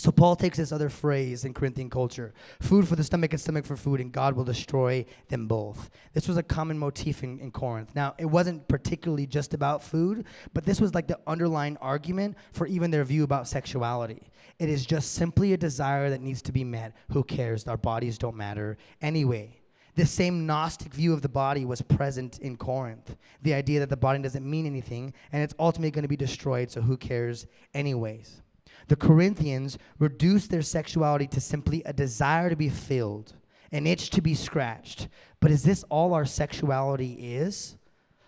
So 0.00 0.10
Paul 0.10 0.34
takes 0.34 0.56
this 0.56 0.72
other 0.72 0.88
phrase 0.88 1.44
in 1.44 1.52
Corinthian 1.52 1.90
culture 1.90 2.32
food 2.58 2.88
for 2.88 2.96
the 2.96 3.04
stomach 3.04 3.34
and 3.34 3.40
stomach 3.40 3.66
for 3.66 3.76
food, 3.76 4.00
and 4.00 4.10
God 4.10 4.34
will 4.34 4.44
destroy 4.44 5.04
them 5.28 5.46
both. 5.46 5.90
This 6.14 6.26
was 6.26 6.38
a 6.38 6.42
common 6.42 6.78
motif 6.78 7.22
in, 7.22 7.38
in, 7.38 7.50
Corinth. 7.50 7.90
Now, 7.94 8.14
it 8.16 8.24
wasn't 8.24 8.66
particularly 8.66 9.26
just 9.26 9.52
about 9.52 9.82
food, 9.82 10.24
but 10.54 10.64
this 10.64 10.80
was 10.80 10.94
like 10.94 11.06
the 11.06 11.18
underlying 11.26 11.76
argument 11.82 12.38
for 12.52 12.66
even 12.66 12.90
their 12.90 13.04
view 13.04 13.24
about 13.24 13.46
sexuality. 13.46 14.30
It 14.58 14.70
is 14.70 14.86
just 14.86 15.12
simply 15.12 15.52
a 15.52 15.58
desire 15.58 16.08
that 16.08 16.22
needs 16.22 16.40
to 16.42 16.52
be 16.52 16.64
met. 16.64 16.96
Who 17.12 17.22
cares? 17.22 17.68
Our 17.68 17.76
bodies 17.76 18.16
don't 18.16 18.36
matter 18.36 18.78
anyway. 19.02 19.60
This 19.96 20.10
same 20.10 20.46
Gnostic 20.46 20.94
view 20.94 21.12
of 21.12 21.20
the 21.20 21.28
body 21.28 21.66
was 21.66 21.82
present 21.82 22.38
in 22.38 22.56
Corinth. 22.56 23.16
The 23.42 23.52
idea 23.52 23.80
that 23.80 23.90
the 23.90 23.98
body 23.98 24.22
doesn't 24.22 24.48
mean 24.48 24.64
anything 24.64 25.12
and 25.30 25.42
it's 25.42 25.54
ultimately 25.58 25.90
going 25.90 26.04
to 26.04 26.08
be 26.08 26.16
destroyed, 26.16 26.70
so 26.70 26.80
who 26.80 26.96
cares, 26.96 27.46
anyways? 27.74 28.40
The 28.90 28.96
Corinthians 28.96 29.78
reduced 30.00 30.50
their 30.50 30.62
sexuality 30.62 31.28
to 31.28 31.40
simply 31.40 31.80
a 31.84 31.92
desire 31.92 32.50
to 32.50 32.56
be 32.56 32.68
filled, 32.68 33.34
an 33.70 33.86
itch 33.86 34.10
to 34.10 34.20
be 34.20 34.34
scratched. 34.34 35.06
But 35.38 35.52
is 35.52 35.62
this 35.62 35.84
all 35.84 36.12
our 36.12 36.24
sexuality 36.24 37.12
is? 37.36 37.76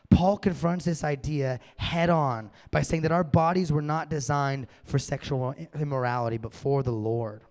Paul 0.08 0.38
confronts 0.38 0.84
this 0.84 1.02
idea 1.02 1.58
head 1.78 2.10
on 2.10 2.48
by 2.70 2.82
saying 2.82 3.02
that 3.02 3.10
our 3.10 3.24
bodies 3.24 3.72
were 3.72 3.82
not 3.82 4.08
designed 4.08 4.68
for 4.84 5.00
sexual 5.00 5.52
immorality, 5.74 6.38
but 6.38 6.54
for 6.54 6.84
the 6.84 6.92
Lord. 6.92 7.42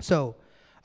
So, 0.00 0.36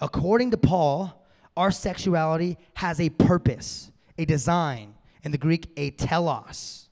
according 0.01 0.51
to 0.51 0.57
Paul, 0.57 1.25
our 1.55 1.71
sexuality 1.71 2.57
has 2.73 2.99
a 2.99 3.09
purpose, 3.09 3.89
a 4.17 4.25
design, 4.25 4.95
in 5.23 5.31
the 5.31 5.37
Greek, 5.37 5.69
a 5.77 5.91
telos. 5.91 6.89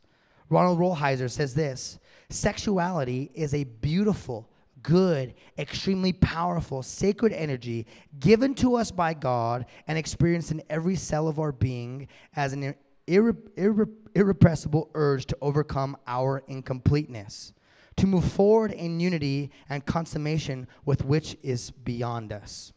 Ronald 0.49 0.79
Rolheiser 0.79 1.29
says 1.29 1.55
this 1.55 1.99
Sexuality 2.29 3.31
is 3.33 3.53
a 3.53 3.65
beautiful, 3.65 4.47
good, 4.83 5.33
extremely 5.57 6.13
powerful, 6.13 6.83
sacred 6.83 7.33
energy 7.33 7.85
given 8.19 8.53
to 8.55 8.75
us 8.75 8.91
by 8.91 9.13
God 9.13 9.65
and 9.87 9.97
experienced 9.97 10.51
in 10.51 10.61
every 10.69 10.95
cell 10.95 11.27
of 11.27 11.39
our 11.39 11.51
being 11.51 12.07
as 12.35 12.53
an 12.53 12.75
irre- 13.07 13.35
irre- 13.57 13.89
irrepressible 14.15 14.89
urge 14.93 15.25
to 15.27 15.37
overcome 15.41 15.97
our 16.07 16.43
incompleteness, 16.47 17.53
to 17.97 18.07
move 18.07 18.25
forward 18.25 18.71
in 18.71 18.99
unity 18.99 19.51
and 19.69 19.85
consummation 19.85 20.67
with 20.85 21.05
which 21.05 21.37
is 21.41 21.71
beyond 21.71 22.31
us. 22.31 22.73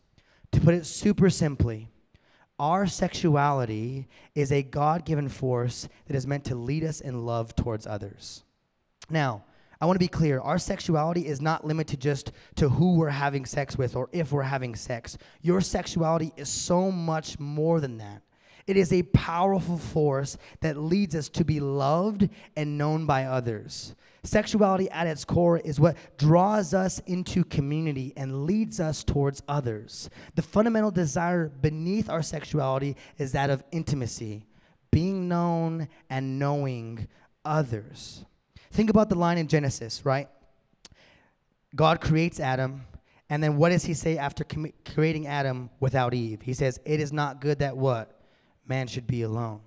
To 0.52 0.60
put 0.60 0.74
it 0.74 0.86
super 0.86 1.30
simply, 1.30 1.90
our 2.58 2.86
sexuality 2.86 4.06
is 4.34 4.52
a 4.52 4.62
God 4.62 5.04
given 5.04 5.28
force 5.28 5.88
that 6.06 6.16
is 6.16 6.26
meant 6.26 6.44
to 6.44 6.54
lead 6.54 6.84
us 6.84 7.00
in 7.00 7.26
love 7.26 7.56
towards 7.56 7.86
others. 7.86 8.44
Now, 9.10 9.44
I 9.80 9.86
want 9.86 9.96
to 9.96 10.04
be 10.04 10.08
clear. 10.08 10.40
Our 10.40 10.58
sexuality 10.58 11.26
is 11.26 11.40
not 11.40 11.66
limited 11.66 12.00
just 12.00 12.32
to 12.56 12.68
who 12.68 12.96
we're 12.96 13.08
having 13.08 13.44
sex 13.44 13.76
with 13.76 13.96
or 13.96 14.08
if 14.12 14.32
we're 14.32 14.42
having 14.42 14.74
sex. 14.74 15.18
Your 15.42 15.60
sexuality 15.60 16.32
is 16.36 16.48
so 16.48 16.90
much 16.90 17.38
more 17.38 17.80
than 17.80 17.98
that. 17.98 18.22
It 18.66 18.76
is 18.78 18.92
a 18.92 19.02
powerful 19.02 19.76
force 19.76 20.38
that 20.60 20.78
leads 20.78 21.14
us 21.14 21.28
to 21.30 21.44
be 21.44 21.60
loved 21.60 22.28
and 22.56 22.78
known 22.78 23.04
by 23.04 23.24
others. 23.24 23.94
Sexuality 24.22 24.88
at 24.90 25.06
its 25.06 25.22
core 25.22 25.58
is 25.58 25.78
what 25.78 25.98
draws 26.16 26.72
us 26.72 26.98
into 27.00 27.44
community 27.44 28.14
and 28.16 28.46
leads 28.46 28.80
us 28.80 29.04
towards 29.04 29.42
others. 29.46 30.08
The 30.34 30.40
fundamental 30.40 30.90
desire 30.90 31.48
beneath 31.48 32.08
our 32.08 32.22
sexuality 32.22 32.96
is 33.18 33.32
that 33.32 33.50
of 33.50 33.62
intimacy, 33.70 34.46
being 34.90 35.28
known 35.28 35.88
and 36.08 36.38
knowing 36.38 37.06
others. 37.44 38.24
Think 38.74 38.90
about 38.90 39.08
the 39.08 39.14
line 39.14 39.38
in 39.38 39.46
Genesis, 39.46 40.04
right? 40.04 40.28
God 41.76 42.00
creates 42.00 42.40
Adam, 42.40 42.84
and 43.30 43.40
then 43.40 43.56
what 43.56 43.68
does 43.68 43.84
he 43.84 43.94
say 43.94 44.18
after 44.18 44.42
com- 44.42 44.72
creating 44.84 45.28
Adam 45.28 45.70
without 45.78 46.12
Eve? 46.12 46.42
He 46.42 46.54
says, 46.54 46.80
It 46.84 46.98
is 46.98 47.12
not 47.12 47.40
good 47.40 47.60
that 47.60 47.76
what? 47.76 48.20
Man 48.66 48.88
should 48.88 49.06
be 49.06 49.22
alone. 49.22 49.60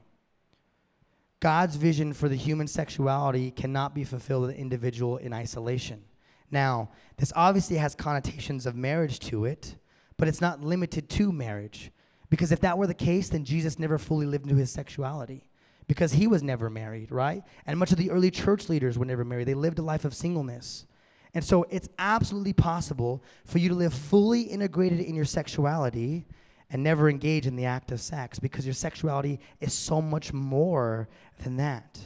God's 1.40 1.78
vision 1.78 2.12
for 2.12 2.28
the 2.28 2.36
human 2.36 2.68
sexuality 2.68 3.50
cannot 3.50 3.96
be 3.96 4.04
fulfilled 4.04 4.42
with 4.42 4.52
an 4.52 4.58
individual 4.58 5.16
in 5.16 5.32
isolation. 5.32 6.04
Now, 6.52 6.90
this 7.16 7.32
obviously 7.34 7.78
has 7.78 7.96
connotations 7.96 8.66
of 8.66 8.76
marriage 8.76 9.20
to 9.20 9.46
it, 9.46 9.78
but 10.18 10.28
it's 10.28 10.42
not 10.42 10.62
limited 10.62 11.08
to 11.12 11.32
marriage. 11.32 11.92
Because 12.30 12.52
if 12.52 12.60
that 12.60 12.78
were 12.78 12.88
the 12.88 12.94
case, 12.94 13.30
then 13.30 13.46
Jesus 13.46 13.80
never 13.80 13.98
fully 13.98 14.26
lived 14.26 14.48
into 14.48 14.58
his 14.58 14.70
sexuality 14.70 15.47
because 15.88 16.14
he 16.14 16.28
was 16.28 16.44
never 16.44 16.70
married, 16.70 17.12
right? 17.12 17.44
And 17.66 17.80
much 17.80 17.92
of 17.92 17.98
the 17.98 18.12
early 18.12 18.32
church 18.32 18.70
leaders 18.70 18.98
were 18.98 19.06
never 19.06 19.24
married. 19.24 19.48
They 19.48 19.54
lived 19.54 19.80
a 19.80 19.84
life 19.84 20.06
of 20.06 20.14
singleness. 20.14 20.86
And 21.34 21.44
so 21.44 21.66
it's 21.70 21.90
absolutely 22.00 22.54
possible 22.54 23.24
for 23.46 23.60
you 23.60 23.70
to 23.70 23.76
live 23.76 23.94
fully 23.94 24.42
integrated 24.42 25.00
in 25.00 25.16
your 25.16 25.26
sexuality 25.26 26.26
and 26.70 26.84
never 26.84 27.10
engage 27.10 27.48
in 27.48 27.56
the 27.56 27.66
act 27.66 27.92
of 27.92 28.02
sex 28.02 28.40
because 28.40 28.66
your 28.66 28.74
sexuality 28.74 29.40
is 29.62 29.74
so 29.74 30.02
much 30.02 30.34
more 30.34 31.08
than 31.44 31.58
that. 31.58 32.00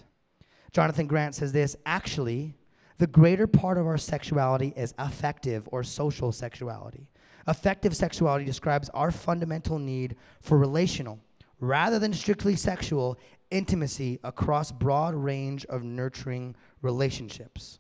Jonathan 0.71 1.07
Grant 1.07 1.35
says 1.35 1.51
this 1.51 1.75
actually, 1.85 2.53
the 2.97 3.07
greater 3.07 3.47
part 3.47 3.77
of 3.77 3.87
our 3.87 3.97
sexuality 3.97 4.73
is 4.75 4.93
affective 4.99 5.67
or 5.71 5.83
social 5.83 6.31
sexuality. 6.31 7.07
Affective 7.47 7.95
sexuality 7.95 8.45
describes 8.45 8.89
our 8.89 9.11
fundamental 9.11 9.79
need 9.79 10.15
for 10.41 10.57
relational, 10.57 11.19
rather 11.59 11.97
than 11.97 12.13
strictly 12.13 12.55
sexual, 12.55 13.17
intimacy 13.51 14.19
across 14.23 14.71
broad 14.71 15.13
range 15.13 15.65
of 15.65 15.83
nurturing 15.83 16.55
relationships. 16.81 17.79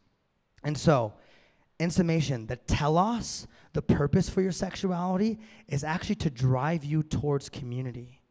And 0.63 0.77
so, 0.77 1.13
in 1.79 1.89
summation, 1.89 2.45
the 2.45 2.57
telos, 2.57 3.47
the 3.73 3.81
purpose 3.81 4.29
for 4.29 4.41
your 4.41 4.51
sexuality, 4.51 5.39
is 5.67 5.83
actually 5.83 6.15
to 6.15 6.29
drive 6.29 6.85
you 6.85 7.01
towards 7.01 7.49
community. 7.49 8.21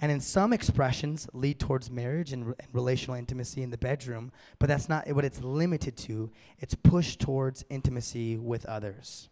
And 0.00 0.12
in 0.12 0.20
some 0.20 0.52
expressions, 0.52 1.28
lead 1.32 1.58
towards 1.58 1.90
marriage 1.90 2.32
and, 2.32 2.48
re- 2.48 2.54
and, 2.58 2.68
relational 2.72 3.16
intimacy 3.16 3.62
in 3.62 3.70
the 3.70 3.78
bedroom, 3.78 4.32
but 4.58 4.68
that's 4.68 4.88
not 4.88 5.08
what 5.08 5.24
it's 5.24 5.40
limited 5.40 5.96
to. 5.98 6.30
It's 6.58 6.74
pushed 6.74 7.20
towards 7.20 7.64
intimacy 7.70 8.36
with 8.36 8.66
others. 8.66 9.30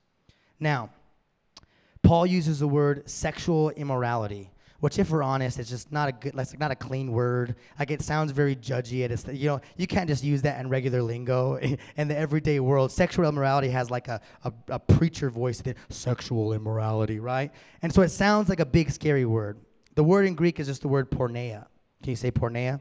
Now, 0.60 0.90
Paul 2.02 2.26
uses 2.26 2.60
the 2.60 2.68
word 2.68 3.08
sexual 3.10 3.70
immorality 3.70 4.50
which, 4.80 4.98
if 4.98 5.10
we're 5.10 5.22
honest, 5.22 5.58
it's 5.58 5.70
just 5.70 5.92
not 5.92 6.08
a 6.08 6.12
good, 6.12 6.34
like 6.34 6.58
not 6.58 6.70
a 6.70 6.74
clean 6.74 7.12
word. 7.12 7.56
Like 7.78 7.90
it 7.90 8.02
sounds 8.02 8.32
very 8.32 8.54
judgy. 8.54 9.08
It's 9.08 9.26
you 9.28 9.48
know 9.48 9.60
you 9.76 9.86
can't 9.86 10.08
just 10.08 10.22
use 10.22 10.42
that 10.42 10.60
in 10.60 10.68
regular 10.68 11.02
lingo 11.02 11.56
in 11.96 12.08
the 12.08 12.16
everyday 12.16 12.60
world. 12.60 12.92
Sexual 12.92 13.26
immorality 13.26 13.68
has 13.68 13.90
like 13.90 14.08
a, 14.08 14.20
a, 14.44 14.52
a 14.68 14.78
preacher 14.78 15.30
voice. 15.30 15.60
That 15.62 15.76
sexual 15.88 16.52
immorality, 16.52 17.18
right? 17.18 17.52
And 17.82 17.92
so 17.92 18.02
it 18.02 18.10
sounds 18.10 18.48
like 18.48 18.60
a 18.60 18.66
big 18.66 18.90
scary 18.90 19.24
word. 19.24 19.58
The 19.94 20.04
word 20.04 20.26
in 20.26 20.34
Greek 20.34 20.58
is 20.58 20.66
just 20.66 20.82
the 20.82 20.88
word 20.88 21.10
porneia. 21.10 21.66
Can 22.02 22.10
you 22.10 22.16
say 22.16 22.30
porneia? 22.30 22.80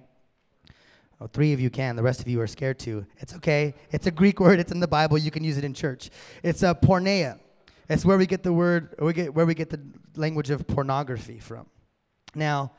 Oh, 1.21 1.27
three 1.27 1.53
of 1.53 1.59
you 1.61 1.69
can. 1.69 1.95
The 1.95 2.03
rest 2.03 2.19
of 2.19 2.27
you 2.27 2.41
are 2.41 2.47
scared 2.47 2.79
to. 2.79 3.05
It's 3.19 3.33
okay. 3.35 3.75
It's 3.91 4.07
a 4.07 4.11
Greek 4.11 4.39
word. 4.39 4.59
It's 4.59 4.71
in 4.71 4.81
the 4.81 4.87
Bible. 4.87 5.17
You 5.17 5.31
can 5.31 5.43
use 5.43 5.57
it 5.57 5.63
in 5.63 5.73
church. 5.73 6.09
It's 6.41 6.63
a 6.63 6.75
porneia. 6.75 7.39
It's 7.87 8.03
where 8.03 8.17
we 8.17 8.25
get 8.25 8.43
the 8.43 8.51
word. 8.51 8.95
We 8.99 9.13
get 9.13 9.33
where 9.33 9.45
we 9.45 9.53
get 9.53 9.69
the 9.69 9.79
language 10.15 10.49
of 10.49 10.67
pornography 10.67 11.39
from. 11.39 11.67
Now, 12.35 12.71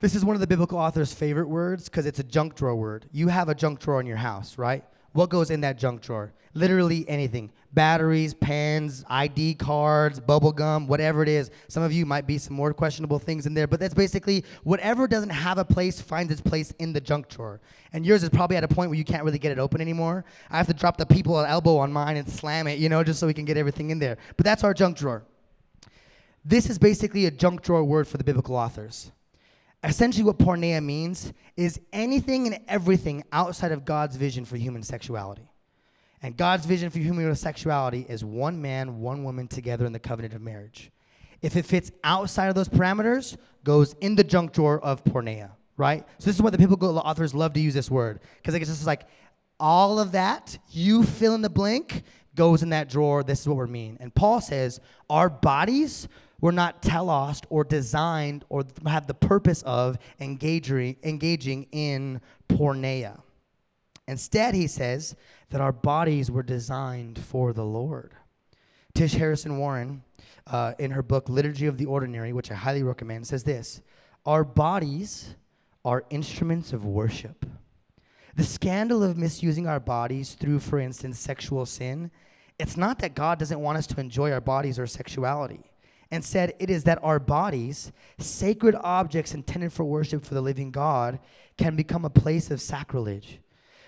this 0.00 0.14
is 0.14 0.24
one 0.24 0.34
of 0.34 0.40
the 0.40 0.46
biblical 0.46 0.78
author's 0.78 1.12
favorite 1.12 1.48
words 1.48 1.88
because 1.88 2.06
it's 2.06 2.18
a 2.18 2.24
junk 2.24 2.54
drawer 2.54 2.74
word. 2.74 3.06
You 3.12 3.28
have 3.28 3.48
a 3.48 3.54
junk 3.54 3.80
drawer 3.80 4.00
in 4.00 4.06
your 4.06 4.16
house, 4.16 4.56
right? 4.56 4.84
What 5.12 5.28
goes 5.28 5.50
in 5.50 5.60
that 5.62 5.76
junk 5.76 6.00
drawer? 6.02 6.32
Literally 6.54 7.08
anything 7.08 7.50
batteries, 7.72 8.34
pens, 8.34 9.04
ID 9.08 9.54
cards, 9.54 10.18
bubble 10.18 10.52
gum, 10.52 10.88
whatever 10.88 11.22
it 11.22 11.28
is. 11.28 11.50
Some 11.68 11.82
of 11.82 11.92
you 11.92 12.04
might 12.04 12.26
be 12.26 12.36
some 12.38 12.56
more 12.56 12.74
questionable 12.74 13.18
things 13.18 13.46
in 13.46 13.54
there, 13.54 13.66
but 13.66 13.78
that's 13.78 13.94
basically 13.94 14.44
whatever 14.64 15.06
doesn't 15.06 15.30
have 15.30 15.58
a 15.58 15.64
place 15.64 16.00
finds 16.00 16.32
its 16.32 16.40
place 16.40 16.72
in 16.80 16.92
the 16.92 17.00
junk 17.00 17.28
drawer. 17.28 17.60
And 17.92 18.04
yours 18.04 18.22
is 18.22 18.28
probably 18.28 18.56
at 18.56 18.64
a 18.64 18.68
point 18.68 18.90
where 18.90 18.98
you 18.98 19.04
can't 19.04 19.22
really 19.22 19.38
get 19.38 19.52
it 19.52 19.58
open 19.58 19.80
anymore. 19.80 20.24
I 20.50 20.56
have 20.56 20.66
to 20.66 20.74
drop 20.74 20.96
the 20.96 21.06
people 21.06 21.38
elbow 21.38 21.76
on 21.76 21.92
mine 21.92 22.16
and 22.16 22.28
slam 22.28 22.66
it, 22.66 22.78
you 22.78 22.88
know, 22.88 23.04
just 23.04 23.20
so 23.20 23.26
we 23.26 23.34
can 23.34 23.44
get 23.44 23.56
everything 23.56 23.90
in 23.90 23.98
there. 23.98 24.18
But 24.36 24.44
that's 24.44 24.64
our 24.64 24.74
junk 24.74 24.96
drawer. 24.96 25.22
This 26.44 26.70
is 26.70 26.78
basically 26.78 27.26
a 27.26 27.30
junk 27.30 27.62
drawer 27.62 27.84
word 27.84 28.08
for 28.08 28.16
the 28.16 28.24
biblical 28.24 28.56
authors. 28.56 29.12
Essentially, 29.82 30.24
what 30.24 30.38
porneia 30.38 30.84
means 30.84 31.32
is 31.56 31.80
anything 31.92 32.46
and 32.46 32.58
everything 32.68 33.24
outside 33.32 33.72
of 33.72 33.84
God's 33.84 34.16
vision 34.16 34.44
for 34.44 34.56
human 34.56 34.82
sexuality. 34.82 35.50
And 36.22 36.36
God's 36.36 36.66
vision 36.66 36.90
for 36.90 36.98
human 36.98 37.34
sexuality 37.34 38.04
is 38.08 38.22
one 38.24 38.60
man, 38.60 39.00
one 39.00 39.24
woman 39.24 39.48
together 39.48 39.86
in 39.86 39.92
the 39.92 39.98
covenant 39.98 40.34
of 40.34 40.42
marriage. 40.42 40.90
If 41.40 41.56
it 41.56 41.64
fits 41.64 41.90
outside 42.04 42.48
of 42.48 42.54
those 42.54 42.68
parameters, 42.68 43.38
goes 43.64 43.94
in 44.00 44.16
the 44.16 44.24
junk 44.24 44.52
drawer 44.52 44.78
of 44.80 45.02
porneia, 45.04 45.52
right? 45.78 46.04
So 46.18 46.26
this 46.26 46.36
is 46.36 46.42
why 46.42 46.50
the 46.50 46.58
biblical 46.58 46.98
authors 46.98 47.34
love 47.34 47.54
to 47.54 47.60
use 47.60 47.72
this 47.72 47.90
word 47.90 48.20
because 48.36 48.54
it's 48.54 48.66
just 48.66 48.86
like 48.86 49.06
all 49.58 49.98
of 49.98 50.12
that, 50.12 50.58
you 50.70 51.04
fill 51.04 51.34
in 51.34 51.42
the 51.42 51.50
blank, 51.50 52.02
goes 52.34 52.62
in 52.62 52.70
that 52.70 52.88
drawer. 52.88 53.22
This 53.22 53.40
is 53.40 53.48
what 53.48 53.56
we're 53.56 53.66
mean. 53.66 53.96
And 54.00 54.14
Paul 54.14 54.40
says 54.40 54.80
our 55.08 55.28
bodies 55.28 56.08
were 56.40 56.52
not 56.52 56.82
telos 56.82 57.40
or 57.50 57.64
designed 57.64 58.44
or 58.48 58.64
have 58.86 59.06
the 59.06 59.14
purpose 59.14 59.62
of 59.62 59.98
engaging, 60.20 60.96
engaging 61.02 61.66
in 61.72 62.20
porneia. 62.48 63.20
Instead, 64.08 64.54
he 64.54 64.66
says 64.66 65.14
that 65.50 65.60
our 65.60 65.72
bodies 65.72 66.30
were 66.30 66.42
designed 66.42 67.18
for 67.18 67.52
the 67.52 67.64
Lord. 67.64 68.14
Tish 68.94 69.12
Harrison 69.12 69.58
Warren, 69.58 70.02
uh, 70.46 70.74
in 70.78 70.90
her 70.90 71.02
book 71.02 71.28
Liturgy 71.28 71.66
of 71.66 71.78
the 71.78 71.86
Ordinary, 71.86 72.32
which 72.32 72.50
I 72.50 72.54
highly 72.54 72.82
recommend, 72.82 73.26
says 73.26 73.44
this 73.44 73.82
Our 74.26 74.42
bodies 74.42 75.36
are 75.84 76.04
instruments 76.10 76.72
of 76.72 76.84
worship. 76.84 77.46
The 78.34 78.44
scandal 78.44 79.02
of 79.02 79.16
misusing 79.16 79.66
our 79.66 79.80
bodies 79.80 80.34
through, 80.34 80.60
for 80.60 80.78
instance, 80.78 81.18
sexual 81.18 81.66
sin, 81.66 82.10
it's 82.58 82.76
not 82.76 82.98
that 83.00 83.14
God 83.14 83.38
doesn't 83.38 83.60
want 83.60 83.78
us 83.78 83.86
to 83.88 84.00
enjoy 84.00 84.32
our 84.32 84.40
bodies 84.40 84.78
or 84.78 84.86
sexuality 84.86 85.70
and 86.10 86.24
said, 86.24 86.54
It 86.58 86.70
is 86.70 86.84
that 86.84 86.98
our 87.02 87.18
bodies, 87.18 87.92
sacred 88.18 88.74
objects 88.82 89.34
intended 89.34 89.72
for 89.72 89.84
worship 89.84 90.24
for 90.24 90.34
the 90.34 90.40
living 90.40 90.70
God, 90.70 91.18
can 91.56 91.76
become 91.76 92.04
a 92.04 92.10
place 92.10 92.50
of 92.50 92.60
sacrilege. 92.60 93.40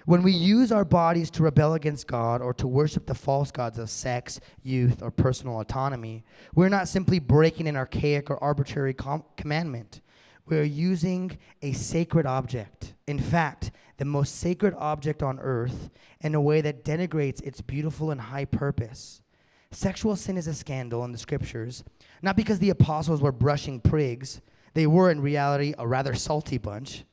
When 0.05 0.23
we 0.23 0.33
use 0.33 0.73
our 0.73 0.85
bodies 0.85 1.31
to 1.33 1.45
rebel 1.45 1.75
against 1.75 2.09
God 2.09 2.43
or 2.43 2.53
to 2.55 2.66
worship 2.66 3.07
the 3.07 3.14
false 3.14 3.53
gods 3.53 3.79
of 3.79 3.89
sex, 3.89 4.41
youth, 4.62 5.01
or 5.01 5.12
personal 5.12 5.61
autonomy, 5.61 6.25
we're 6.55 6.68
not 6.68 6.89
simply 6.89 7.20
breaking 7.20 7.68
an 7.68 7.77
archaic 7.77 8.29
or 8.29 8.43
arbitrary 8.43 8.95
com- 8.95 9.25
commandment. 9.37 10.01
We're 10.45 10.64
using 10.64 11.39
a 11.62 11.73
sacred 11.73 12.27
object. 12.27 12.95
In 13.07 13.20
fact, 13.20 13.70
the 13.99 14.05
most 14.05 14.41
sacred 14.41 14.75
object 14.77 15.23
on 15.23 15.39
earth 15.39 15.89
in 16.20 16.35
a 16.35 16.41
way 16.41 16.61
that 16.62 16.85
denigrates 16.85 17.41
its 17.43 17.61
beautiful 17.61 18.11
and 18.11 18.20
high 18.20 18.45
purpose. 18.45 19.23
Sexual 19.70 20.16
sin 20.16 20.37
is 20.37 20.49
a 20.49 20.55
scandal 20.55 21.05
in 21.05 21.12
the 21.12 21.18
scriptures 21.18 21.85
not 22.23 22.37
because 22.37 22.61
the 22.61 22.70
apostles 22.70 23.20
were 23.20 23.33
brushing 23.33 23.81
prigs, 23.81 24.41
they 24.75 24.87
were 24.87 25.11
in 25.11 25.20
reality 25.20 25.75
a 25.77 25.87
rather 25.87 26.14
salty 26.14 26.57
bunch, 26.57 27.05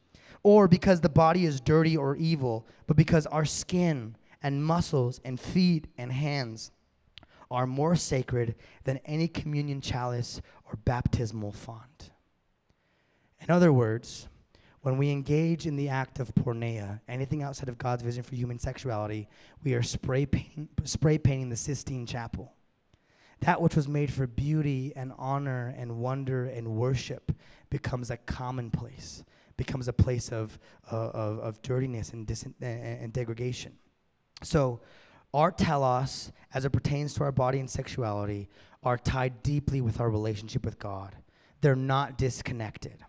or 0.44 0.68
because 0.68 1.02
the 1.02 1.10
body 1.10 1.46
is 1.46 1.60
dirty 1.60 1.98
or 1.98 2.16
evil, 2.16 2.66
but 2.88 2.96
because 2.96 3.26
our 3.26 3.44
skin 3.44 4.16
and 4.42 4.64
muscles 4.64 5.20
and 5.26 5.40
feet 5.40 5.88
and 5.98 6.12
hands 6.12 6.72
are 7.52 7.66
more 7.66 7.96
sacred 7.96 8.56
than 8.84 9.00
any 9.06 9.28
communion 9.28 9.82
chalice 9.82 10.42
or 10.66 10.78
baptismal 10.86 11.52
font. 11.52 12.12
In 13.42 13.50
other 13.50 13.74
words, 13.74 14.30
when 14.82 14.98
we 14.98 15.12
engage 15.12 15.66
in 15.66 15.76
the 15.76 15.90
act 15.90 16.20
of 16.20 16.34
porneia, 16.36 17.02
anything 17.08 17.44
outside 17.44 17.68
of 17.68 17.78
God's 17.78 18.04
vision 18.04 18.24
for 18.24 18.36
human 18.36 18.60
sexuality, 18.60 19.28
we 19.64 19.74
are 19.74 19.84
spray, 19.84 20.28
spray 20.84 21.18
painting 21.18 21.50
the 21.50 21.58
Sistine 21.58 22.06
Chapel. 22.06 22.54
That 23.42 23.62
which 23.62 23.76
was 23.76 23.88
made 23.88 24.12
for 24.12 24.28
beauty 24.28 24.94
and 24.96 25.14
honor 25.18 25.74
and 25.78 25.98
wonder 25.98 26.46
and 26.46 26.76
worship 26.76 27.32
becomes 27.70 28.12
a 28.12 28.18
commonplace, 28.18 29.24
becomes 29.56 29.88
a 29.88 29.94
place 29.94 30.30
of, 30.32 30.60
uh, 30.92 30.96
of, 30.96 31.40
of, 31.40 31.62
dirtiness 31.62 32.12
and, 32.12 32.28
dis- 32.28 32.48
and 32.62 33.14
degradation. 33.14 33.74
So, 34.44 34.82
our 35.34 35.52
telos, 35.52 36.32
as 36.54 36.66
it 36.66 36.72
pertains 36.72 37.14
to 37.14 37.24
our 37.24 37.32
body 37.32 37.60
and 37.60 37.70
sexuality, 37.70 38.50
are 38.82 38.98
tied 38.98 39.44
deeply 39.44 39.80
with 39.80 40.00
our 40.00 40.10
relationship 40.10 40.66
with 40.66 40.80
God. 40.80 41.16
They're 41.62 41.76
not 41.76 42.18
disconnected. 42.18 43.04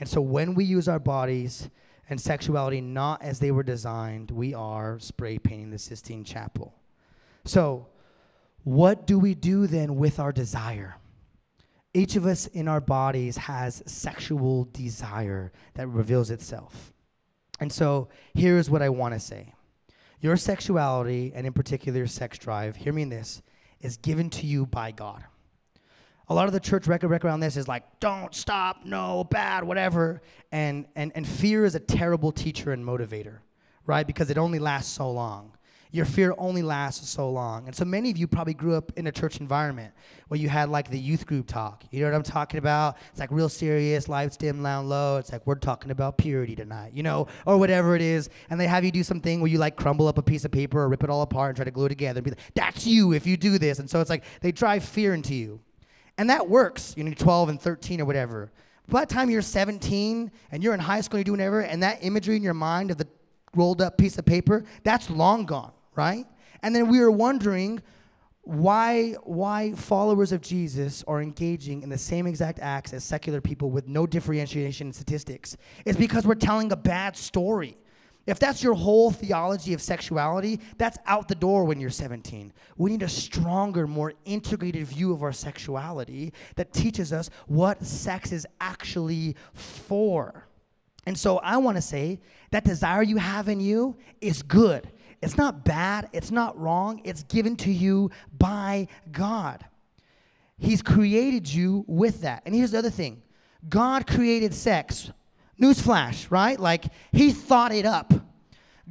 And 0.00 0.08
so, 0.08 0.20
when 0.20 0.54
we 0.54 0.64
use 0.64 0.88
our 0.88 0.98
bodies 0.98 1.70
and 2.10 2.20
sexuality 2.20 2.80
not 2.80 3.22
as 3.22 3.38
they 3.38 3.52
were 3.52 3.62
designed, 3.62 4.30
we 4.30 4.54
are 4.54 4.98
spray 4.98 5.38
painting 5.38 5.70
the 5.70 5.78
Sistine 5.78 6.24
Chapel. 6.24 6.74
So, 7.44 7.86
what 8.64 9.06
do 9.06 9.18
we 9.18 9.34
do 9.34 9.66
then 9.66 9.96
with 9.96 10.20
our 10.20 10.32
desire? 10.32 10.96
Each 11.94 12.16
of 12.16 12.26
us 12.26 12.46
in 12.46 12.68
our 12.68 12.80
bodies 12.80 13.36
has 13.36 13.82
sexual 13.86 14.68
desire 14.72 15.52
that 15.74 15.88
reveals 15.88 16.30
itself. 16.30 16.92
And 17.60 17.70
so 17.72 18.08
here's 18.34 18.70
what 18.70 18.82
I 18.82 18.88
want 18.88 19.14
to 19.14 19.20
say 19.20 19.54
your 20.20 20.36
sexuality, 20.36 21.32
and 21.34 21.46
in 21.46 21.52
particular 21.52 21.98
your 21.98 22.06
sex 22.06 22.38
drive, 22.38 22.76
hear 22.76 22.92
me 22.92 23.02
in 23.02 23.08
this, 23.08 23.42
is 23.80 23.96
given 23.96 24.30
to 24.30 24.46
you 24.46 24.64
by 24.66 24.92
God. 24.92 25.24
A 26.28 26.34
lot 26.34 26.46
of 26.46 26.52
the 26.52 26.60
church 26.60 26.86
record 26.86 27.24
around 27.24 27.40
this 27.40 27.56
is 27.56 27.66
like, 27.66 27.82
don't 27.98 28.32
stop, 28.32 28.84
no, 28.84 29.24
bad, 29.24 29.64
whatever. 29.64 30.22
And, 30.52 30.86
and, 30.94 31.10
and 31.16 31.26
fear 31.26 31.64
is 31.64 31.74
a 31.74 31.80
terrible 31.80 32.30
teacher 32.30 32.70
and 32.70 32.84
motivator, 32.84 33.38
right? 33.84 34.06
Because 34.06 34.30
it 34.30 34.38
only 34.38 34.60
lasts 34.60 34.92
so 34.92 35.10
long 35.10 35.52
your 35.92 36.06
fear 36.06 36.34
only 36.38 36.62
lasts 36.62 37.06
so 37.08 37.30
long. 37.30 37.66
And 37.66 37.76
so 37.76 37.84
many 37.84 38.10
of 38.10 38.16
you 38.16 38.26
probably 38.26 38.54
grew 38.54 38.74
up 38.74 38.92
in 38.96 39.06
a 39.06 39.12
church 39.12 39.38
environment 39.40 39.92
where 40.28 40.40
you 40.40 40.48
had 40.48 40.70
like 40.70 40.90
the 40.90 40.98
youth 40.98 41.26
group 41.26 41.46
talk. 41.46 41.84
You 41.90 42.00
know 42.00 42.06
what 42.06 42.14
I'm 42.14 42.22
talking 42.22 42.56
about? 42.56 42.96
It's 43.10 43.20
like 43.20 43.30
real 43.30 43.50
serious, 43.50 44.08
lights 44.08 44.38
dim, 44.38 44.62
loud, 44.62 44.86
low. 44.86 45.18
It's 45.18 45.30
like 45.30 45.46
we're 45.46 45.56
talking 45.56 45.90
about 45.90 46.16
purity 46.16 46.56
tonight, 46.56 46.94
you 46.94 47.02
know, 47.02 47.26
or 47.44 47.58
whatever 47.58 47.94
it 47.94 48.00
is. 48.00 48.30
And 48.48 48.58
they 48.58 48.66
have 48.66 48.84
you 48.84 48.90
do 48.90 49.02
something 49.02 49.42
where 49.42 49.50
you 49.50 49.58
like 49.58 49.76
crumble 49.76 50.08
up 50.08 50.16
a 50.16 50.22
piece 50.22 50.46
of 50.46 50.50
paper 50.50 50.80
or 50.80 50.88
rip 50.88 51.04
it 51.04 51.10
all 51.10 51.20
apart 51.20 51.50
and 51.50 51.56
try 51.56 51.64
to 51.66 51.70
glue 51.70 51.86
it 51.86 51.90
together 51.90 52.18
and 52.18 52.24
be 52.24 52.30
like, 52.30 52.54
that's 52.54 52.86
you 52.86 53.12
if 53.12 53.26
you 53.26 53.36
do 53.36 53.58
this. 53.58 53.78
And 53.78 53.88
so 53.88 54.00
it's 54.00 54.10
like 54.10 54.24
they 54.40 54.50
drive 54.50 54.82
fear 54.82 55.12
into 55.12 55.34
you. 55.34 55.60
And 56.16 56.30
that 56.30 56.48
works, 56.48 56.94
you 56.96 57.04
know, 57.04 57.12
12 57.12 57.50
and 57.50 57.60
13 57.60 58.00
or 58.00 58.06
whatever. 58.06 58.50
By 58.88 59.04
the 59.04 59.14
time 59.14 59.28
you're 59.28 59.42
17 59.42 60.30
and 60.50 60.62
you're 60.62 60.74
in 60.74 60.80
high 60.80 61.02
school, 61.02 61.18
you're 61.18 61.24
doing 61.24 61.38
whatever, 61.38 61.60
and 61.60 61.82
that 61.82 61.98
imagery 62.02 62.36
in 62.36 62.42
your 62.42 62.54
mind 62.54 62.90
of 62.90 62.96
the 62.96 63.06
rolled 63.54 63.82
up 63.82 63.98
piece 63.98 64.16
of 64.16 64.24
paper, 64.24 64.64
that's 64.82 65.10
long 65.10 65.44
gone 65.44 65.72
right? 65.94 66.26
And 66.62 66.74
then 66.74 66.88
we 66.88 67.00
are 67.00 67.10
wondering 67.10 67.82
why 68.44 69.12
why 69.22 69.72
followers 69.72 70.32
of 70.32 70.40
Jesus 70.40 71.04
are 71.06 71.22
engaging 71.22 71.82
in 71.82 71.88
the 71.88 71.98
same 71.98 72.26
exact 72.26 72.58
acts 72.58 72.92
as 72.92 73.04
secular 73.04 73.40
people 73.40 73.70
with 73.70 73.86
no 73.86 74.06
differentiation 74.06 74.88
in 74.88 74.92
statistics. 74.92 75.56
It's 75.84 75.98
because 75.98 76.26
we're 76.26 76.34
telling 76.34 76.72
a 76.72 76.76
bad 76.76 77.16
story. 77.16 77.76
If 78.26 78.38
that's 78.38 78.62
your 78.62 78.74
whole 78.74 79.10
theology 79.10 79.74
of 79.74 79.82
sexuality, 79.82 80.60
that's 80.78 80.96
out 81.06 81.26
the 81.26 81.34
door 81.34 81.64
when 81.64 81.80
you're 81.80 81.90
17. 81.90 82.52
We 82.76 82.90
need 82.90 83.02
a 83.02 83.08
stronger, 83.08 83.88
more 83.88 84.12
integrated 84.24 84.86
view 84.86 85.12
of 85.12 85.24
our 85.24 85.32
sexuality 85.32 86.32
that 86.54 86.72
teaches 86.72 87.12
us 87.12 87.30
what 87.46 87.84
sex 87.84 88.30
is 88.30 88.46
actually 88.60 89.34
for. 89.54 90.46
And 91.04 91.18
so 91.18 91.38
I 91.38 91.56
want 91.56 91.76
to 91.78 91.82
say 91.82 92.20
that 92.52 92.64
desire 92.64 93.02
you 93.02 93.16
have 93.16 93.48
in 93.48 93.60
you 93.60 93.96
is 94.20 94.42
good. 94.42 94.88
It's 95.22 95.36
not 95.36 95.64
bad, 95.64 96.08
it's 96.12 96.30
not 96.30 96.58
wrong, 96.58 97.00
it's 97.04 97.22
given 97.22 97.56
to 97.56 97.70
you 97.70 98.10
by 98.36 98.88
God. 99.10 99.64
He's 100.58 100.82
created 100.82 101.52
you 101.52 101.84
with 101.86 102.22
that. 102.22 102.42
And 102.44 102.54
here's 102.54 102.72
the 102.72 102.78
other 102.78 102.90
thing 102.90 103.22
God 103.68 104.06
created 104.06 104.52
sex. 104.52 105.10
Newsflash, 105.60 106.28
right? 106.30 106.58
Like 106.58 106.86
he 107.12 107.30
thought 107.30 107.72
it 107.72 107.86
up. 107.86 108.12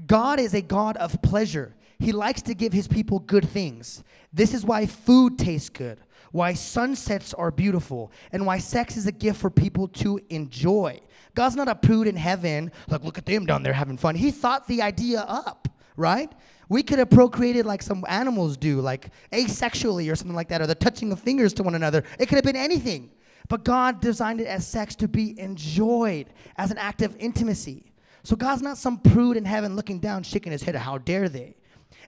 God 0.07 0.39
is 0.39 0.53
a 0.53 0.61
God 0.61 0.95
of 0.97 1.21
pleasure. 1.21 1.75
He 1.99 2.13
likes 2.13 2.41
to 2.43 2.55
give 2.55 2.71
his 2.71 2.87
people 2.87 3.19
good 3.19 3.47
things. 3.47 4.03
This 4.31 4.53
is 4.53 4.65
why 4.65 4.85
food 4.85 5.37
tastes 5.37 5.69
good, 5.69 5.99
why 6.31 6.53
sunsets 6.53 7.33
are 7.33 7.51
beautiful, 7.51 8.11
and 8.31 8.45
why 8.45 8.57
sex 8.57 8.95
is 8.95 9.05
a 9.05 9.11
gift 9.11 9.39
for 9.39 9.49
people 9.49 9.87
to 9.89 10.19
enjoy. 10.29 10.99
God's 11.35 11.55
not 11.55 11.67
a 11.67 11.75
prude 11.75 12.07
in 12.07 12.15
heaven, 12.15 12.71
like, 12.87 13.03
look 13.03 13.17
at 13.17 13.25
them 13.25 13.45
down 13.45 13.63
there 13.63 13.73
having 13.73 13.97
fun. 13.97 14.15
He 14.15 14.31
thought 14.31 14.67
the 14.67 14.81
idea 14.81 15.21
up, 15.21 15.67
right? 15.95 16.31
We 16.69 16.83
could 16.83 16.99
have 16.99 17.09
procreated 17.09 17.65
like 17.65 17.81
some 17.81 18.05
animals 18.07 18.57
do, 18.57 18.79
like 18.79 19.09
asexually 19.31 20.11
or 20.11 20.15
something 20.15 20.35
like 20.35 20.49
that, 20.49 20.61
or 20.61 20.67
the 20.67 20.75
touching 20.75 21.11
of 21.11 21.19
fingers 21.19 21.53
to 21.53 21.63
one 21.63 21.75
another. 21.75 22.03
It 22.17 22.27
could 22.27 22.35
have 22.35 22.45
been 22.45 22.55
anything. 22.55 23.11
But 23.49 23.65
God 23.65 23.99
designed 23.99 24.39
it 24.39 24.47
as 24.47 24.65
sex 24.65 24.95
to 24.95 25.07
be 25.09 25.37
enjoyed 25.37 26.27
as 26.57 26.71
an 26.71 26.77
act 26.77 27.01
of 27.01 27.15
intimacy. 27.17 27.91
So 28.23 28.35
God's 28.35 28.61
not 28.61 28.77
some 28.77 28.99
prude 28.99 29.35
in 29.35 29.45
heaven 29.45 29.75
looking 29.75 29.99
down, 29.99 30.23
shaking 30.23 30.51
his 30.51 30.63
head, 30.63 30.75
how 30.75 30.99
dare 30.99 31.27
they? 31.27 31.55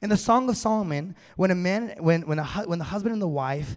In 0.02 0.10
the 0.10 0.18
Song 0.18 0.48
of 0.50 0.56
Solomon, 0.56 1.16
when 1.36 1.52
a 1.52 1.56
man, 1.56 1.96
when, 2.00 2.22
when, 2.22 2.40
a, 2.40 2.46
when 2.66 2.80
the 2.80 2.86
husband 2.86 3.14
and 3.14 3.22
the 3.22 3.28
wife 3.28 3.76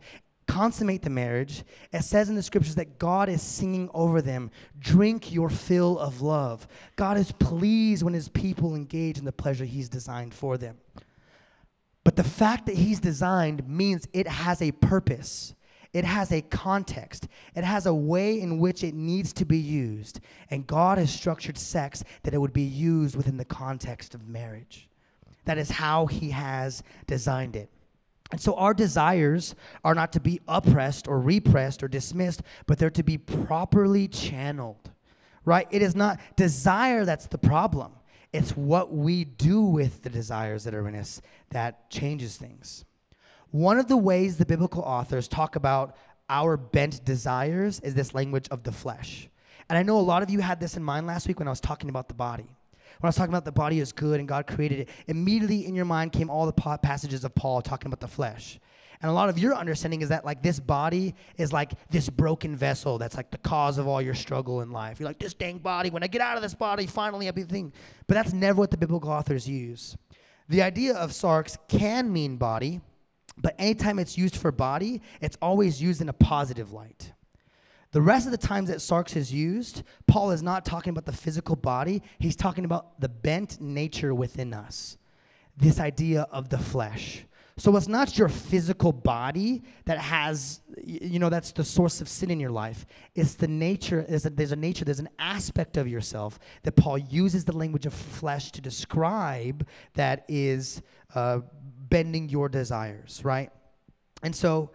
consummate 0.57 1.03
the 1.03 1.11
marriage, 1.11 1.65
it 1.93 2.03
says 2.03 2.31
in 2.31 2.35
the 2.35 2.43
scriptures 2.43 2.77
that 2.77 2.99
God 2.99 3.29
is 3.29 3.43
singing 3.43 3.91
over 3.93 4.23
them, 4.23 4.51
drink 4.79 5.31
your 5.31 5.51
fill 5.51 5.99
of 5.99 6.23
love. 6.23 6.67
God 6.97 7.19
is 7.19 7.31
pleased 7.31 8.03
when 8.03 8.15
his 8.15 8.31
people 8.31 8.75
engage 8.75 9.19
in 9.19 9.27
the 9.27 9.33
pleasure 9.33 9.67
he's 9.67 9.91
designed 9.91 10.33
for 10.33 10.57
them. 10.57 10.79
But 12.05 12.17
the 12.17 12.25
fact 12.25 12.65
that 12.67 12.77
he's 12.77 13.01
designed 13.01 13.69
means 13.69 14.09
it 14.15 14.27
has 14.27 14.63
a 14.63 14.73
purpose. 14.73 15.55
It 15.93 16.07
has 16.07 16.33
a 16.33 16.41
context. 16.41 17.29
It 17.55 17.65
has 17.65 17.85
a 17.85 17.95
way 17.95 18.41
in 18.41 18.59
which 18.59 18.83
it 18.83 18.95
needs 18.95 19.35
to 19.35 19.45
be 19.45 19.59
used. 19.59 20.21
And 20.51 20.67
God 20.67 20.97
has 20.97 21.13
structured 21.13 21.59
sex 21.59 22.03
that 22.23 22.33
it 22.33 22.39
would 22.39 22.55
be 22.55 22.63
used 22.63 23.15
within 23.15 23.37
the 23.37 23.45
context 23.45 24.15
of 24.15 24.27
marriage. 24.27 24.89
That 25.45 25.59
is 25.59 25.71
how 25.71 26.07
He 26.07 26.31
has 26.31 26.83
designed 27.07 27.57
it. 27.57 27.69
And 28.31 28.41
so 28.41 28.55
our 28.55 28.75
desires 28.75 29.55
are 29.85 29.95
not 29.95 30.13
to 30.13 30.21
be 30.21 30.41
oppressed 30.49 31.07
or 31.07 31.21
repressed 31.21 31.83
or 31.83 31.89
dismissed, 31.89 32.43
but 32.67 32.79
they're 32.79 32.91
to 32.91 33.03
be 33.03 33.19
properly 33.19 34.09
channeled, 34.09 34.91
right? 35.45 35.69
It 35.71 35.83
is 35.83 35.95
not 35.95 36.21
desire 36.35 37.05
that's 37.05 37.27
the 37.27 37.39
problem, 37.39 37.93
it's 38.33 38.57
what 38.57 38.93
we 38.93 39.25
do 39.25 39.63
with 39.63 40.03
the 40.03 40.11
desires 40.11 40.65
that 40.65 40.75
are 40.75 40.87
in 40.89 40.95
us 40.95 41.23
that 41.51 41.89
changes 41.91 42.37
things. 42.37 42.85
One 43.51 43.79
of 43.79 43.89
the 43.89 43.97
ways 43.97 44.37
the 44.37 44.45
biblical 44.45 44.83
authors 44.83 45.29
talk 45.29 45.57
about 45.57 45.97
our 46.29 46.57
bent 46.57 47.05
desires 47.05 47.81
is 47.81 47.95
this 47.95 48.13
language 48.13 48.49
of 48.51 48.65
the 48.65 48.73
flesh. 48.73 49.29
And 49.69 49.79
I 49.79 49.83
know 49.83 49.99
a 49.99 50.01
lot 50.01 50.23
of 50.23 50.31
you 50.31 50.41
had 50.41 50.61
this 50.61 50.77
in 50.77 50.83
mind 50.83 51.07
last 51.07 51.29
week 51.29 51.39
when 51.39 51.49
I 51.49 51.53
was 51.53 51.61
talking 51.61 51.89
about 51.89 52.09
the 52.09 52.15
body. 52.15 52.56
When 53.01 53.07
I 53.07 53.11
was 53.11 53.17
talking 53.17 53.33
about 53.33 53.45
the 53.45 53.53
body 53.53 53.81
is 53.81 53.93
good 53.93 54.21
and 54.21 54.29
God 54.29 54.47
created 54.47 54.81
it, 54.81 54.89
immediately 55.07 55.67
in 55.67 55.75
your 55.75 55.85
mind 55.85 56.13
came 56.13 56.31
all 56.31 56.47
the 56.47 56.79
passages 56.79 57.25
of 57.25 57.35
Paul 57.35 57.63
talking 57.63 57.87
about 57.89 58.01
the 58.01 58.09
flesh. 58.09 58.59
And 59.03 59.11
a 59.11 59.15
lot 59.15 59.29
of 59.29 59.39
your 59.39 59.55
understanding 59.55 60.01
is 60.01 60.09
that 60.09 60.25
like 60.25 60.43
this 60.43 60.59
body 60.59 61.15
is 61.37 61.53
like 61.53 61.73
this 61.91 62.09
broken 62.09 62.57
vessel 62.57 62.97
that's 62.99 63.17
like 63.17 63.31
the 63.31 63.39
cause 63.39 63.77
of 63.79 63.87
all 63.87 64.01
your 64.01 64.15
struggle 64.15 64.63
in 64.63 64.71
life. 64.71 64.99
You're 64.99 65.09
like 65.09 65.19
this 65.19 65.35
dang 65.35 65.59
body. 65.59 65.91
When 65.91 66.03
I 66.03 66.07
get 66.07 66.23
out 66.23 66.37
of 66.37 66.43
this 66.43 66.55
body, 66.55 66.87
finally 66.87 67.27
I'll 67.27 67.35
be 67.35 67.43
the 67.43 67.53
thing. 67.53 67.73
But 68.07 68.15
that's 68.15 68.33
never 68.33 68.59
what 68.59 68.71
the 68.71 68.79
biblical 68.79 69.11
authors 69.11 69.49
use. 69.49 69.97
The 70.49 70.63
idea 70.63 70.95
of 70.95 71.11
sarx 71.11 71.59
can 71.69 72.13
mean 72.13 72.37
body, 72.37 72.81
but 73.37 73.55
anytime 73.59 73.99
it's 73.99 74.17
used 74.17 74.37
for 74.37 74.51
body, 74.51 75.03
it's 75.21 75.37
always 75.43 75.83
used 75.83 76.01
in 76.01 76.09
a 76.09 76.15
positive 76.15 76.73
light. 76.73 77.13
The 77.97 78.03
rest 78.03 78.27
of 78.27 78.31
the 78.31 78.37
times 78.37 78.69
that 78.69 78.77
sarx 78.81 79.17
is 79.17 79.33
used, 79.33 79.83
Paul 80.07 80.31
is 80.31 80.43
not 80.43 80.67
talking 80.67 80.91
about 80.91 81.07
the 81.07 81.15
physical 81.15 81.57
body, 81.57 82.03
he's 82.19 82.37
talking 82.37 82.67
about 82.67 83.01
the 83.01 83.09
bent 83.09 83.59
nature 83.59 84.15
within 84.15 84.53
us. 84.53 84.99
This 85.57 85.81
idea 85.81 86.27
of 86.31 86.51
the 86.51 86.59
flesh. 86.59 87.25
So 87.57 87.75
it's 87.75 87.89
not 87.89 88.19
your 88.19 88.29
physical 88.29 88.93
body 88.93 89.63
that 89.87 89.97
has, 89.97 90.61
you 90.85 91.19
know, 91.19 91.31
that's 91.31 91.53
the 91.53 91.65
source 91.65 92.03
of 92.03 92.09
sin 92.11 92.31
in 92.31 92.39
your 92.39 92.51
life. 92.51 92.85
It's 93.15 93.33
the 93.33 93.49
nature, 93.49 94.05
there's 94.07 94.27
a, 94.27 94.29
there's 94.29 94.53
a 94.53 94.57
nature, 94.57 94.85
there's 94.85 95.01
an 95.01 95.09
aspect 95.19 95.79
of 95.79 95.89
yourself 95.89 96.39
that 96.65 96.73
Paul 96.73 96.99
uses 96.99 97.47
the 97.47 97.57
language 97.57 97.87
of 97.87 97.95
flesh 97.95 98.53
to 98.53 98.61
describe 98.61 99.67
that 99.95 100.27
is 100.29 100.83
uh, 101.15 101.41
bending 101.89 102.29
your 102.29 102.51
desires, 102.51 103.23
right? 103.25 103.51
And 104.23 104.37
so, 104.37 104.73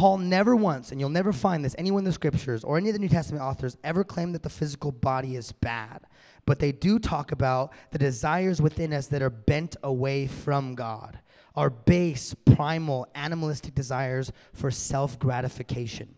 Paul 0.00 0.16
never 0.16 0.56
once, 0.56 0.92
and 0.92 0.98
you'll 0.98 1.10
never 1.10 1.30
find 1.30 1.62
this 1.62 1.74
anyone 1.76 1.98
in 1.98 2.04
the 2.06 2.12
scriptures 2.12 2.64
or 2.64 2.78
any 2.78 2.88
of 2.88 2.94
the 2.94 2.98
New 2.98 3.10
Testament 3.10 3.44
authors 3.44 3.76
ever 3.84 4.02
claim 4.02 4.32
that 4.32 4.42
the 4.42 4.48
physical 4.48 4.92
body 4.92 5.36
is 5.36 5.52
bad. 5.52 6.06
But 6.46 6.58
they 6.58 6.72
do 6.72 6.98
talk 6.98 7.32
about 7.32 7.74
the 7.90 7.98
desires 7.98 8.62
within 8.62 8.94
us 8.94 9.08
that 9.08 9.20
are 9.20 9.28
bent 9.28 9.76
away 9.82 10.26
from 10.26 10.74
God, 10.74 11.18
our 11.54 11.68
base, 11.68 12.34
primal, 12.46 13.08
animalistic 13.14 13.74
desires 13.74 14.32
for 14.54 14.70
self 14.70 15.18
gratification. 15.18 16.14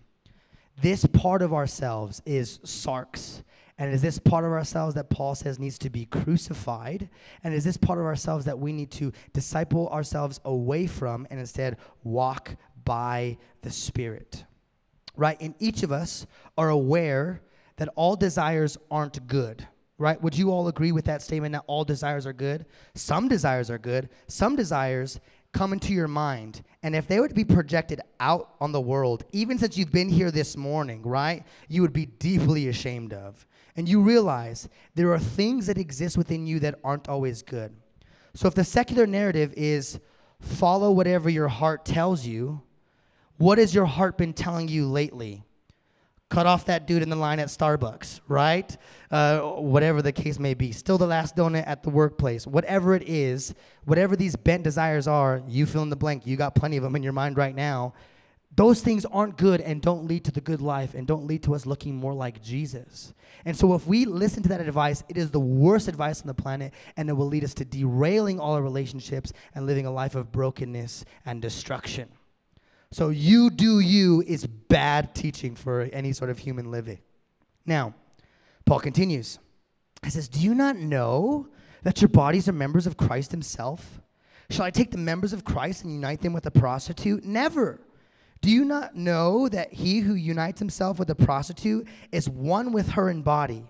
This 0.81 1.05
part 1.05 1.43
of 1.43 1.53
ourselves 1.53 2.23
is 2.25 2.59
sarx. 2.59 3.43
And 3.79 3.93
is 3.93 4.01
this 4.01 4.21
part 4.21 4.45
of 4.45 4.53
ourselves 4.53 4.95
that 4.95 5.11
Paul 5.11 5.35
says 5.35 5.59
needs 5.59 5.77
to 5.79 5.91
be 5.91 6.07
crucified? 6.07 7.09
And 7.43 7.53
is 7.53 7.65
this 7.65 7.77
part 7.77 7.99
of 7.99 8.05
ourselves 8.05 8.45
that 8.45 8.61
we 8.61 8.73
need 8.73 8.93
to 8.93 9.13
disciple 9.33 9.89
ourselves 9.89 10.39
away 10.45 10.87
from 10.87 11.27
and 11.31 11.41
instead 11.41 11.79
walk 12.05 12.55
by 12.85 13.39
the 13.63 13.71
Spirit? 13.71 14.45
Right? 15.17 15.41
And 15.41 15.55
each 15.59 15.83
of 15.83 15.93
us 15.93 16.27
are 16.57 16.71
aware 16.71 17.43
that 17.77 17.89
all 17.97 18.17
desires 18.17 18.79
aren't 18.91 19.27
good. 19.27 19.67
Right? 19.99 20.21
Would 20.21 20.37
you 20.37 20.51
all 20.51 20.69
agree 20.69 20.91
with 20.91 21.05
that 21.05 21.23
statement 21.23 21.53
that 21.53 21.65
all 21.67 21.85
desires 21.85 22.27
are 22.27 22.33
good? 22.33 22.67
Some 22.95 23.29
desires 23.29 23.71
are 23.71 23.79
good. 23.79 24.09
Some 24.27 24.57
desires 24.57 25.21
come 25.53 25.73
into 25.73 25.93
your 25.93 26.09
mind, 26.09 26.63
and 26.83 26.97
if 26.97 27.07
they 27.07 27.21
were 27.21 27.29
to 27.29 27.35
be 27.35 27.45
projected 27.45 28.01
out 28.19 28.55
on 28.59 28.73
the 28.73 28.81
world, 28.81 29.25
even 29.33 29.59
since 29.59 29.77
you've 29.77 29.93
been 29.93 30.09
here 30.09 30.31
this 30.31 30.57
morning, 30.57 31.03
right, 31.03 31.45
you 31.69 31.83
would 31.83 31.93
be 31.93 32.07
deeply 32.07 32.69
ashamed 32.69 33.13
of. 33.13 33.47
And 33.77 33.89
you 33.89 34.01
realize 34.01 34.69
there 34.95 35.13
are 35.13 35.19
things 35.19 35.67
that 35.67 35.79
exist 35.79 36.17
within 36.17 36.47
you 36.47 36.59
that 36.61 36.79
aren't 36.83 37.09
always 37.09 37.43
good. 37.43 37.75
So 38.35 38.49
if 38.49 38.55
the 38.55 38.65
secular 38.65 39.07
narrative 39.07 39.53
is 39.57 40.01
follow 40.41 40.91
whatever 40.91 41.29
your 41.29 41.49
heart 41.49 41.85
tells 41.85 42.27
you, 42.27 42.63
what 43.39 43.59
has 43.59 43.75
your 43.75 43.87
heart 43.87 44.17
been 44.19 44.33
telling 44.33 44.69
you 44.69 44.87
lately? 44.87 45.45
cut 46.33 46.47
off 46.47 46.65
that 46.65 46.87
dude 46.87 47.03
in 47.03 47.11
the 47.11 47.17
line 47.17 47.39
at 47.39 47.49
Starbucks, 47.49 48.21
right? 48.27 48.77
Uh, 49.11 49.41
whatever 49.41 50.01
the 50.01 50.13
case 50.13 50.39
may 50.39 50.55
be. 50.55 50.73
Still 50.73 50.97
the 50.97 51.07
last 51.07 51.37
donut 51.37 51.65
at 51.67 51.83
the 51.83 51.91
workplace. 51.91 52.47
Whatever 52.47 52.95
it 52.95 53.03
is, 53.07 53.55
whatever 53.85 54.17
these 54.17 54.35
bent 54.35 54.65
desires 54.65 55.07
are, 55.07 55.43
you 55.47 55.67
fill 55.67 55.83
in 55.83 55.91
the 55.91 55.97
blank. 55.97 56.27
You 56.27 56.37
got 56.37 56.55
plenty 56.55 56.79
of 56.79 56.83
them 56.83 56.97
in 56.97 57.03
your 57.03 57.13
mind 57.13 57.37
right 57.37 57.55
now. 57.55 57.93
Those 58.55 58.81
things 58.81 59.05
aren't 59.07 59.37
good 59.39 59.61
and 59.61 59.81
don't 59.81 60.07
lead 60.07 60.25
to 60.25 60.31
the 60.31 60.41
good 60.41 60.61
life 60.61 60.95
and 60.95 61.07
don't 61.07 61.27
lead 61.27 61.43
to 61.45 61.55
us 61.55 61.65
looking 61.65 61.95
more 61.95 62.15
like 62.15 62.43
Jesus. 62.43 63.15
And 63.45 63.57
so, 63.57 63.75
if 63.75 63.87
we 63.87 64.05
listen 64.05 64.43
to 64.43 64.51
that 64.51 64.61
advice, 64.61 65.03
it 65.09 65.17
is 65.17 65.31
the 65.31 65.41
worst 65.41 65.89
advice 65.89 66.21
on 66.21 66.27
the 66.27 66.35
planet 66.35 66.75
and 66.99 67.09
it 67.09 67.15
will 67.15 67.29
lead 67.29 67.45
us 67.45 67.55
to 67.55 67.65
derailing 67.65 68.39
all 68.39 68.53
our 68.55 68.63
relationships 68.63 69.33
and 69.55 69.67
living 69.67 69.87
a 69.87 69.91
life 69.91 70.15
of 70.15 70.33
brokenness 70.33 71.07
and 71.25 71.41
destruction. 71.41 72.11
So 72.93 73.09
you 73.09 73.49
do 73.49 73.81
you 73.81 74.23
is 74.27 74.47
bad 74.47 75.15
teaching 75.15 75.57
for 75.57 75.89
any 75.93 76.13
sort 76.13 76.29
of 76.31 76.39
human 76.39 76.71
living. 76.71 76.99
Now, 77.65 77.95
Paul 78.67 78.81
continues. 78.81 79.39
He 80.05 80.11
says, 80.11 80.29
Do 80.29 80.41
you 80.41 80.55
not 80.55 80.77
know 80.77 81.49
that 81.83 82.03
your 82.03 82.11
bodies 82.11 82.49
are 82.49 82.53
members 82.53 82.87
of 82.87 82.99
Christ 82.99 83.31
himself? 83.31 84.01
Shall 84.51 84.67
I 84.67 84.71
take 84.71 84.91
the 84.91 84.99
members 84.99 85.33
of 85.33 85.43
Christ 85.45 85.85
and 85.85 85.93
unite 85.93 86.21
them 86.21 86.35
with 86.35 86.45
a 86.45 86.51
prostitute? 86.51 87.25
Never. 87.25 87.81
Do 88.43 88.51
you 88.51 88.65
not 88.65 88.95
know 88.95 89.49
that 89.49 89.73
he 89.73 90.01
who 90.01 90.15
unites 90.15 90.59
himself 90.59 90.99
with 90.99 91.09
a 91.09 91.15
prostitute 91.15 91.89
is 92.11 92.29
one 92.29 92.73
with 92.73 92.91
her 92.91 93.09
in 93.09 93.23
body? 93.23 93.65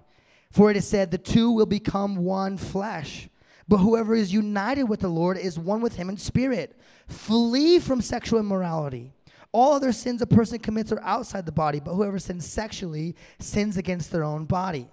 For 0.51 0.70
it 0.70 0.77
is 0.77 0.87
said, 0.89 1.11
The 1.12 1.18
two 1.18 1.53
will 1.53 1.66
become 1.66 2.16
one 2.16 2.57
flesh. 2.57 3.29
But 3.73 3.79
whoever 3.79 4.14
is 4.14 4.35
united 4.35 4.83
with 4.83 5.01
the 5.01 5.09
Lord 5.09 5.39
is 5.39 5.59
one 5.59 5.81
with 5.81 5.97
him 5.97 6.11
in 6.11 6.18
spirit. 6.18 6.79
Flee 7.07 7.79
from 7.79 8.03
sexual 8.03 8.39
immorality. 8.39 9.14
All 9.51 9.73
other 9.73 9.93
sins 9.93 10.20
a 10.20 10.27
person 10.27 10.59
commits 10.59 10.93
are 10.93 11.01
outside 11.01 11.47
the 11.47 11.53
body, 11.53 11.81
but 11.81 11.95
whoever 11.95 12.18
sins 12.18 12.45
sexually 12.45 13.16
sins 13.39 13.79
against 13.79 14.12
their 14.12 14.25
own 14.25 14.45
body. 14.45 14.89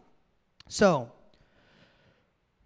So, 0.70 1.12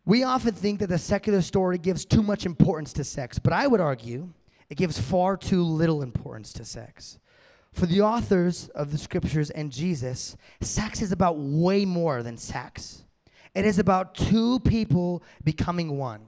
we 0.05 0.21
often 0.21 0.53
think 0.53 0.81
that 0.81 0.89
the 0.89 0.99
secular 0.99 1.41
story 1.41 1.79
gives 1.79 2.05
too 2.05 2.21
much 2.21 2.45
importance 2.45 2.93
to 2.93 3.03
sex, 3.03 3.39
but 3.39 3.51
I 3.51 3.65
would 3.65 3.81
argue 3.81 4.29
it 4.69 4.75
gives 4.75 4.99
far 4.99 5.35
too 5.35 5.63
little 5.63 6.03
importance 6.03 6.53
to 6.53 6.63
sex. 6.63 7.17
For 7.71 7.87
the 7.87 8.01
authors 8.01 8.69
of 8.75 8.91
the 8.91 8.99
scriptures 8.99 9.49
and 9.49 9.71
Jesus, 9.71 10.37
sex 10.61 11.01
is 11.01 11.11
about 11.11 11.39
way 11.39 11.85
more 11.85 12.21
than 12.21 12.37
sex. 12.37 13.03
It 13.55 13.65
is 13.65 13.79
about 13.79 14.15
two 14.15 14.59
people 14.61 15.23
becoming 15.43 15.97
one. 15.97 16.21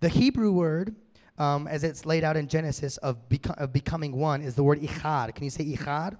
The 0.00 0.08
Hebrew 0.08 0.52
word 0.52 0.94
um, 1.38 1.66
as 1.66 1.84
it's 1.84 2.06
laid 2.06 2.24
out 2.24 2.36
in 2.36 2.48
Genesis 2.48 2.96
of, 2.98 3.28
beco- 3.28 3.58
of 3.58 3.72
becoming 3.72 4.16
one 4.16 4.40
is 4.40 4.54
the 4.54 4.62
word 4.62 4.80
echad. 4.80 5.34
Can 5.34 5.44
you 5.44 5.50
say 5.50 5.64
echad? 5.64 6.16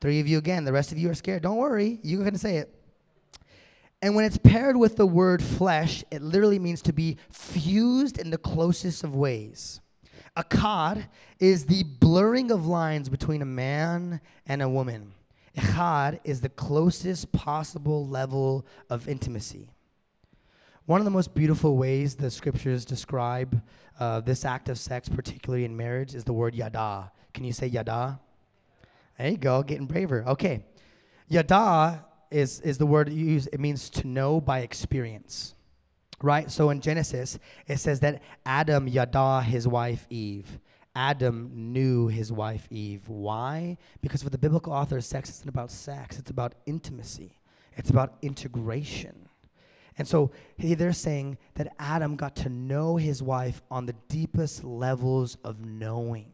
Three 0.00 0.20
of 0.20 0.28
you 0.28 0.38
again. 0.38 0.64
The 0.64 0.72
rest 0.72 0.92
of 0.92 0.98
you 0.98 1.10
are 1.10 1.14
scared. 1.14 1.42
Don't 1.42 1.56
worry. 1.56 1.98
You're 2.02 2.20
going 2.20 2.32
to 2.32 2.38
say 2.38 2.58
it. 2.58 2.74
And 4.02 4.14
when 4.14 4.26
it's 4.26 4.36
paired 4.36 4.76
with 4.76 4.96
the 4.96 5.06
word 5.06 5.42
flesh, 5.42 6.04
it 6.10 6.20
literally 6.20 6.58
means 6.58 6.82
to 6.82 6.92
be 6.92 7.16
fused 7.30 8.18
in 8.18 8.30
the 8.30 8.36
closest 8.36 9.02
of 9.02 9.16
ways. 9.16 9.80
Echad 10.36 11.06
is 11.38 11.66
the 11.66 11.84
blurring 11.84 12.50
of 12.50 12.66
lines 12.66 13.08
between 13.08 13.40
a 13.40 13.46
man 13.46 14.20
and 14.46 14.60
a 14.60 14.68
woman. 14.68 15.12
Echad 15.56 16.20
is 16.24 16.40
the 16.40 16.48
closest 16.48 17.32
possible 17.32 18.06
level 18.06 18.66
of 18.90 19.08
intimacy. 19.08 19.70
One 20.86 21.00
of 21.00 21.04
the 21.04 21.10
most 21.10 21.34
beautiful 21.34 21.76
ways 21.76 22.16
the 22.16 22.30
scriptures 22.30 22.84
describe 22.84 23.62
uh, 23.98 24.20
this 24.20 24.44
act 24.44 24.68
of 24.68 24.78
sex, 24.78 25.08
particularly 25.08 25.64
in 25.64 25.76
marriage, 25.76 26.14
is 26.14 26.24
the 26.24 26.32
word 26.32 26.54
yada. 26.54 27.10
Can 27.32 27.44
you 27.44 27.52
say 27.52 27.66
yada? 27.66 28.20
There 29.16 29.30
you 29.30 29.36
go, 29.36 29.62
getting 29.62 29.86
braver. 29.86 30.24
Okay. 30.26 30.64
Yada 31.28 32.04
is, 32.30 32.60
is 32.60 32.78
the 32.78 32.86
word 32.86 33.10
you 33.10 33.24
use, 33.24 33.46
it 33.46 33.60
means 33.60 33.88
to 33.90 34.06
know 34.06 34.40
by 34.40 34.60
experience. 34.60 35.54
Right? 36.20 36.50
So 36.50 36.70
in 36.70 36.80
Genesis, 36.80 37.38
it 37.66 37.78
says 37.78 38.00
that 38.00 38.22
Adam 38.44 38.88
yada 38.88 39.42
his 39.42 39.68
wife 39.68 40.06
Eve. 40.10 40.58
Adam 40.94 41.50
knew 41.54 42.08
his 42.08 42.32
wife 42.32 42.68
Eve. 42.70 43.08
Why? 43.08 43.76
Because 44.00 44.22
for 44.22 44.30
the 44.30 44.38
biblical 44.38 44.72
author, 44.72 45.00
sex 45.00 45.28
isn't 45.30 45.48
about 45.48 45.70
sex, 45.70 46.18
it's 46.18 46.30
about 46.30 46.54
intimacy, 46.66 47.38
it's 47.76 47.90
about 47.90 48.14
integration. 48.22 49.28
And 49.96 50.08
so 50.08 50.32
they're 50.58 50.92
saying 50.92 51.38
that 51.54 51.74
Adam 51.78 52.16
got 52.16 52.34
to 52.36 52.48
know 52.48 52.96
his 52.96 53.22
wife 53.22 53.62
on 53.70 53.86
the 53.86 53.94
deepest 54.08 54.64
levels 54.64 55.36
of 55.44 55.64
knowing. 55.64 56.32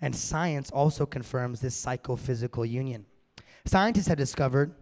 And 0.00 0.14
science 0.14 0.70
also 0.70 1.06
confirms 1.06 1.60
this 1.60 1.74
psychophysical 1.74 2.66
union. 2.66 3.06
Scientists 3.64 4.08
have 4.08 4.18
discovered 4.18 4.74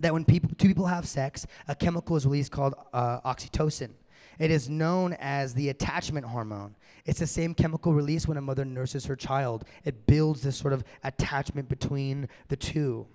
that 0.00 0.12
when 0.12 0.24
people, 0.24 0.50
two 0.58 0.66
people 0.66 0.86
have 0.86 1.06
sex, 1.06 1.46
a 1.68 1.74
chemical 1.74 2.16
is 2.16 2.26
released 2.26 2.50
called 2.50 2.74
uh, 2.92 3.20
oxytocin. 3.20 3.90
It 4.38 4.50
is 4.50 4.68
known 4.68 5.14
as 5.14 5.54
the 5.54 5.68
attachment 5.68 6.26
hormone. 6.26 6.76
It's 7.04 7.20
the 7.20 7.26
same 7.26 7.54
chemical 7.54 7.92
release 7.92 8.26
when 8.28 8.36
a 8.36 8.40
mother 8.40 8.64
nurses 8.64 9.06
her 9.06 9.16
child. 9.16 9.64
It 9.84 10.06
builds 10.06 10.42
this 10.42 10.56
sort 10.56 10.72
of 10.72 10.84
attachment 11.04 11.68
between 11.68 12.28
the 12.48 12.56
two. 12.56 13.06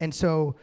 And 0.00 0.14
so, 0.14 0.56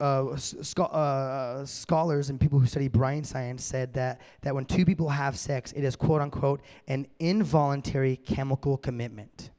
uh, 0.00 0.36
uh, 0.80 1.64
scholars 1.64 2.28
and 2.28 2.40
people 2.40 2.58
who 2.58 2.66
study 2.66 2.88
brain 2.88 3.22
science 3.22 3.64
said 3.64 3.94
that, 3.94 4.20
that 4.40 4.54
when 4.54 4.64
two 4.64 4.84
people 4.84 5.08
have 5.08 5.38
sex, 5.38 5.72
it 5.72 5.84
is 5.84 5.94
quote 5.94 6.20
unquote 6.20 6.60
an 6.88 7.06
involuntary 7.20 8.16
chemical 8.16 8.76
commitment. 8.76 9.50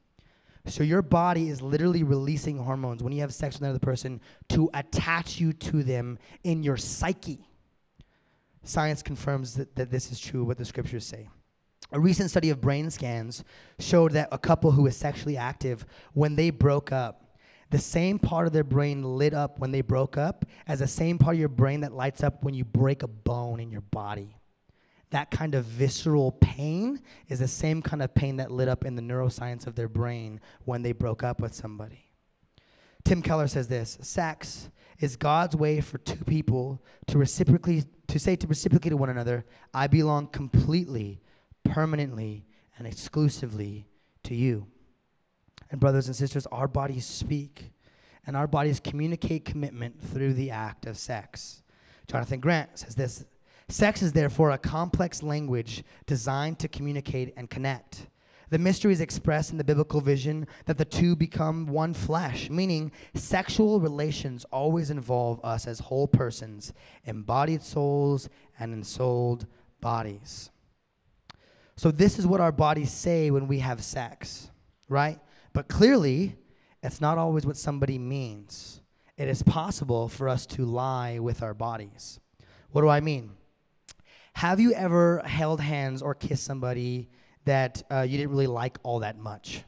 So 0.65 0.83
your 0.83 1.01
body 1.01 1.49
is 1.49 1.61
literally 1.61 2.03
releasing 2.03 2.57
hormones 2.57 3.03
when 3.03 3.11
you 3.13 3.21
have 3.21 3.33
sex 3.33 3.55
with 3.55 3.63
another 3.63 3.79
person 3.79 4.21
to 4.49 4.69
attach 4.73 5.39
you 5.39 5.53
to 5.53 5.83
them 5.83 6.19
in 6.43 6.63
your 6.63 6.77
psyche. 6.77 7.47
Science 8.63 9.01
confirms 9.01 9.55
that, 9.55 9.75
that 9.75 9.91
this 9.91 10.11
is 10.11 10.19
true, 10.19 10.43
what 10.43 10.57
the 10.57 10.65
scriptures 10.65 11.05
say. 11.05 11.29
A 11.91 11.99
recent 11.99 12.29
study 12.29 12.49
of 12.49 12.61
brain 12.61 12.89
scans 12.89 13.43
showed 13.77 14.13
that 14.13 14.29
a 14.31 14.37
couple 14.37 14.71
who 14.71 14.83
was 14.83 14.95
sexually 14.95 15.37
active, 15.37 15.85
when 16.13 16.35
they 16.35 16.49
broke 16.49 16.91
up, 16.91 17.37
the 17.69 17.79
same 17.79 18.19
part 18.19 18.47
of 18.47 18.53
their 18.53 18.63
brain 18.63 19.03
lit 19.03 19.33
up 19.33 19.59
when 19.59 19.71
they 19.71 19.81
broke 19.81 20.17
up 20.17 20.45
as 20.67 20.79
the 20.79 20.87
same 20.87 21.17
part 21.17 21.35
of 21.35 21.39
your 21.39 21.49
brain 21.49 21.81
that 21.81 21.93
lights 21.93 22.23
up 22.23 22.43
when 22.43 22.53
you 22.53 22.63
break 22.63 23.03
a 23.03 23.07
bone 23.07 23.59
in 23.59 23.71
your 23.71 23.81
body 23.81 24.37
that 25.13 25.29
kind 25.29 25.53
of 25.53 25.63
visceral 25.63 26.31
pain 26.31 26.99
is 27.29 27.37
the 27.37 27.47
same 27.47 27.83
kind 27.83 28.01
of 28.01 28.13
pain 28.15 28.37
that 28.37 28.49
lit 28.49 28.67
up 28.67 28.83
in 28.83 28.95
the 28.95 29.01
neuroscience 29.01 29.67
of 29.67 29.75
their 29.75 29.87
brain 29.87 30.41
when 30.65 30.81
they 30.81 30.91
broke 30.91 31.21
up 31.21 31.39
with 31.39 31.53
somebody. 31.53 32.09
Tim 33.05 33.21
Keller 33.21 33.47
says 33.47 33.67
this 33.67 33.99
sex 34.01 34.69
is 34.99 35.15
God's 35.15 35.55
way 35.55 35.81
for 35.81 35.97
two 35.97 36.23
people 36.25 36.81
to 37.07 37.17
reciprocally 37.17 37.83
to 38.07 38.19
say 38.19 38.35
to 38.35 38.47
reciprocally 38.47 38.91
to 38.91 38.97
one 38.97 39.09
another, 39.09 39.45
I 39.73 39.87
belong 39.87 40.27
completely, 40.27 41.21
permanently, 41.63 42.45
and 42.77 42.85
exclusively 42.85 43.87
to 44.23 44.35
you. 44.35 44.67
And 45.71 45.79
brothers 45.79 46.07
and 46.07 46.15
sisters, 46.15 46.45
our 46.47 46.67
bodies 46.67 47.05
speak 47.05 47.71
and 48.25 48.37
our 48.37 48.47
bodies 48.47 48.79
communicate 48.79 49.45
commitment 49.45 50.01
through 50.01 50.33
the 50.33 50.51
act 50.51 50.85
of 50.85 50.97
sex. 50.97 51.63
Jonathan 52.07 52.39
Grant 52.39 52.77
says 52.79 52.95
this 52.95 53.25
Sex 53.69 54.01
is 54.01 54.13
therefore 54.13 54.51
a 54.51 54.57
complex 54.57 55.23
language 55.23 55.83
designed 56.05 56.59
to 56.59 56.67
communicate 56.67 57.33
and 57.35 57.49
connect. 57.49 58.07
The 58.53 58.59
mystery 58.59 58.93
is 58.93 59.01
expressed 59.01 59.51
in 59.51 59.57
the 59.57 59.63
biblical 59.63 59.99
vision 59.99 60.45
that 60.65 60.77
the 60.77 60.85
two 60.85 61.15
become 61.15 61.65
one 61.65 61.95
flesh, 61.95 62.51
meaning 62.51 62.91
sexual 63.15 63.79
relations 63.79 64.45
always 64.51 64.91
involve 64.91 65.43
us 65.43 65.65
as 65.65 65.79
whole 65.79 66.07
persons, 66.07 66.71
embodied 67.03 67.63
souls 67.63 68.29
and 68.59 68.71
ensouled 68.71 69.47
bodies. 69.81 70.51
So, 71.77 71.89
this 71.89 72.19
is 72.19 72.27
what 72.27 72.41
our 72.41 72.51
bodies 72.51 72.91
say 72.91 73.31
when 73.31 73.47
we 73.47 73.57
have 73.57 73.83
sex, 73.83 74.51
right? 74.87 75.19
But 75.53 75.67
clearly, 75.67 76.35
it's 76.83 77.01
not 77.01 77.17
always 77.17 77.47
what 77.47 77.57
somebody 77.57 77.97
means. 77.97 78.81
It 79.17 79.29
is 79.29 79.41
possible 79.41 80.09
for 80.09 80.29
us 80.29 80.45
to 80.45 80.63
lie 80.63 81.17
with 81.17 81.41
our 81.41 81.55
bodies. 81.55 82.19
What 82.69 82.83
do 82.83 82.87
I 82.87 82.99
mean? 82.99 83.31
Have 84.35 84.59
you 84.59 84.73
ever 84.75 85.23
held 85.25 85.59
hands 85.59 86.03
or 86.03 86.13
kissed 86.13 86.43
somebody 86.43 87.09
that 87.45 87.83
uh, 87.91 88.01
you 88.01 88.17
didn't 88.17 88.31
really 88.31 88.47
like 88.47 88.77
all 88.83 88.99
that 88.99 89.17
much? 89.17 89.63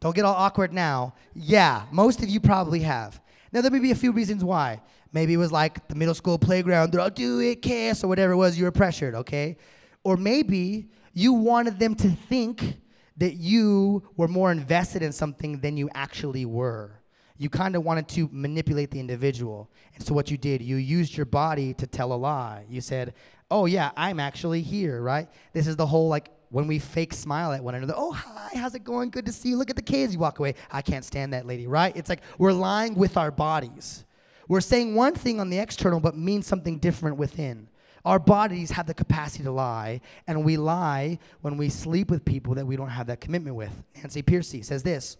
Don't 0.00 0.14
get 0.14 0.24
all 0.24 0.34
awkward 0.34 0.72
now. 0.72 1.14
Yeah, 1.34 1.84
most 1.90 2.22
of 2.22 2.28
you 2.28 2.40
probably 2.40 2.80
have. 2.80 3.20
Now, 3.52 3.60
there 3.60 3.70
may 3.70 3.80
be 3.80 3.90
a 3.90 3.96
few 3.96 4.12
reasons 4.12 4.42
why. 4.42 4.80
Maybe 5.12 5.34
it 5.34 5.38
was 5.38 5.52
like 5.52 5.88
the 5.88 5.94
middle 5.94 6.14
school 6.14 6.38
playground, 6.38 6.94
I'll 6.96 7.10
do 7.10 7.40
it, 7.40 7.62
kiss, 7.62 8.04
or 8.04 8.08
whatever 8.08 8.32
it 8.32 8.36
was, 8.36 8.56
you 8.56 8.64
were 8.64 8.70
pressured, 8.70 9.14
okay? 9.14 9.56
Or 10.04 10.16
maybe 10.16 10.88
you 11.12 11.32
wanted 11.32 11.78
them 11.78 11.94
to 11.96 12.08
think 12.08 12.78
that 13.16 13.34
you 13.34 14.02
were 14.16 14.28
more 14.28 14.52
invested 14.52 15.02
in 15.02 15.12
something 15.12 15.60
than 15.60 15.76
you 15.76 15.90
actually 15.94 16.46
were 16.46 17.00
you 17.40 17.48
kind 17.48 17.74
of 17.74 17.82
wanted 17.82 18.06
to 18.06 18.28
manipulate 18.32 18.90
the 18.90 19.00
individual. 19.00 19.70
And 19.94 20.04
so 20.04 20.12
what 20.12 20.30
you 20.30 20.36
did, 20.36 20.60
you 20.60 20.76
used 20.76 21.16
your 21.16 21.24
body 21.24 21.72
to 21.72 21.86
tell 21.86 22.12
a 22.12 22.14
lie. 22.14 22.66
You 22.68 22.82
said, 22.82 23.14
"Oh 23.50 23.64
yeah, 23.64 23.92
I'm 23.96 24.20
actually 24.20 24.60
here," 24.60 25.00
right? 25.00 25.26
This 25.54 25.66
is 25.66 25.74
the 25.74 25.86
whole 25.86 26.08
like 26.08 26.28
when 26.50 26.66
we 26.66 26.78
fake 26.78 27.12
smile 27.12 27.52
at 27.52 27.62
one 27.64 27.74
another. 27.74 27.94
"Oh, 27.96 28.12
hi, 28.12 28.50
how's 28.54 28.74
it 28.74 28.84
going? 28.84 29.10
Good 29.10 29.26
to 29.26 29.32
see 29.32 29.50
you. 29.50 29.56
Look 29.56 29.70
at 29.70 29.76
the 29.76 29.82
kids." 29.82 30.12
You 30.12 30.18
walk 30.18 30.38
away. 30.38 30.54
I 30.70 30.82
can't 30.82 31.04
stand 31.04 31.32
that 31.32 31.46
lady, 31.46 31.66
right? 31.66 31.96
It's 31.96 32.08
like 32.08 32.20
we're 32.38 32.52
lying 32.52 32.94
with 32.94 33.16
our 33.16 33.30
bodies. 33.30 34.04
We're 34.48 34.60
saying 34.60 34.94
one 34.94 35.14
thing 35.14 35.40
on 35.40 35.48
the 35.48 35.58
external 35.58 36.00
but 36.00 36.16
mean 36.16 36.42
something 36.42 36.78
different 36.78 37.16
within. 37.16 37.68
Our 38.04 38.18
bodies 38.18 38.70
have 38.72 38.86
the 38.86 38.94
capacity 38.94 39.44
to 39.44 39.52
lie, 39.52 40.00
and 40.26 40.44
we 40.44 40.56
lie 40.56 41.18
when 41.42 41.56
we 41.56 41.68
sleep 41.68 42.10
with 42.10 42.24
people 42.24 42.54
that 42.54 42.66
we 42.66 42.76
don't 42.76 42.88
have 42.88 43.06
that 43.08 43.20
commitment 43.20 43.56
with. 43.56 43.82
Nancy 43.96 44.22
Pearcey 44.22 44.64
says 44.64 44.82
this 44.82 45.16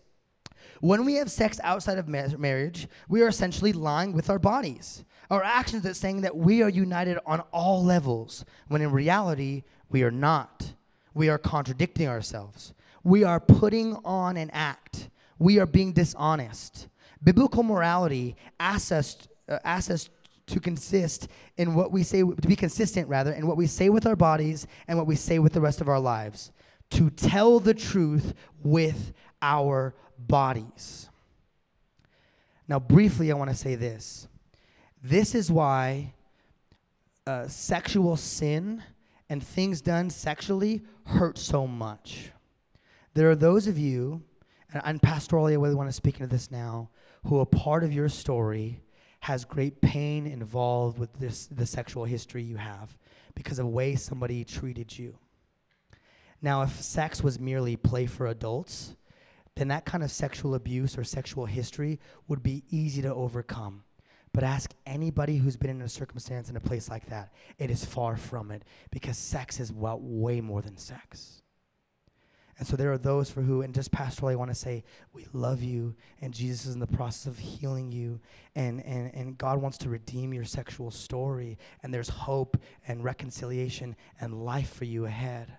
when 0.81 1.05
we 1.05 1.15
have 1.15 1.31
sex 1.31 1.61
outside 1.63 1.99
of 1.99 2.09
ma- 2.09 2.29
marriage, 2.39 2.89
we 3.09 3.23
are 3.23 3.29
essentially 3.29 3.73
lying 3.73 4.13
with 4.13 4.31
our 4.31 4.39
bodies. 4.39 5.05
Our 5.31 5.45
actions 5.45 5.87
are 5.87 5.95
saying 5.95 6.23
that 6.23 6.37
we 6.37 6.63
are 6.63 6.69
united 6.69 7.19
on 7.27 7.41
all 7.53 7.85
levels, 7.85 8.45
when 8.69 8.83
in 8.83 8.91
reality, 8.91 9.63
we 9.91 10.03
are 10.03 10.11
not. 10.11 10.73
We 11.15 11.29
are 11.29 11.39
contradicting 11.39 12.09
ourselves. 12.09 12.73
We 13.03 13.25
are 13.25 13.41
putting 13.41 13.97
on 14.05 14.37
an 14.37 14.51
act. 14.53 15.09
We 15.39 15.59
are 15.59 15.67
being 15.67 15.93
dishonest. 15.93 16.89
Biblical 17.23 17.63
morality 17.63 18.37
asks 18.59 18.93
us, 18.93 19.29
uh, 19.49 19.59
asks 19.65 19.91
us 19.91 20.11
to 20.47 20.61
consist 20.61 21.29
in 21.57 21.75
what 21.75 21.93
we 21.93 22.03
say, 22.03 22.21
to 22.21 22.49
be 22.49 22.57
consistent 22.57 23.09
rather, 23.09 23.33
in 23.33 23.47
what 23.47 23.57
we 23.57 23.67
say 23.67 23.89
with 23.89 24.07
our 24.07 24.17
bodies 24.17 24.67
and 24.89 24.99
what 24.99 25.07
we 25.07 25.17
say 25.17 25.39
with 25.39 25.53
the 25.53 25.61
rest 25.61 25.81
of 25.81 25.89
our 25.89 26.01
lives. 26.01 26.53
To 26.91 27.09
tell 27.09 27.61
the 27.61 27.75
truth 27.75 28.35
with 28.63 29.13
our 29.41 29.95
bodies. 30.19 31.09
Now, 32.69 32.79
briefly, 32.79 33.31
I 33.31 33.35
want 33.35 33.51
to 33.51 33.57
say 33.57 33.75
this. 33.75 34.29
This 35.03 35.35
is 35.35 35.51
why 35.51 36.15
uh, 37.27 37.49
sexual 37.49 38.17
sin 38.17 38.83
and 39.31 39.43
things 39.43 39.81
done 39.81 40.11
sexually 40.11 40.83
hurt 41.07 41.39
so 41.39 41.67
much. 41.67 42.33
There 43.15 43.31
are 43.31 43.37
those 43.37 43.69
of 43.69 43.79
you, 43.79 44.23
and, 44.73 44.83
and 44.85 45.01
pastorally, 45.01 45.53
I 45.53 45.55
really 45.55 45.77
want 45.77 45.89
to 45.89 45.95
speak 45.95 46.17
into 46.17 46.27
this 46.27 46.51
now, 46.51 46.91
who 47.27 47.39
a 47.39 47.47
part 47.47 47.85
of 47.85 47.93
your 47.93 48.09
story 48.09 48.83
has 49.21 49.45
great 49.45 49.81
pain 49.81 50.27
involved 50.27 50.99
with 50.99 51.13
this 51.15 51.47
the 51.47 51.67
sexual 51.67 52.05
history 52.05 52.43
you 52.43 52.57
have 52.57 52.97
because 53.35 53.59
of 53.59 53.67
the 53.67 53.71
way 53.71 53.95
somebody 53.95 54.45
treated 54.45 54.99
you. 54.99 55.17
Now, 56.43 56.63
if 56.63 56.81
sex 56.83 57.23
was 57.23 57.39
merely 57.39 57.77
play 57.77 58.07
for 58.07 58.27
adults, 58.27 58.97
then 59.57 59.69
that 59.69 59.85
kind 59.85 60.03
of 60.03 60.11
sexual 60.11 60.55
abuse 60.55 60.97
or 60.97 61.05
sexual 61.05 61.47
history 61.47 62.01
would 62.27 62.43
be 62.43 62.65
easy 62.71 63.03
to 63.03 63.15
overcome. 63.15 63.85
But 64.33 64.45
ask 64.45 64.73
anybody 64.87 65.39
who's 65.39 65.57
been 65.57 65.71
in 65.71 65.83
a 65.83 65.89
circumstance 65.89 66.49
in 66.49 66.57
a 66.57 66.61
place 66.61 66.89
like 66.89 67.07
that. 67.07 67.33
It 67.59 67.71
is 67.71 67.85
far 67.85 68.17
from 68.17 68.51
it 68.51 68.65
because 68.91 69.19
sex 69.19 69.59
is 69.59 69.73
well, 69.73 69.99
way 70.01 70.41
more 70.41 70.63
than 70.63 70.77
sex. 70.77 71.43
And 72.61 72.69
so 72.69 72.77
there 72.77 72.93
are 72.93 72.99
those 72.99 73.31
for 73.31 73.41
who, 73.41 73.63
and 73.63 73.75
just 73.75 73.91
pastorally, 73.91 74.33
I 74.33 74.37
want 74.37 74.51
to 74.51 74.55
say, 74.55 74.85
we 75.15 75.27
love 75.33 75.63
you, 75.63 75.97
and 76.21 76.35
Jesus 76.35 76.67
is 76.67 76.75
in 76.75 76.81
the 76.81 76.87
process 76.87 77.27
of 77.27 77.39
healing 77.39 77.91
you, 77.91 78.21
and, 78.55 78.85
and, 78.85 79.11
and 79.15 79.39
God 79.39 79.63
wants 79.63 79.79
to 79.79 79.89
redeem 79.89 80.35
your 80.35 80.45
sexual 80.45 80.91
story, 80.91 81.57
and 81.83 81.93
there's 81.93 82.11
hope 82.11 82.59
and 82.87 83.03
reconciliation 83.03 83.97
and 84.21 84.45
life 84.45 84.75
for 84.75 84.85
you 84.85 85.07
ahead. 85.07 85.57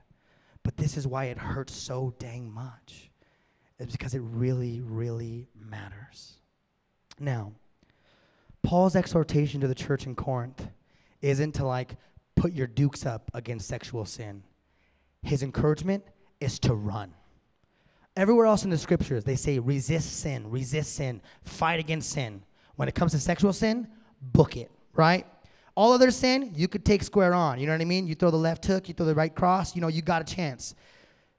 But 0.62 0.78
this 0.78 0.96
is 0.96 1.08
why 1.08 1.26
it 1.26 1.40
hurts 1.40 1.74
so 1.74 2.14
dang 2.20 2.54
much. 2.54 3.10
It's 3.80 3.94
because 3.94 4.14
it 4.14 4.22
really, 4.24 4.80
really 4.80 5.48
matters. 5.56 6.36
Now, 7.20 7.54
Paul's 8.64 8.96
exhortation 8.96 9.62
to 9.62 9.68
the 9.68 9.76
church 9.76 10.06
in 10.06 10.16
Corinth 10.16 10.68
isn't 11.22 11.54
to 11.54 11.66
like 11.66 11.96
put 12.36 12.54
your 12.54 12.68
dukes 12.68 13.06
up 13.06 13.30
against 13.34 13.68
sexual 13.68 14.06
sin. 14.06 14.44
His 15.24 15.44
encouragement 15.44 16.04
is 16.40 16.60
to 16.60 16.74
run. 16.74 17.14
Everywhere 18.16 18.46
else 18.46 18.64
in 18.64 18.70
the 18.70 18.78
scriptures, 18.78 19.24
they 19.24 19.36
say 19.36 19.60
resist 19.60 20.20
sin, 20.20 20.50
resist 20.50 20.96
sin, 20.96 21.22
fight 21.44 21.80
against 21.80 22.10
sin. 22.10 22.44
When 22.76 22.88
it 22.88 22.96
comes 22.96 23.12
to 23.14 23.20
sexual 23.20 23.54
sin, 23.54 23.88
book 24.22 24.58
it, 24.58 24.72
right? 24.94 25.26
All 25.76 25.94
other 25.94 26.12
sin, 26.12 26.52
you 26.56 26.68
could 26.68 26.84
take 26.84 27.04
square 27.04 27.34
on. 27.34 27.60
You 27.60 27.68
know 27.68 27.74
what 27.74 27.82
I 27.82 27.86
mean? 27.86 28.08
You 28.08 28.16
throw 28.16 28.32
the 28.32 28.38
left 28.38 28.66
hook, 28.66 28.90
you 28.90 28.94
throw 28.94 29.06
the 29.06 29.16
right 29.16 29.34
cross, 29.34 29.76
you 29.76 29.82
know, 29.82 29.88
you 29.88 30.02
got 30.02 30.22
a 30.22 30.36
chance. 30.36 30.76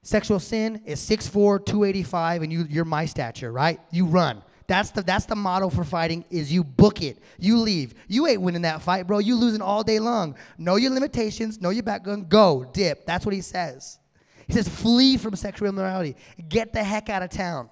Sexual 0.02 0.40
sin 0.40 0.80
is 0.84 1.00
6'4, 1.00 1.64
285, 1.64 2.42
and 2.42 2.52
you, 2.52 2.66
you're 2.68 2.84
my 2.84 3.04
stature, 3.04 3.52
right? 3.52 3.78
You 3.90 4.06
run. 4.06 4.42
That's 4.72 4.90
the 4.90 5.02
that's 5.02 5.26
the 5.26 5.36
motto 5.36 5.68
for 5.68 5.84
fighting 5.84 6.24
is 6.30 6.50
you 6.50 6.64
book 6.64 7.02
it. 7.02 7.18
You 7.38 7.58
leave. 7.58 7.92
You 8.08 8.26
ain't 8.26 8.40
winning 8.40 8.62
that 8.62 8.80
fight, 8.80 9.06
bro. 9.06 9.18
You 9.18 9.36
losing 9.36 9.60
all 9.60 9.82
day 9.82 9.98
long. 9.98 10.34
Know 10.56 10.76
your 10.76 10.92
limitations, 10.92 11.60
know 11.60 11.68
your 11.68 11.82
background, 11.82 12.30
go, 12.30 12.64
dip. 12.72 13.04
That's 13.04 13.26
what 13.26 13.34
he 13.34 13.42
says. 13.42 13.98
He 14.46 14.54
says, 14.54 14.66
flee 14.70 15.18
from 15.18 15.36
sexual 15.36 15.68
immorality. 15.68 16.16
Get 16.48 16.72
the 16.72 16.82
heck 16.82 17.10
out 17.10 17.22
of 17.22 17.28
town. 17.28 17.68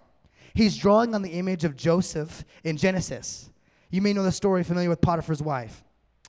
He's 0.53 0.77
drawing 0.77 1.15
on 1.15 1.23
the 1.23 1.31
image 1.31 1.65
of 1.65 1.75
Joseph 1.75 2.45
in 2.65 2.77
Genesis. 2.77 3.49
You 3.91 4.03
may 4.03 4.13
know 4.13 4.23
the 4.23 4.31
story 4.31 4.63
familiar 4.63 4.91
with 4.91 5.01
Potiphar's 5.01 5.43
wife. 5.43 5.83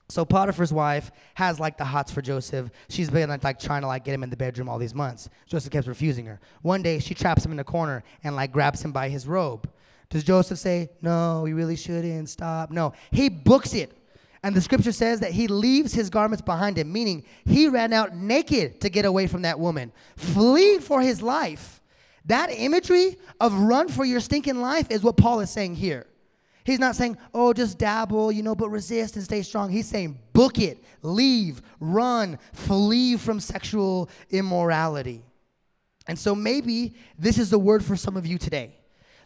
So 0.08 0.24
Potiphar's 0.24 0.72
wife 0.72 1.10
has 1.34 1.60
like 1.60 1.76
the 1.76 1.84
hots 1.84 2.10
for 2.10 2.22
Joseph. 2.22 2.70
She's 2.88 3.10
been 3.10 3.28
like, 3.28 3.44
like 3.44 3.60
trying 3.60 3.82
to 3.82 3.88
like 3.88 4.04
get 4.04 4.14
him 4.14 4.22
in 4.22 4.30
the 4.30 4.38
bedroom 4.38 4.70
all 4.70 4.78
these 4.78 4.94
months. 4.94 5.28
Joseph 5.46 5.70
keeps 5.70 5.86
refusing 5.86 6.24
her. 6.24 6.40
One 6.62 6.80
day 6.80 6.98
she 6.98 7.12
traps 7.12 7.44
him 7.44 7.52
in 7.52 7.58
a 7.58 7.64
corner 7.64 8.02
and 8.24 8.34
like 8.34 8.52
grabs 8.52 8.82
him 8.82 8.92
by 8.92 9.10
his 9.10 9.26
robe. 9.26 9.68
Does 10.12 10.24
Joseph 10.24 10.58
say, 10.58 10.90
"No, 11.00 11.40
we 11.42 11.54
really 11.54 11.74
shouldn't 11.74 12.28
stop"? 12.28 12.70
No, 12.70 12.92
he 13.10 13.30
books 13.30 13.72
it. 13.72 13.96
And 14.42 14.54
the 14.54 14.60
scripture 14.60 14.92
says 14.92 15.20
that 15.20 15.32
he 15.32 15.46
leaves 15.46 15.94
his 15.94 16.10
garments 16.10 16.42
behind 16.42 16.76
him, 16.76 16.92
meaning 16.92 17.24
he 17.46 17.66
ran 17.66 17.94
out 17.94 18.14
naked 18.14 18.82
to 18.82 18.90
get 18.90 19.06
away 19.06 19.26
from 19.26 19.42
that 19.42 19.58
woman, 19.58 19.90
flee 20.16 20.78
for 20.80 21.00
his 21.00 21.22
life. 21.22 21.80
That 22.26 22.50
imagery 22.50 23.16
of 23.40 23.54
run 23.54 23.88
for 23.88 24.04
your 24.04 24.20
stinking 24.20 24.60
life 24.60 24.90
is 24.90 25.02
what 25.02 25.16
Paul 25.16 25.40
is 25.40 25.48
saying 25.48 25.76
here. 25.76 26.06
He's 26.64 26.78
not 26.78 26.94
saying, 26.94 27.16
oh, 27.32 27.54
just 27.54 27.78
dabble, 27.78 28.30
you 28.30 28.42
know, 28.42 28.54
but 28.54 28.68
resist 28.68 29.16
and 29.16 29.24
stay 29.24 29.42
strong. 29.42 29.70
He's 29.70 29.88
saying, 29.88 30.18
book 30.34 30.58
it, 30.58 30.84
leave, 31.00 31.62
run, 31.80 32.38
flee 32.52 33.16
from 33.16 33.40
sexual 33.40 34.10
immorality. 34.28 35.24
And 36.06 36.18
so 36.18 36.34
maybe 36.34 36.94
this 37.18 37.38
is 37.38 37.48
the 37.50 37.58
word 37.58 37.82
for 37.82 37.96
some 37.96 38.16
of 38.16 38.26
you 38.26 38.36
today. 38.38 38.76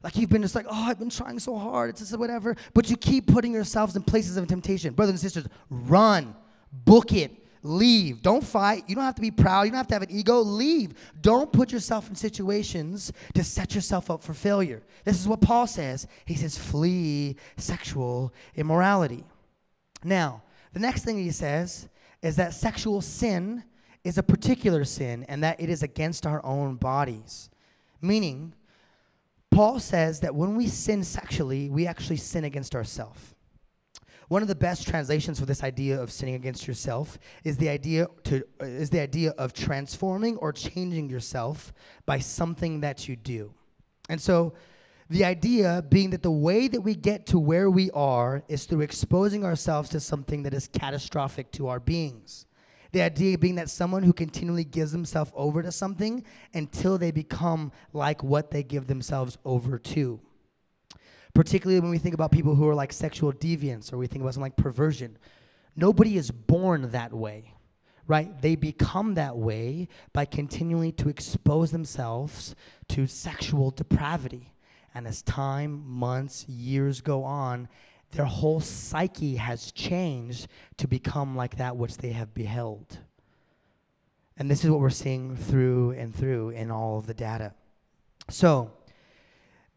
Like 0.03 0.17
you've 0.17 0.31
been 0.31 0.43
just 0.43 0.55
like, 0.55 0.67
oh, 0.69 0.85
I've 0.85 0.99
been 0.99 1.11
trying 1.11 1.39
so 1.39 1.57
hard, 1.57 1.91
it's 1.91 2.01
just 2.01 2.17
whatever. 2.19 2.57
But 2.75 2.91
you 2.91 2.97
keep 2.97 3.27
putting 3.27 3.53
yourselves 3.53 3.97
in 3.97 4.03
places 4.03 4.37
of 4.37 4.47
temptation. 4.47 4.95
Brothers 4.95 5.13
and 5.13 5.21
sisters, 5.21 5.47
run, 5.71 6.35
book 6.73 7.13
it, 7.13 7.33
leave. 7.63 8.23
Don't 8.23 8.45
fight. 8.45 8.85
You 8.87 8.95
don't 8.95 9.05
have 9.05 9.15
to 9.17 9.21
be 9.21 9.31
proud. 9.31 9.63
You 9.63 9.71
don't 9.71 9.79
have 9.79 9.89
to 9.89 9.95
have 9.95 10.03
an 10.03 10.11
ego. 10.11 10.41
Leave. 10.41 10.95
Don't 11.21 11.53
put 11.53 11.73
yourself 11.73 12.09
in 12.09 12.15
situations 12.15 13.13
to 13.35 13.45
set 13.45 13.75
yourself 13.75 14.11
up 14.11 14.23
for 14.23 14.35
failure. 14.35 14.83
This 15.05 15.19
is 15.19 15.29
what 15.29 15.41
Paul 15.41 15.67
says. 15.67 16.07
He 16.25 16.35
says, 16.35 16.57
flee 16.57 17.37
sexual 17.57 18.33
immorality. 18.55 19.25
Now, 20.05 20.43
the 20.73 20.81
next 20.81 21.05
thing 21.05 21.19
he 21.19 21.31
says 21.31 21.89
is 22.23 22.37
that 22.37 22.55
sexual 22.55 23.01
sin 23.01 23.65
is 24.05 24.19
a 24.19 24.23
particular 24.23 24.85
sin 24.85 25.25
and 25.29 25.43
that 25.43 25.61
it 25.61 25.69
is 25.69 25.83
against 25.83 26.27
our 26.27 26.45
own 26.45 26.77
bodies. 26.77 27.51
Meaning, 28.01 28.55
Paul 29.51 29.81
says 29.81 30.21
that 30.21 30.35
when 30.35 30.57
we 30.57 30.67
sin 30.67 31.03
sexually, 31.03 31.71
we 31.71 31.87
actually 31.87 32.17
sin 32.17 32.45
against 32.45 32.75
ourselves. 32.75 33.35
One 34.29 34.43
of 34.43 34.49
the 34.49 34.57
best 34.57 34.89
translations 34.89 35.39
for 35.39 35.47
this 35.47 35.63
idea 35.63 36.01
of 36.01 36.11
sinning 36.11 36.35
against 36.35 36.67
yourself 36.67 37.17
is 37.45 37.57
the 37.59 37.69
idea 37.69 38.09
to 38.25 38.43
uh, 38.61 38.65
is 38.65 38.91
the 38.91 39.01
idea 39.01 39.31
of 39.39 39.53
transforming 39.53 40.37
or 40.39 40.53
changing 40.53 41.09
yourself 41.09 41.73
by 42.07 42.19
something 42.19 42.81
that 42.81 43.09
you 43.09 43.15
do. 43.15 43.55
And 44.09 44.21
so 44.21 44.55
the 45.09 45.25
idea 45.25 45.85
being 45.89 46.11
that 46.11 46.25
the 46.25 46.31
way 46.31 46.67
that 46.67 46.81
we 46.81 46.97
get 46.97 47.27
to 47.27 47.39
where 47.39 47.71
we 47.71 47.91
are 47.93 48.43
is 48.49 48.65
through 48.65 48.81
exposing 48.81 49.45
ourselves 49.45 49.89
to 49.91 50.01
something 50.01 50.43
that 50.43 50.55
is 50.55 50.67
catastrophic 50.67 51.53
to 51.53 51.69
our 51.69 51.79
beings. 51.79 52.47
The 52.93 53.03
idea 53.03 53.39
being 53.39 53.57
that 53.57 53.71
someone 53.71 54.03
who 54.03 54.13
continually 54.13 54.65
gives 54.65 54.93
themselves 54.93 55.33
over 55.35 55.63
to 55.63 55.73
something 55.73 56.25
until 56.55 56.99
they 56.99 57.11
become 57.11 57.73
like 57.93 58.23
what 58.23 58.51
they 58.51 58.63
give 58.63 58.87
themselves 58.87 59.39
over 59.45 59.79
to. 59.79 60.21
Particularly 61.35 61.81
when 61.81 61.91
we 61.91 61.99
think 61.99 62.15
about 62.15 62.31
people 62.31 62.55
who 62.55 62.69
are 62.69 62.75
like 62.75 62.93
sexual 62.93 63.33
deviants 63.33 63.93
or 63.93 63.99
we 63.99 64.07
think 64.07 64.23
about 64.23 64.35
something 64.35 64.53
like 64.53 64.57
perversion. 64.57 65.19
Nobody 65.77 66.17
is 66.17 66.31
born 66.31 66.91
that 66.93 67.13
way, 67.13 67.53
right? 68.07 68.41
They 68.41 68.57
become 68.57 69.15
that 69.15 69.37
way 69.37 69.89
by 70.15 70.25
continually 70.25 70.93
to 70.93 71.11
expose 71.11 71.71
themselves 71.73 72.55
to 72.89 73.07
sexual 73.07 73.71
depravity. 73.71 74.55
And 74.95 75.07
as 75.07 75.21
time, 75.21 75.87
months, 75.87 76.49
years 76.49 77.03
go 77.03 77.23
on, 77.25 77.69
their 78.17 78.25
whole 78.25 78.61
psyche 78.61 79.37
has 79.37 79.71
changed 79.73 80.49
to 80.79 80.89
become 80.89 81.37
like 81.37 81.57
that 81.57 81.77
which 81.77 81.99
they 81.99 82.13
have 82.13 82.33
beheld. 82.33 82.99
And 84.39 84.51
this 84.51 84.65
is 84.65 84.71
what 84.71 84.81
we're 84.81 84.89
seeing 84.89 85.37
through 85.37 85.91
and 85.93 86.15
through 86.15 86.51
in 86.51 86.71
all 86.71 86.97
of 86.97 87.07
the 87.07 87.13
data. 87.13 87.53
So, 88.31 88.73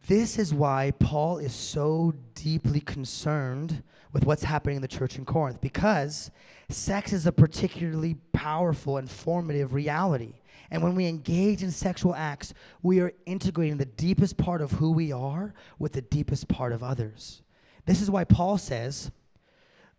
this 0.08 0.40
is 0.40 0.54
why 0.54 0.92
Paul 1.00 1.40
is 1.40 1.54
so 1.54 2.14
deeply 2.34 2.80
concerned 2.80 3.84
with 4.14 4.26
what's 4.26 4.44
happening 4.44 4.78
in 4.78 4.82
the 4.82 4.88
church 4.88 5.18
in 5.18 5.26
Corinth, 5.26 5.60
because 5.60 6.32
sex 6.70 7.12
is 7.12 7.28
a 7.28 7.34
particularly 7.34 8.16
powerful 8.32 8.98
and 8.98 9.12
formative 9.12 9.74
reality. 9.74 10.36
And 10.72 10.82
when 10.82 10.96
we 10.96 11.08
engage 11.08 11.62
in 11.62 11.72
sexual 11.72 12.16
acts, 12.16 12.54
we 12.82 13.02
are 13.02 13.12
integrating 13.26 13.78
the 13.78 13.86
deepest 13.86 14.38
part 14.38 14.62
of 14.62 14.72
who 14.72 14.92
we 14.92 15.12
are 15.12 15.54
with 15.78 15.92
the 15.92 16.02
deepest 16.02 16.48
part 16.48 16.72
of 16.72 16.82
others. 16.82 17.42
This 17.90 18.04
is 18.04 18.12
why 18.12 18.24
Paul 18.24 18.60
says, 18.60 19.10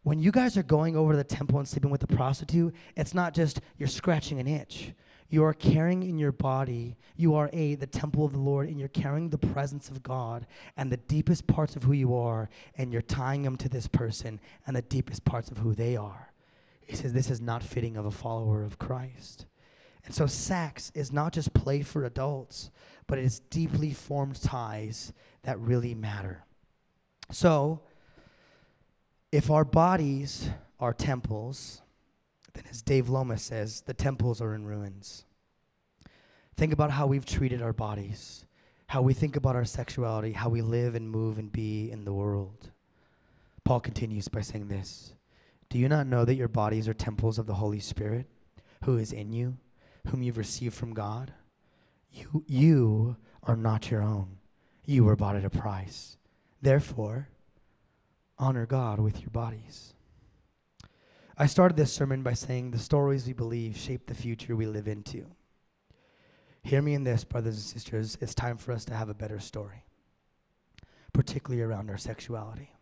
when 0.05 0.21
you 0.21 0.31
guys 0.31 0.57
are 0.57 0.63
going 0.63 0.95
over 0.95 1.11
to 1.11 1.17
the 1.17 1.25
temple 1.25 1.59
and 1.59 1.67
sleeping 1.67 1.91
with 1.91 2.01
the 2.01 2.07
prostitute, 2.07 2.73
it's 2.97 3.15
not 3.15 3.35
just 3.35 3.61
you're 3.79 3.89
scratching 3.89 4.39
an 4.39 4.47
itch. 4.47 4.93
You 5.29 5.43
are 5.43 5.53
carrying 5.53 6.05
in 6.05 6.17
your 6.17 6.31
body, 6.31 6.97
you 7.17 7.35
are 7.35 7.51
a 7.53 7.75
the 7.75 7.89
temple 7.89 8.25
of 8.25 8.31
the 8.31 8.39
Lord, 8.39 8.69
and 8.69 8.79
you're 8.79 8.89
carrying 8.89 9.31
the 9.31 9.39
presence 9.39 9.89
of 9.89 10.05
God 10.05 10.47
and 10.77 10.93
the 10.93 10.99
deepest 10.99 11.49
parts 11.49 11.75
of 11.75 11.83
who 11.83 11.93
you 11.93 12.15
are, 12.15 12.49
and 12.77 12.93
you're 12.93 13.03
tying 13.03 13.43
them 13.43 13.57
to 13.57 13.69
this 13.69 13.89
person 13.89 14.39
and 14.69 14.77
the 14.77 14.83
deepest 14.83 15.25
parts 15.25 15.51
of 15.51 15.59
who 15.59 15.75
they 15.75 15.97
are. 15.97 16.33
He 16.87 16.95
says 16.95 17.13
this 17.13 17.29
is 17.29 17.41
not 17.41 17.61
fitting 17.61 17.97
of 17.97 18.07
a 18.07 18.13
follower 18.13 18.63
of 18.63 18.79
Christ. 18.79 19.47
And 20.05 20.15
so 20.15 20.29
sex 20.29 20.93
is 20.95 21.11
not 21.11 21.33
just 21.33 21.55
play 21.55 21.83
for 21.83 22.05
adults, 22.05 22.71
but 23.09 23.19
it 23.19 23.25
is 23.25 23.41
deeply 23.41 23.93
formed 23.93 24.41
ties 24.41 25.13
that 25.43 25.59
really 25.59 25.97
matter. 25.97 26.45
So, 27.31 27.81
if 29.31 29.51
our 29.51 29.65
bodies 29.65 30.51
are 30.81 30.93
temples, 30.93 31.83
then 32.55 32.65
as 32.71 32.83
Dave 32.83 33.09
Lomas 33.09 33.43
says, 33.43 33.83
the 33.83 33.95
temples 33.95 34.41
are 34.41 34.55
in 34.55 34.65
ruins. 34.65 35.25
Think 36.57 36.73
about 36.73 36.91
how 36.91 37.07
we've 37.07 37.25
treated 37.25 37.63
our 37.63 37.73
bodies, 37.73 38.45
how 38.89 39.03
we 39.03 39.15
think 39.15 39.37
about 39.37 39.57
our 39.57 39.65
sexuality, 39.65 40.33
how 40.33 40.49
we 40.49 40.63
live 40.63 40.95
and 40.95 41.09
move 41.09 41.39
and 41.39 41.53
be 41.53 41.91
in 41.91 42.05
the 42.05 42.13
world. 42.13 42.71
Paul 43.65 43.81
continues 43.81 44.29
by 44.29 44.41
saying 44.41 44.69
this 44.69 45.15
Do 45.69 45.79
you 45.79 45.89
not 45.89 46.07
know 46.07 46.25
that 46.25 46.35
your 46.35 46.49
bodies 46.49 46.89
are 46.89 46.95
temples 46.95 47.39
of 47.39 47.47
the 47.47 47.55
Holy 47.55 47.81
Spirit, 47.81 48.27
who 48.85 48.99
is 48.99 49.13
in 49.13 49.33
you, 49.33 49.59
whom 50.09 50.23
you've 50.23 50.39
received 50.39 50.75
from 50.75 50.93
God? 50.93 51.33
You, 52.13 52.45
you 52.47 53.17
are 53.45 53.57
not 53.57 53.91
your 53.91 54.03
own. 54.03 54.39
You 54.85 55.05
were 55.05 55.15
bought 55.15 55.37
at 55.37 55.45
a 55.45 55.51
price. 55.51 56.17
Therefore, 56.63 57.29
honor 58.39 58.67
God 58.67 59.01
with 59.01 59.21
your 59.21 59.31
bodies. 59.31 59.95
I 61.37 61.47
started 61.47 61.77
this 61.77 61.93
sermon 61.93 62.23
by 62.23 62.35
saying 62.35 62.71
the 62.71 62.79
stories 62.79 63.27
we 63.27 63.33
believe 63.33 63.77
shape 63.77 64.07
the 64.07 64.15
future 64.15 64.55
we 64.55 64.67
live 64.67 64.87
into. 64.87 65.27
Hear 66.63 66.83
me 66.83 66.93
in 66.93 67.05
this, 67.05 67.25
brothers 67.25 67.55
and 67.55 67.65
sisters. 67.65 68.19
It's 68.21 68.35
time 68.35 68.59
for 68.59 68.73
us 68.73 68.85
to 68.87 68.95
have 68.95 69.09
a 69.09 69.15
better 69.15 69.41
story, 69.41 69.87
particularly 71.15 71.63
around 71.63 71.89
our 71.89 71.97
sexuality. 71.97 72.73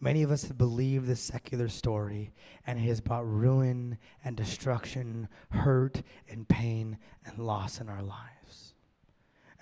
Many 0.00 0.22
of 0.22 0.30
us 0.30 0.44
have 0.44 0.58
believed 0.58 1.06
this 1.06 1.20
secular 1.20 1.68
story, 1.68 2.32
and 2.66 2.78
it 2.78 2.82
has 2.82 3.00
brought 3.00 3.26
ruin 3.26 3.98
and 4.24 4.36
destruction, 4.36 5.28
hurt 5.50 6.02
and 6.28 6.48
pain 6.48 6.98
and 7.24 7.38
loss 7.38 7.80
in 7.80 7.88
our 7.88 8.02
lives. 8.02 8.74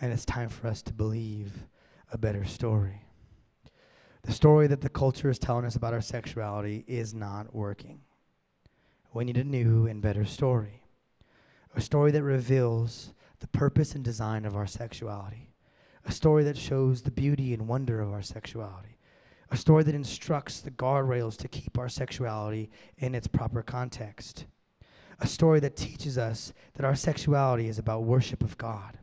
And 0.00 0.12
it's 0.12 0.26
time 0.26 0.48
for 0.48 0.68
us 0.68 0.82
to 0.82 0.92
believe 0.92 1.66
a 2.12 2.18
better 2.18 2.44
story. 2.44 3.02
The 4.22 4.32
story 4.32 4.66
that 4.66 4.80
the 4.80 4.88
culture 4.88 5.30
is 5.30 5.38
telling 5.38 5.64
us 5.64 5.76
about 5.76 5.94
our 5.94 6.00
sexuality 6.00 6.84
is 6.86 7.14
not 7.14 7.54
working. 7.54 8.00
We 9.12 9.24
need 9.24 9.36
a 9.36 9.44
new 9.44 9.86
and 9.86 10.02
better 10.02 10.24
story. 10.24 10.82
A 11.74 11.80
story 11.80 12.10
that 12.12 12.22
reveals 12.22 13.12
the 13.40 13.48
purpose 13.48 13.94
and 13.94 14.04
design 14.04 14.44
of 14.44 14.56
our 14.56 14.66
sexuality. 14.66 15.52
A 16.04 16.12
story 16.12 16.44
that 16.44 16.56
shows 16.56 17.02
the 17.02 17.10
beauty 17.10 17.52
and 17.52 17.68
wonder 17.68 18.00
of 18.00 18.12
our 18.12 18.22
sexuality. 18.22 18.98
A 19.50 19.56
story 19.56 19.84
that 19.84 19.94
instructs 19.94 20.60
the 20.60 20.70
guardrails 20.70 21.36
to 21.38 21.48
keep 21.48 21.78
our 21.78 21.88
sexuality 21.88 22.70
in 22.98 23.14
its 23.14 23.26
proper 23.26 23.62
context. 23.62 24.46
A 25.20 25.26
story 25.26 25.60
that 25.60 25.76
teaches 25.76 26.18
us 26.18 26.52
that 26.74 26.84
our 26.84 26.96
sexuality 26.96 27.68
is 27.68 27.78
about 27.78 28.02
worship 28.02 28.42
of 28.42 28.58
God. 28.58 28.98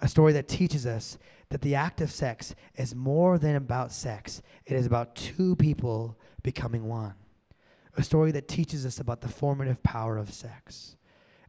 A 0.00 0.08
story 0.08 0.32
that 0.34 0.46
teaches 0.46 0.86
us 0.86 1.18
that 1.50 1.62
the 1.62 1.74
act 1.74 2.00
of 2.00 2.10
sex 2.10 2.54
is 2.76 2.94
more 2.94 3.38
than 3.38 3.56
about 3.56 3.92
sex, 3.92 4.42
it 4.66 4.74
is 4.74 4.86
about 4.86 5.14
two 5.14 5.56
people 5.56 6.18
becoming 6.42 6.88
one. 6.88 7.14
A 7.96 8.02
story 8.02 8.30
that 8.32 8.48
teaches 8.48 8.84
us 8.86 9.00
about 9.00 9.22
the 9.22 9.28
formative 9.28 9.82
power 9.82 10.18
of 10.18 10.32
sex. 10.32 10.96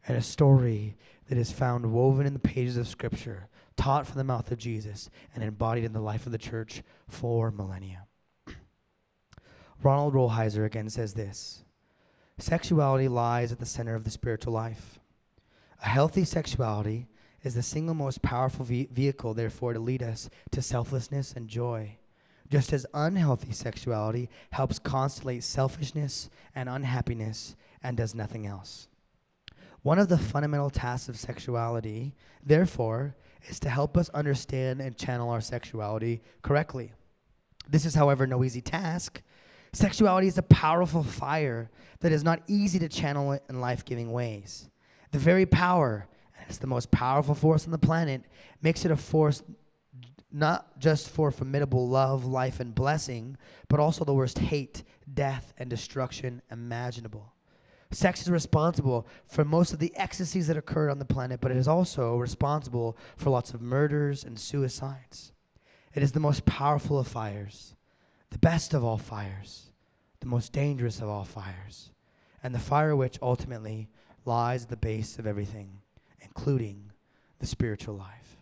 And 0.08 0.16
a 0.16 0.22
story 0.22 0.96
that 1.28 1.38
is 1.38 1.52
found 1.52 1.92
woven 1.92 2.26
in 2.26 2.32
the 2.32 2.38
pages 2.38 2.76
of 2.76 2.88
Scripture, 2.88 3.48
taught 3.76 4.06
from 4.06 4.16
the 4.16 4.24
mouth 4.24 4.50
of 4.50 4.58
Jesus, 4.58 5.10
and 5.34 5.44
embodied 5.44 5.84
in 5.84 5.92
the 5.92 6.00
life 6.00 6.26
of 6.26 6.32
the 6.32 6.38
church 6.38 6.82
for 7.06 7.50
millennia. 7.50 8.06
Ronald 9.82 10.14
Rolheiser 10.14 10.64
again 10.64 10.90
says 10.90 11.14
this 11.14 11.64
Sexuality 12.38 13.08
lies 13.08 13.52
at 13.52 13.58
the 13.58 13.66
center 13.66 13.94
of 13.94 14.04
the 14.04 14.10
spiritual 14.10 14.52
life. 14.52 14.98
A 15.82 15.88
healthy 15.88 16.24
sexuality 16.24 17.06
is 17.42 17.54
the 17.54 17.62
single 17.62 17.94
most 17.94 18.22
powerful 18.22 18.64
ve- 18.64 18.88
vehicle, 18.90 19.34
therefore, 19.34 19.72
to 19.72 19.80
lead 19.80 20.02
us 20.02 20.28
to 20.50 20.62
selflessness 20.62 21.32
and 21.32 21.48
joy. 21.48 21.96
Just 22.50 22.72
as 22.72 22.86
unhealthy 22.92 23.52
sexuality 23.52 24.28
helps 24.50 24.78
constellate 24.78 25.44
selfishness 25.44 26.28
and 26.54 26.68
unhappiness 26.68 27.54
and 27.82 27.96
does 27.96 28.14
nothing 28.14 28.46
else. 28.46 28.88
One 29.82 29.98
of 29.98 30.08
the 30.08 30.18
fundamental 30.18 30.68
tasks 30.68 31.08
of 31.08 31.16
sexuality, 31.16 32.14
therefore, 32.44 33.14
is 33.48 33.58
to 33.60 33.70
help 33.70 33.96
us 33.96 34.10
understand 34.10 34.80
and 34.80 34.96
channel 34.96 35.30
our 35.30 35.40
sexuality 35.40 36.20
correctly. 36.42 36.92
This 37.68 37.86
is, 37.86 37.94
however, 37.94 38.26
no 38.26 38.44
easy 38.44 38.60
task. 38.60 39.22
Sexuality 39.72 40.26
is 40.26 40.36
a 40.36 40.42
powerful 40.42 41.04
fire 41.04 41.70
that 42.00 42.12
is 42.12 42.24
not 42.24 42.42
easy 42.48 42.78
to 42.80 42.88
channel 42.88 43.38
in 43.48 43.60
life 43.60 43.84
giving 43.84 44.12
ways. 44.12 44.68
The 45.12 45.18
very 45.18 45.46
power 45.46 46.08
the 46.58 46.66
most 46.66 46.90
powerful 46.90 47.34
force 47.34 47.64
on 47.64 47.70
the 47.70 47.78
planet, 47.78 48.22
makes 48.62 48.84
it 48.84 48.90
a 48.90 48.96
force 48.96 49.42
not 50.32 50.78
just 50.78 51.08
for 51.08 51.30
formidable 51.30 51.88
love, 51.88 52.24
life, 52.24 52.60
and 52.60 52.74
blessing, 52.74 53.36
but 53.68 53.80
also 53.80 54.04
the 54.04 54.14
worst 54.14 54.38
hate, 54.38 54.84
death, 55.12 55.52
and 55.58 55.68
destruction 55.68 56.42
imaginable. 56.50 57.34
Sex 57.90 58.22
is 58.22 58.30
responsible 58.30 59.06
for 59.26 59.44
most 59.44 59.72
of 59.72 59.80
the 59.80 59.92
ecstasies 59.96 60.46
that 60.46 60.56
occurred 60.56 60.90
on 60.90 61.00
the 61.00 61.04
planet, 61.04 61.40
but 61.40 61.50
it 61.50 61.56
is 61.56 61.66
also 61.66 62.16
responsible 62.16 62.96
for 63.16 63.30
lots 63.30 63.52
of 63.52 63.60
murders 63.60 64.22
and 64.22 64.38
suicides. 64.38 65.32
It 65.92 66.02
is 66.04 66.12
the 66.12 66.20
most 66.20 66.46
powerful 66.46 67.00
of 67.00 67.08
fires, 67.08 67.74
the 68.30 68.38
best 68.38 68.74
of 68.74 68.84
all 68.84 68.98
fires, 68.98 69.70
the 70.20 70.26
most 70.26 70.52
dangerous 70.52 71.00
of 71.00 71.08
all 71.08 71.24
fires, 71.24 71.90
and 72.44 72.54
the 72.54 72.60
fire 72.60 72.94
which 72.94 73.18
ultimately 73.20 73.88
lies 74.24 74.64
at 74.64 74.68
the 74.68 74.76
base 74.76 75.18
of 75.18 75.26
everything 75.26 75.79
including 76.22 76.90
the 77.38 77.46
spiritual 77.46 77.96
life. 77.96 78.36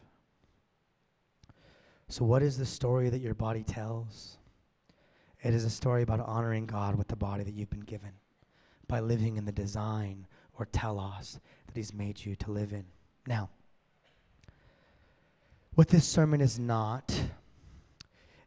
So, 2.09 2.25
what 2.25 2.43
is 2.43 2.57
the 2.57 2.67
story 2.67 3.11
that 3.11 3.21
your 3.21 3.35
body 3.35 3.63
tells? 3.63 4.39
It 5.43 5.55
is 5.55 5.65
a 5.65 5.71
story 5.71 6.03
about 6.03 6.21
honoring 6.21 6.67
God 6.67 6.97
with 6.97 7.09
the 7.09 7.17
body 7.17 7.45
that 7.45 7.55
you've 7.55 7.71
been 7.71 7.81
given 7.81 8.13
by 8.89 9.01
living 9.01 9.37
in 9.37 9.45
the 9.45 9.53
design 9.53 10.27
or 10.59 10.67
telos 10.67 11.39
that 11.67 11.77
He's 11.77 11.93
made 11.93 12.25
you 12.25 12.35
to 12.37 12.51
live 12.51 12.73
in. 12.73 12.87
Now, 13.27 13.51
what 15.75 15.89
this 15.89 16.07
sermon 16.07 16.41
is 16.41 16.59
not 16.59 17.15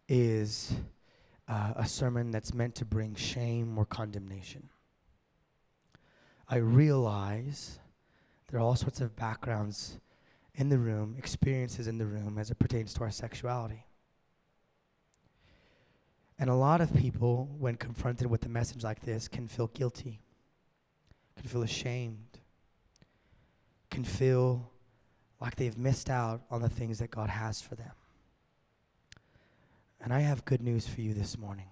is 0.10 0.74
uh, 1.48 1.74
a 1.76 1.88
sermon 1.88 2.32
that's 2.32 2.54
meant 2.54 2.76
to 2.76 2.86
bring 2.86 3.16
shame 3.16 3.78
or 3.78 3.86
condemnation. 3.86 4.70
I 6.50 6.58
realize 6.58 7.80
there 8.52 8.60
are 8.60 8.64
all 8.64 8.76
sorts 8.76 9.00
of 9.00 9.16
backgrounds 9.16 9.98
in 10.56 10.68
the 10.68 10.78
room, 10.78 11.16
experiences 11.18 11.88
in 11.88 11.98
the 11.98 12.06
room 12.06 12.38
as 12.38 12.52
it 12.52 12.60
pertains 12.60 12.94
to 12.94 13.02
our 13.02 13.12
sexuality. 13.12 13.86
And 16.38 16.50
a 16.50 16.56
lot 16.56 16.82
of 16.82 16.94
people, 16.94 17.50
when 17.58 17.76
confronted 17.76 18.28
with 18.28 18.46
a 18.46 18.50
message 18.50 18.84
like 18.84 19.02
this, 19.02 19.30
can 19.30 19.48
feel 19.48 19.68
guilty, 19.68 20.20
can 21.38 21.48
feel 21.48 21.62
ashamed, 21.62 22.40
can 23.90 24.04
feel 24.04 24.70
like 25.40 25.56
they've 25.56 25.78
missed 25.78 26.10
out 26.10 26.42
on 26.52 26.62
the 26.62 26.70
things 26.70 27.00
that 27.00 27.10
God 27.10 27.30
has 27.30 27.62
for 27.62 27.76
them. 27.76 27.92
And 30.02 30.14
I 30.14 30.20
have 30.22 30.44
good 30.44 30.62
news 30.62 30.88
for 30.88 31.00
you 31.00 31.14
this 31.14 31.38
morning. 31.38 31.70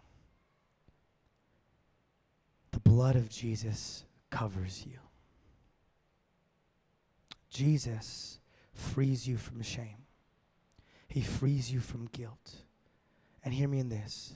The 2.71 2.79
blood 2.79 3.15
of 3.15 3.27
Jesus 3.27 4.05
covers 4.29 4.85
you. 4.85 4.99
Jesus 7.49 8.39
frees 8.73 9.27
you 9.27 9.37
from 9.37 9.61
shame. 9.61 10.05
He 11.07 11.21
frees 11.21 11.71
you 11.71 11.79
from 11.79 12.07
guilt. 12.11 12.63
And 13.43 13.53
hear 13.53 13.67
me 13.67 13.79
in 13.79 13.89
this 13.89 14.33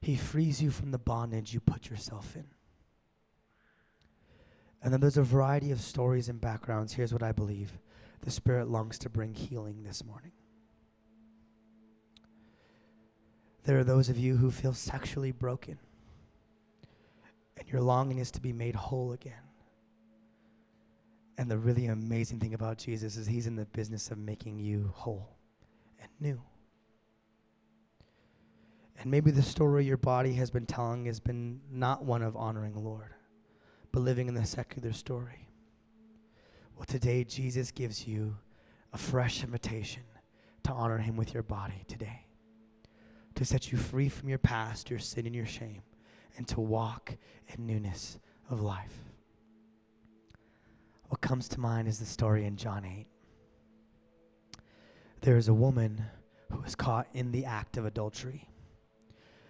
He 0.00 0.16
frees 0.16 0.62
you 0.62 0.70
from 0.70 0.90
the 0.90 0.98
bondage 0.98 1.52
you 1.52 1.60
put 1.60 1.90
yourself 1.90 2.34
in. 2.36 2.46
And 4.82 4.92
then 4.92 5.00
there's 5.00 5.16
a 5.16 5.22
variety 5.22 5.70
of 5.70 5.80
stories 5.80 6.28
and 6.28 6.40
backgrounds. 6.40 6.92
Here's 6.92 7.12
what 7.12 7.22
I 7.22 7.32
believe 7.32 7.78
the 8.22 8.30
Spirit 8.30 8.68
longs 8.68 8.98
to 8.98 9.08
bring 9.08 9.34
healing 9.34 9.82
this 9.82 10.04
morning. 10.04 10.32
There 13.64 13.78
are 13.78 13.84
those 13.84 14.08
of 14.08 14.18
you 14.18 14.36
who 14.36 14.50
feel 14.50 14.72
sexually 14.72 15.30
broken, 15.30 15.78
and 17.56 17.68
your 17.68 17.82
longing 17.82 18.18
is 18.18 18.30
to 18.32 18.40
be 18.40 18.52
made 18.52 18.74
whole 18.74 19.12
again. 19.12 19.47
And 21.38 21.48
the 21.48 21.56
really 21.56 21.86
amazing 21.86 22.40
thing 22.40 22.52
about 22.52 22.78
Jesus 22.78 23.16
is 23.16 23.28
he's 23.28 23.46
in 23.46 23.54
the 23.54 23.64
business 23.66 24.10
of 24.10 24.18
making 24.18 24.58
you 24.58 24.92
whole 24.92 25.36
and 26.00 26.10
new. 26.20 26.42
And 29.00 29.08
maybe 29.08 29.30
the 29.30 29.42
story 29.42 29.84
your 29.84 29.96
body 29.96 30.32
has 30.32 30.50
been 30.50 30.66
telling 30.66 31.06
has 31.06 31.20
been 31.20 31.60
not 31.70 32.04
one 32.04 32.22
of 32.22 32.36
honoring 32.36 32.72
the 32.72 32.80
Lord, 32.80 33.14
but 33.92 34.00
living 34.00 34.26
in 34.26 34.34
the 34.34 34.44
secular 34.44 34.92
story. 34.92 35.48
Well, 36.76 36.86
today, 36.86 37.22
Jesus 37.22 37.70
gives 37.70 38.08
you 38.08 38.36
a 38.92 38.98
fresh 38.98 39.44
invitation 39.44 40.02
to 40.64 40.72
honor 40.72 40.98
him 40.98 41.16
with 41.16 41.34
your 41.34 41.44
body 41.44 41.84
today, 41.86 42.26
to 43.36 43.44
set 43.44 43.70
you 43.70 43.78
free 43.78 44.08
from 44.08 44.28
your 44.28 44.38
past, 44.38 44.90
your 44.90 44.98
sin, 44.98 45.26
and 45.26 45.36
your 45.36 45.46
shame, 45.46 45.82
and 46.36 46.48
to 46.48 46.60
walk 46.60 47.16
in 47.46 47.64
newness 47.64 48.18
of 48.50 48.60
life. 48.60 49.07
What 51.08 51.20
comes 51.20 51.48
to 51.48 51.60
mind 51.60 51.88
is 51.88 51.98
the 51.98 52.06
story 52.06 52.44
in 52.44 52.56
John 52.56 52.84
8. 52.84 53.06
There 55.22 55.36
is 55.36 55.48
a 55.48 55.54
woman 55.54 56.04
who 56.52 56.60
was 56.60 56.74
caught 56.74 57.08
in 57.12 57.32
the 57.32 57.44
act 57.44 57.76
of 57.76 57.86
adultery. 57.86 58.48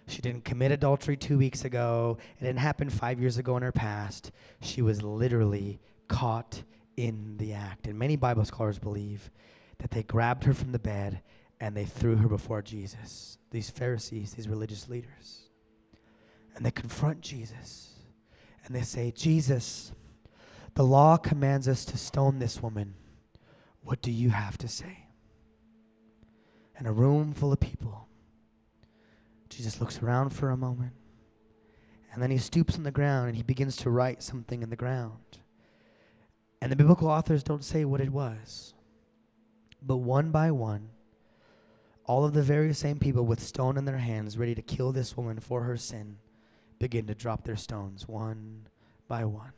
She 0.07 0.21
didn't 0.21 0.43
commit 0.43 0.71
adultery 0.71 1.15
two 1.15 1.37
weeks 1.37 1.63
ago. 1.65 2.17
It 2.39 2.43
didn't 2.43 2.59
happen 2.59 2.89
five 2.89 3.19
years 3.19 3.37
ago 3.37 3.55
in 3.57 3.63
her 3.63 3.71
past. 3.71 4.31
She 4.61 4.81
was 4.81 5.03
literally 5.03 5.79
caught 6.07 6.63
in 6.97 7.37
the 7.37 7.53
act. 7.53 7.87
And 7.87 7.99
many 7.99 8.15
Bible 8.15 8.45
scholars 8.45 8.79
believe 8.79 9.29
that 9.77 9.91
they 9.91 10.03
grabbed 10.03 10.45
her 10.45 10.53
from 10.53 10.71
the 10.71 10.79
bed 10.79 11.21
and 11.59 11.75
they 11.75 11.85
threw 11.85 12.15
her 12.15 12.27
before 12.27 12.61
Jesus. 12.61 13.37
These 13.51 13.69
Pharisees, 13.69 14.33
these 14.33 14.47
religious 14.47 14.89
leaders. 14.89 15.49
And 16.55 16.65
they 16.65 16.71
confront 16.71 17.21
Jesus. 17.21 17.93
And 18.65 18.75
they 18.75 18.81
say, 18.81 19.11
Jesus, 19.11 19.91
the 20.79 20.85
law 20.85 21.17
commands 21.17 21.67
us 21.67 21.83
to 21.83 21.97
stone 21.97 22.39
this 22.39 22.63
woman. 22.63 22.93
What 23.83 24.01
do 24.01 24.13
you 24.13 24.29
have 24.29 24.57
to 24.59 24.69
say? 24.69 25.07
In 26.79 26.85
a 26.85 26.93
room 26.93 27.33
full 27.33 27.51
of 27.51 27.59
people, 27.59 28.07
Jesus 29.49 29.81
looks 29.81 30.01
around 30.01 30.29
for 30.29 30.51
a 30.51 30.55
moment, 30.55 30.93
and 32.13 32.23
then 32.23 32.31
he 32.31 32.37
stoops 32.37 32.77
on 32.77 32.83
the 32.83 32.91
ground 32.91 33.27
and 33.27 33.35
he 33.35 33.43
begins 33.43 33.75
to 33.75 33.89
write 33.89 34.23
something 34.23 34.63
in 34.63 34.69
the 34.69 34.77
ground. 34.77 35.39
And 36.61 36.71
the 36.71 36.77
biblical 36.77 37.09
authors 37.09 37.43
don't 37.43 37.65
say 37.65 37.83
what 37.83 37.99
it 37.99 38.13
was, 38.13 38.73
but 39.81 39.97
one 39.97 40.31
by 40.31 40.49
one, 40.49 40.91
all 42.05 42.23
of 42.23 42.31
the 42.31 42.41
very 42.41 42.73
same 42.73 42.99
people 42.99 43.25
with 43.25 43.41
stone 43.41 43.75
in 43.77 43.83
their 43.83 43.97
hands, 43.97 44.37
ready 44.37 44.55
to 44.55 44.61
kill 44.61 44.93
this 44.93 45.17
woman 45.17 45.41
for 45.41 45.63
her 45.63 45.75
sin, 45.75 46.19
begin 46.79 47.05
to 47.07 47.15
drop 47.15 47.43
their 47.43 47.57
stones 47.57 48.07
one 48.07 48.67
by 49.09 49.25
one. 49.25 49.51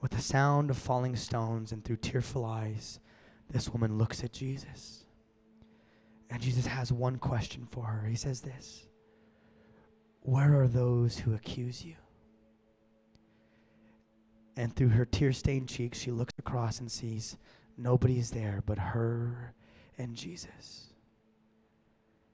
With 0.00 0.12
the 0.12 0.22
sound 0.22 0.70
of 0.70 0.78
falling 0.78 1.16
stones 1.16 1.72
and 1.72 1.84
through 1.84 1.96
tearful 1.96 2.44
eyes, 2.44 3.00
this 3.50 3.68
woman 3.70 3.98
looks 3.98 4.22
at 4.22 4.32
Jesus. 4.32 5.04
And 6.30 6.42
Jesus 6.42 6.66
has 6.66 6.92
one 6.92 7.16
question 7.16 7.66
for 7.70 7.84
her. 7.86 8.06
He 8.06 8.16
says 8.16 8.42
this 8.42 8.86
Where 10.20 10.60
are 10.60 10.68
those 10.68 11.18
who 11.18 11.34
accuse 11.34 11.84
you? 11.84 11.96
And 14.56 14.74
through 14.74 14.88
her 14.90 15.04
tear 15.04 15.32
stained 15.32 15.68
cheeks, 15.68 15.98
she 15.98 16.10
looks 16.10 16.34
across 16.38 16.80
and 16.80 16.90
sees 16.90 17.36
nobody's 17.76 18.30
there 18.30 18.62
but 18.66 18.78
her 18.78 19.54
and 19.96 20.14
Jesus. 20.14 20.92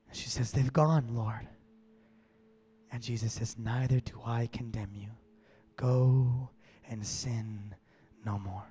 And 0.09 0.17
she 0.17 0.29
says, 0.29 0.51
They've 0.51 0.73
gone, 0.73 1.09
Lord. 1.15 1.49
And 2.91 3.03
Jesus 3.03 3.35
says, 3.35 3.57
Neither 3.59 4.01
do 4.01 4.21
I 4.25 4.49
condemn 4.53 4.93
you. 4.95 5.09
Go 5.77 6.51
and 6.89 7.07
sin 7.07 7.75
no 8.25 8.39
more. 8.39 8.67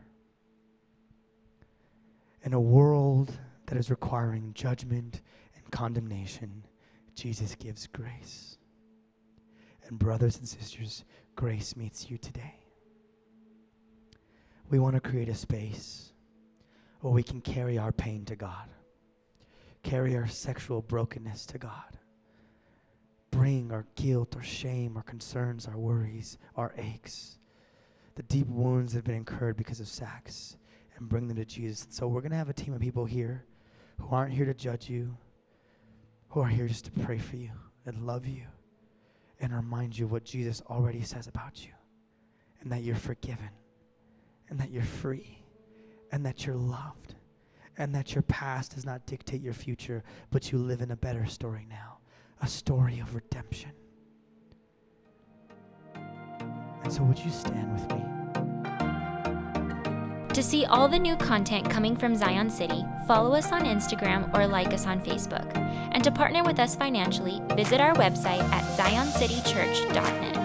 In 2.43 2.53
a 2.53 2.59
world 2.59 3.37
that 3.67 3.77
is 3.77 3.89
requiring 3.89 4.51
judgment 4.53 5.21
and 5.55 5.71
condemnation, 5.71 6.65
Jesus 7.15 7.55
gives 7.55 7.87
grace. 7.87 8.57
And, 9.87 9.97
brothers 9.99 10.37
and 10.37 10.47
sisters, 10.47 11.03
grace 11.35 11.75
meets 11.75 12.09
you 12.09 12.17
today. 12.17 12.55
We 14.69 14.79
want 14.79 14.95
to 14.95 15.01
create 15.01 15.29
a 15.29 15.35
space 15.35 16.13
where 17.01 17.13
we 17.13 17.23
can 17.23 17.41
carry 17.41 17.77
our 17.77 17.91
pain 17.91 18.25
to 18.25 18.35
God, 18.35 18.69
carry 19.83 20.15
our 20.15 20.27
sexual 20.27 20.81
brokenness 20.81 21.45
to 21.47 21.57
God, 21.57 21.97
bring 23.29 23.71
our 23.71 23.85
guilt, 23.95 24.35
our 24.35 24.43
shame, 24.43 24.95
our 24.95 25.03
concerns, 25.03 25.67
our 25.67 25.77
worries, 25.77 26.37
our 26.55 26.73
aches, 26.77 27.37
the 28.15 28.23
deep 28.23 28.47
wounds 28.47 28.93
that 28.93 28.99
have 28.99 29.05
been 29.05 29.15
incurred 29.15 29.57
because 29.57 29.79
of 29.79 29.87
sex, 29.87 30.57
and 30.97 31.09
bring 31.09 31.27
them 31.27 31.37
to 31.37 31.45
Jesus. 31.45 31.85
And 31.85 31.93
so 31.93 32.07
we're 32.07 32.21
going 32.21 32.31
to 32.31 32.37
have 32.37 32.49
a 32.49 32.53
team 32.53 32.73
of 32.73 32.81
people 32.81 33.05
here 33.05 33.45
who 33.99 34.15
aren't 34.15 34.33
here 34.33 34.45
to 34.45 34.53
judge 34.53 34.89
you, 34.89 35.17
who 36.29 36.41
are 36.41 36.47
here 36.47 36.67
just 36.67 36.85
to 36.85 36.91
pray 36.91 37.17
for 37.17 37.35
you 37.35 37.51
and 37.85 38.05
love 38.05 38.25
you 38.25 38.43
and 39.39 39.53
remind 39.53 39.97
you 39.97 40.07
what 40.07 40.23
Jesus 40.23 40.61
already 40.69 41.01
says 41.01 41.27
about 41.27 41.65
you 41.65 41.71
and 42.61 42.71
that 42.71 42.83
you're 42.83 42.95
forgiven 42.95 43.49
and 44.49 44.59
that 44.59 44.71
you're 44.71 44.83
free 44.83 45.43
and 46.11 46.25
that 46.25 46.45
you're 46.45 46.55
loved 46.55 47.15
and 47.77 47.93
that 47.95 48.13
your 48.13 48.21
past 48.23 48.75
does 48.75 48.85
not 48.85 49.05
dictate 49.07 49.41
your 49.41 49.53
future, 49.53 50.03
but 50.29 50.51
you 50.51 50.59
live 50.59 50.81
in 50.81 50.91
a 50.91 50.95
better 50.95 51.25
story 51.25 51.65
now 51.69 51.97
a 52.43 52.47
story 52.47 52.99
of 52.99 53.15
redemption. 53.15 53.71
And 56.83 56.91
so, 56.91 57.03
would 57.03 57.19
you 57.19 57.31
stand 57.31 57.71
with 57.71 57.89
me? 57.91 58.03
To 60.33 60.41
see 60.41 60.65
all 60.65 60.87
the 60.87 60.97
new 60.97 61.15
content 61.15 61.69
coming 61.69 61.95
from 61.95 62.15
Zion 62.15 62.49
City, 62.49 62.83
follow 63.07 63.35
us 63.35 63.51
on 63.51 63.65
Instagram 63.65 64.33
or 64.35 64.47
like 64.47 64.73
us 64.73 64.87
on 64.87 64.99
Facebook. 64.99 65.55
And 65.55 66.03
to 66.03 66.11
partner 66.11 66.43
with 66.43 66.59
us 66.59 66.75
financially, 66.75 67.39
visit 67.55 67.79
our 67.79 67.93
website 67.93 68.41
at 68.51 68.63
zioncitychurch.net. 68.77 70.42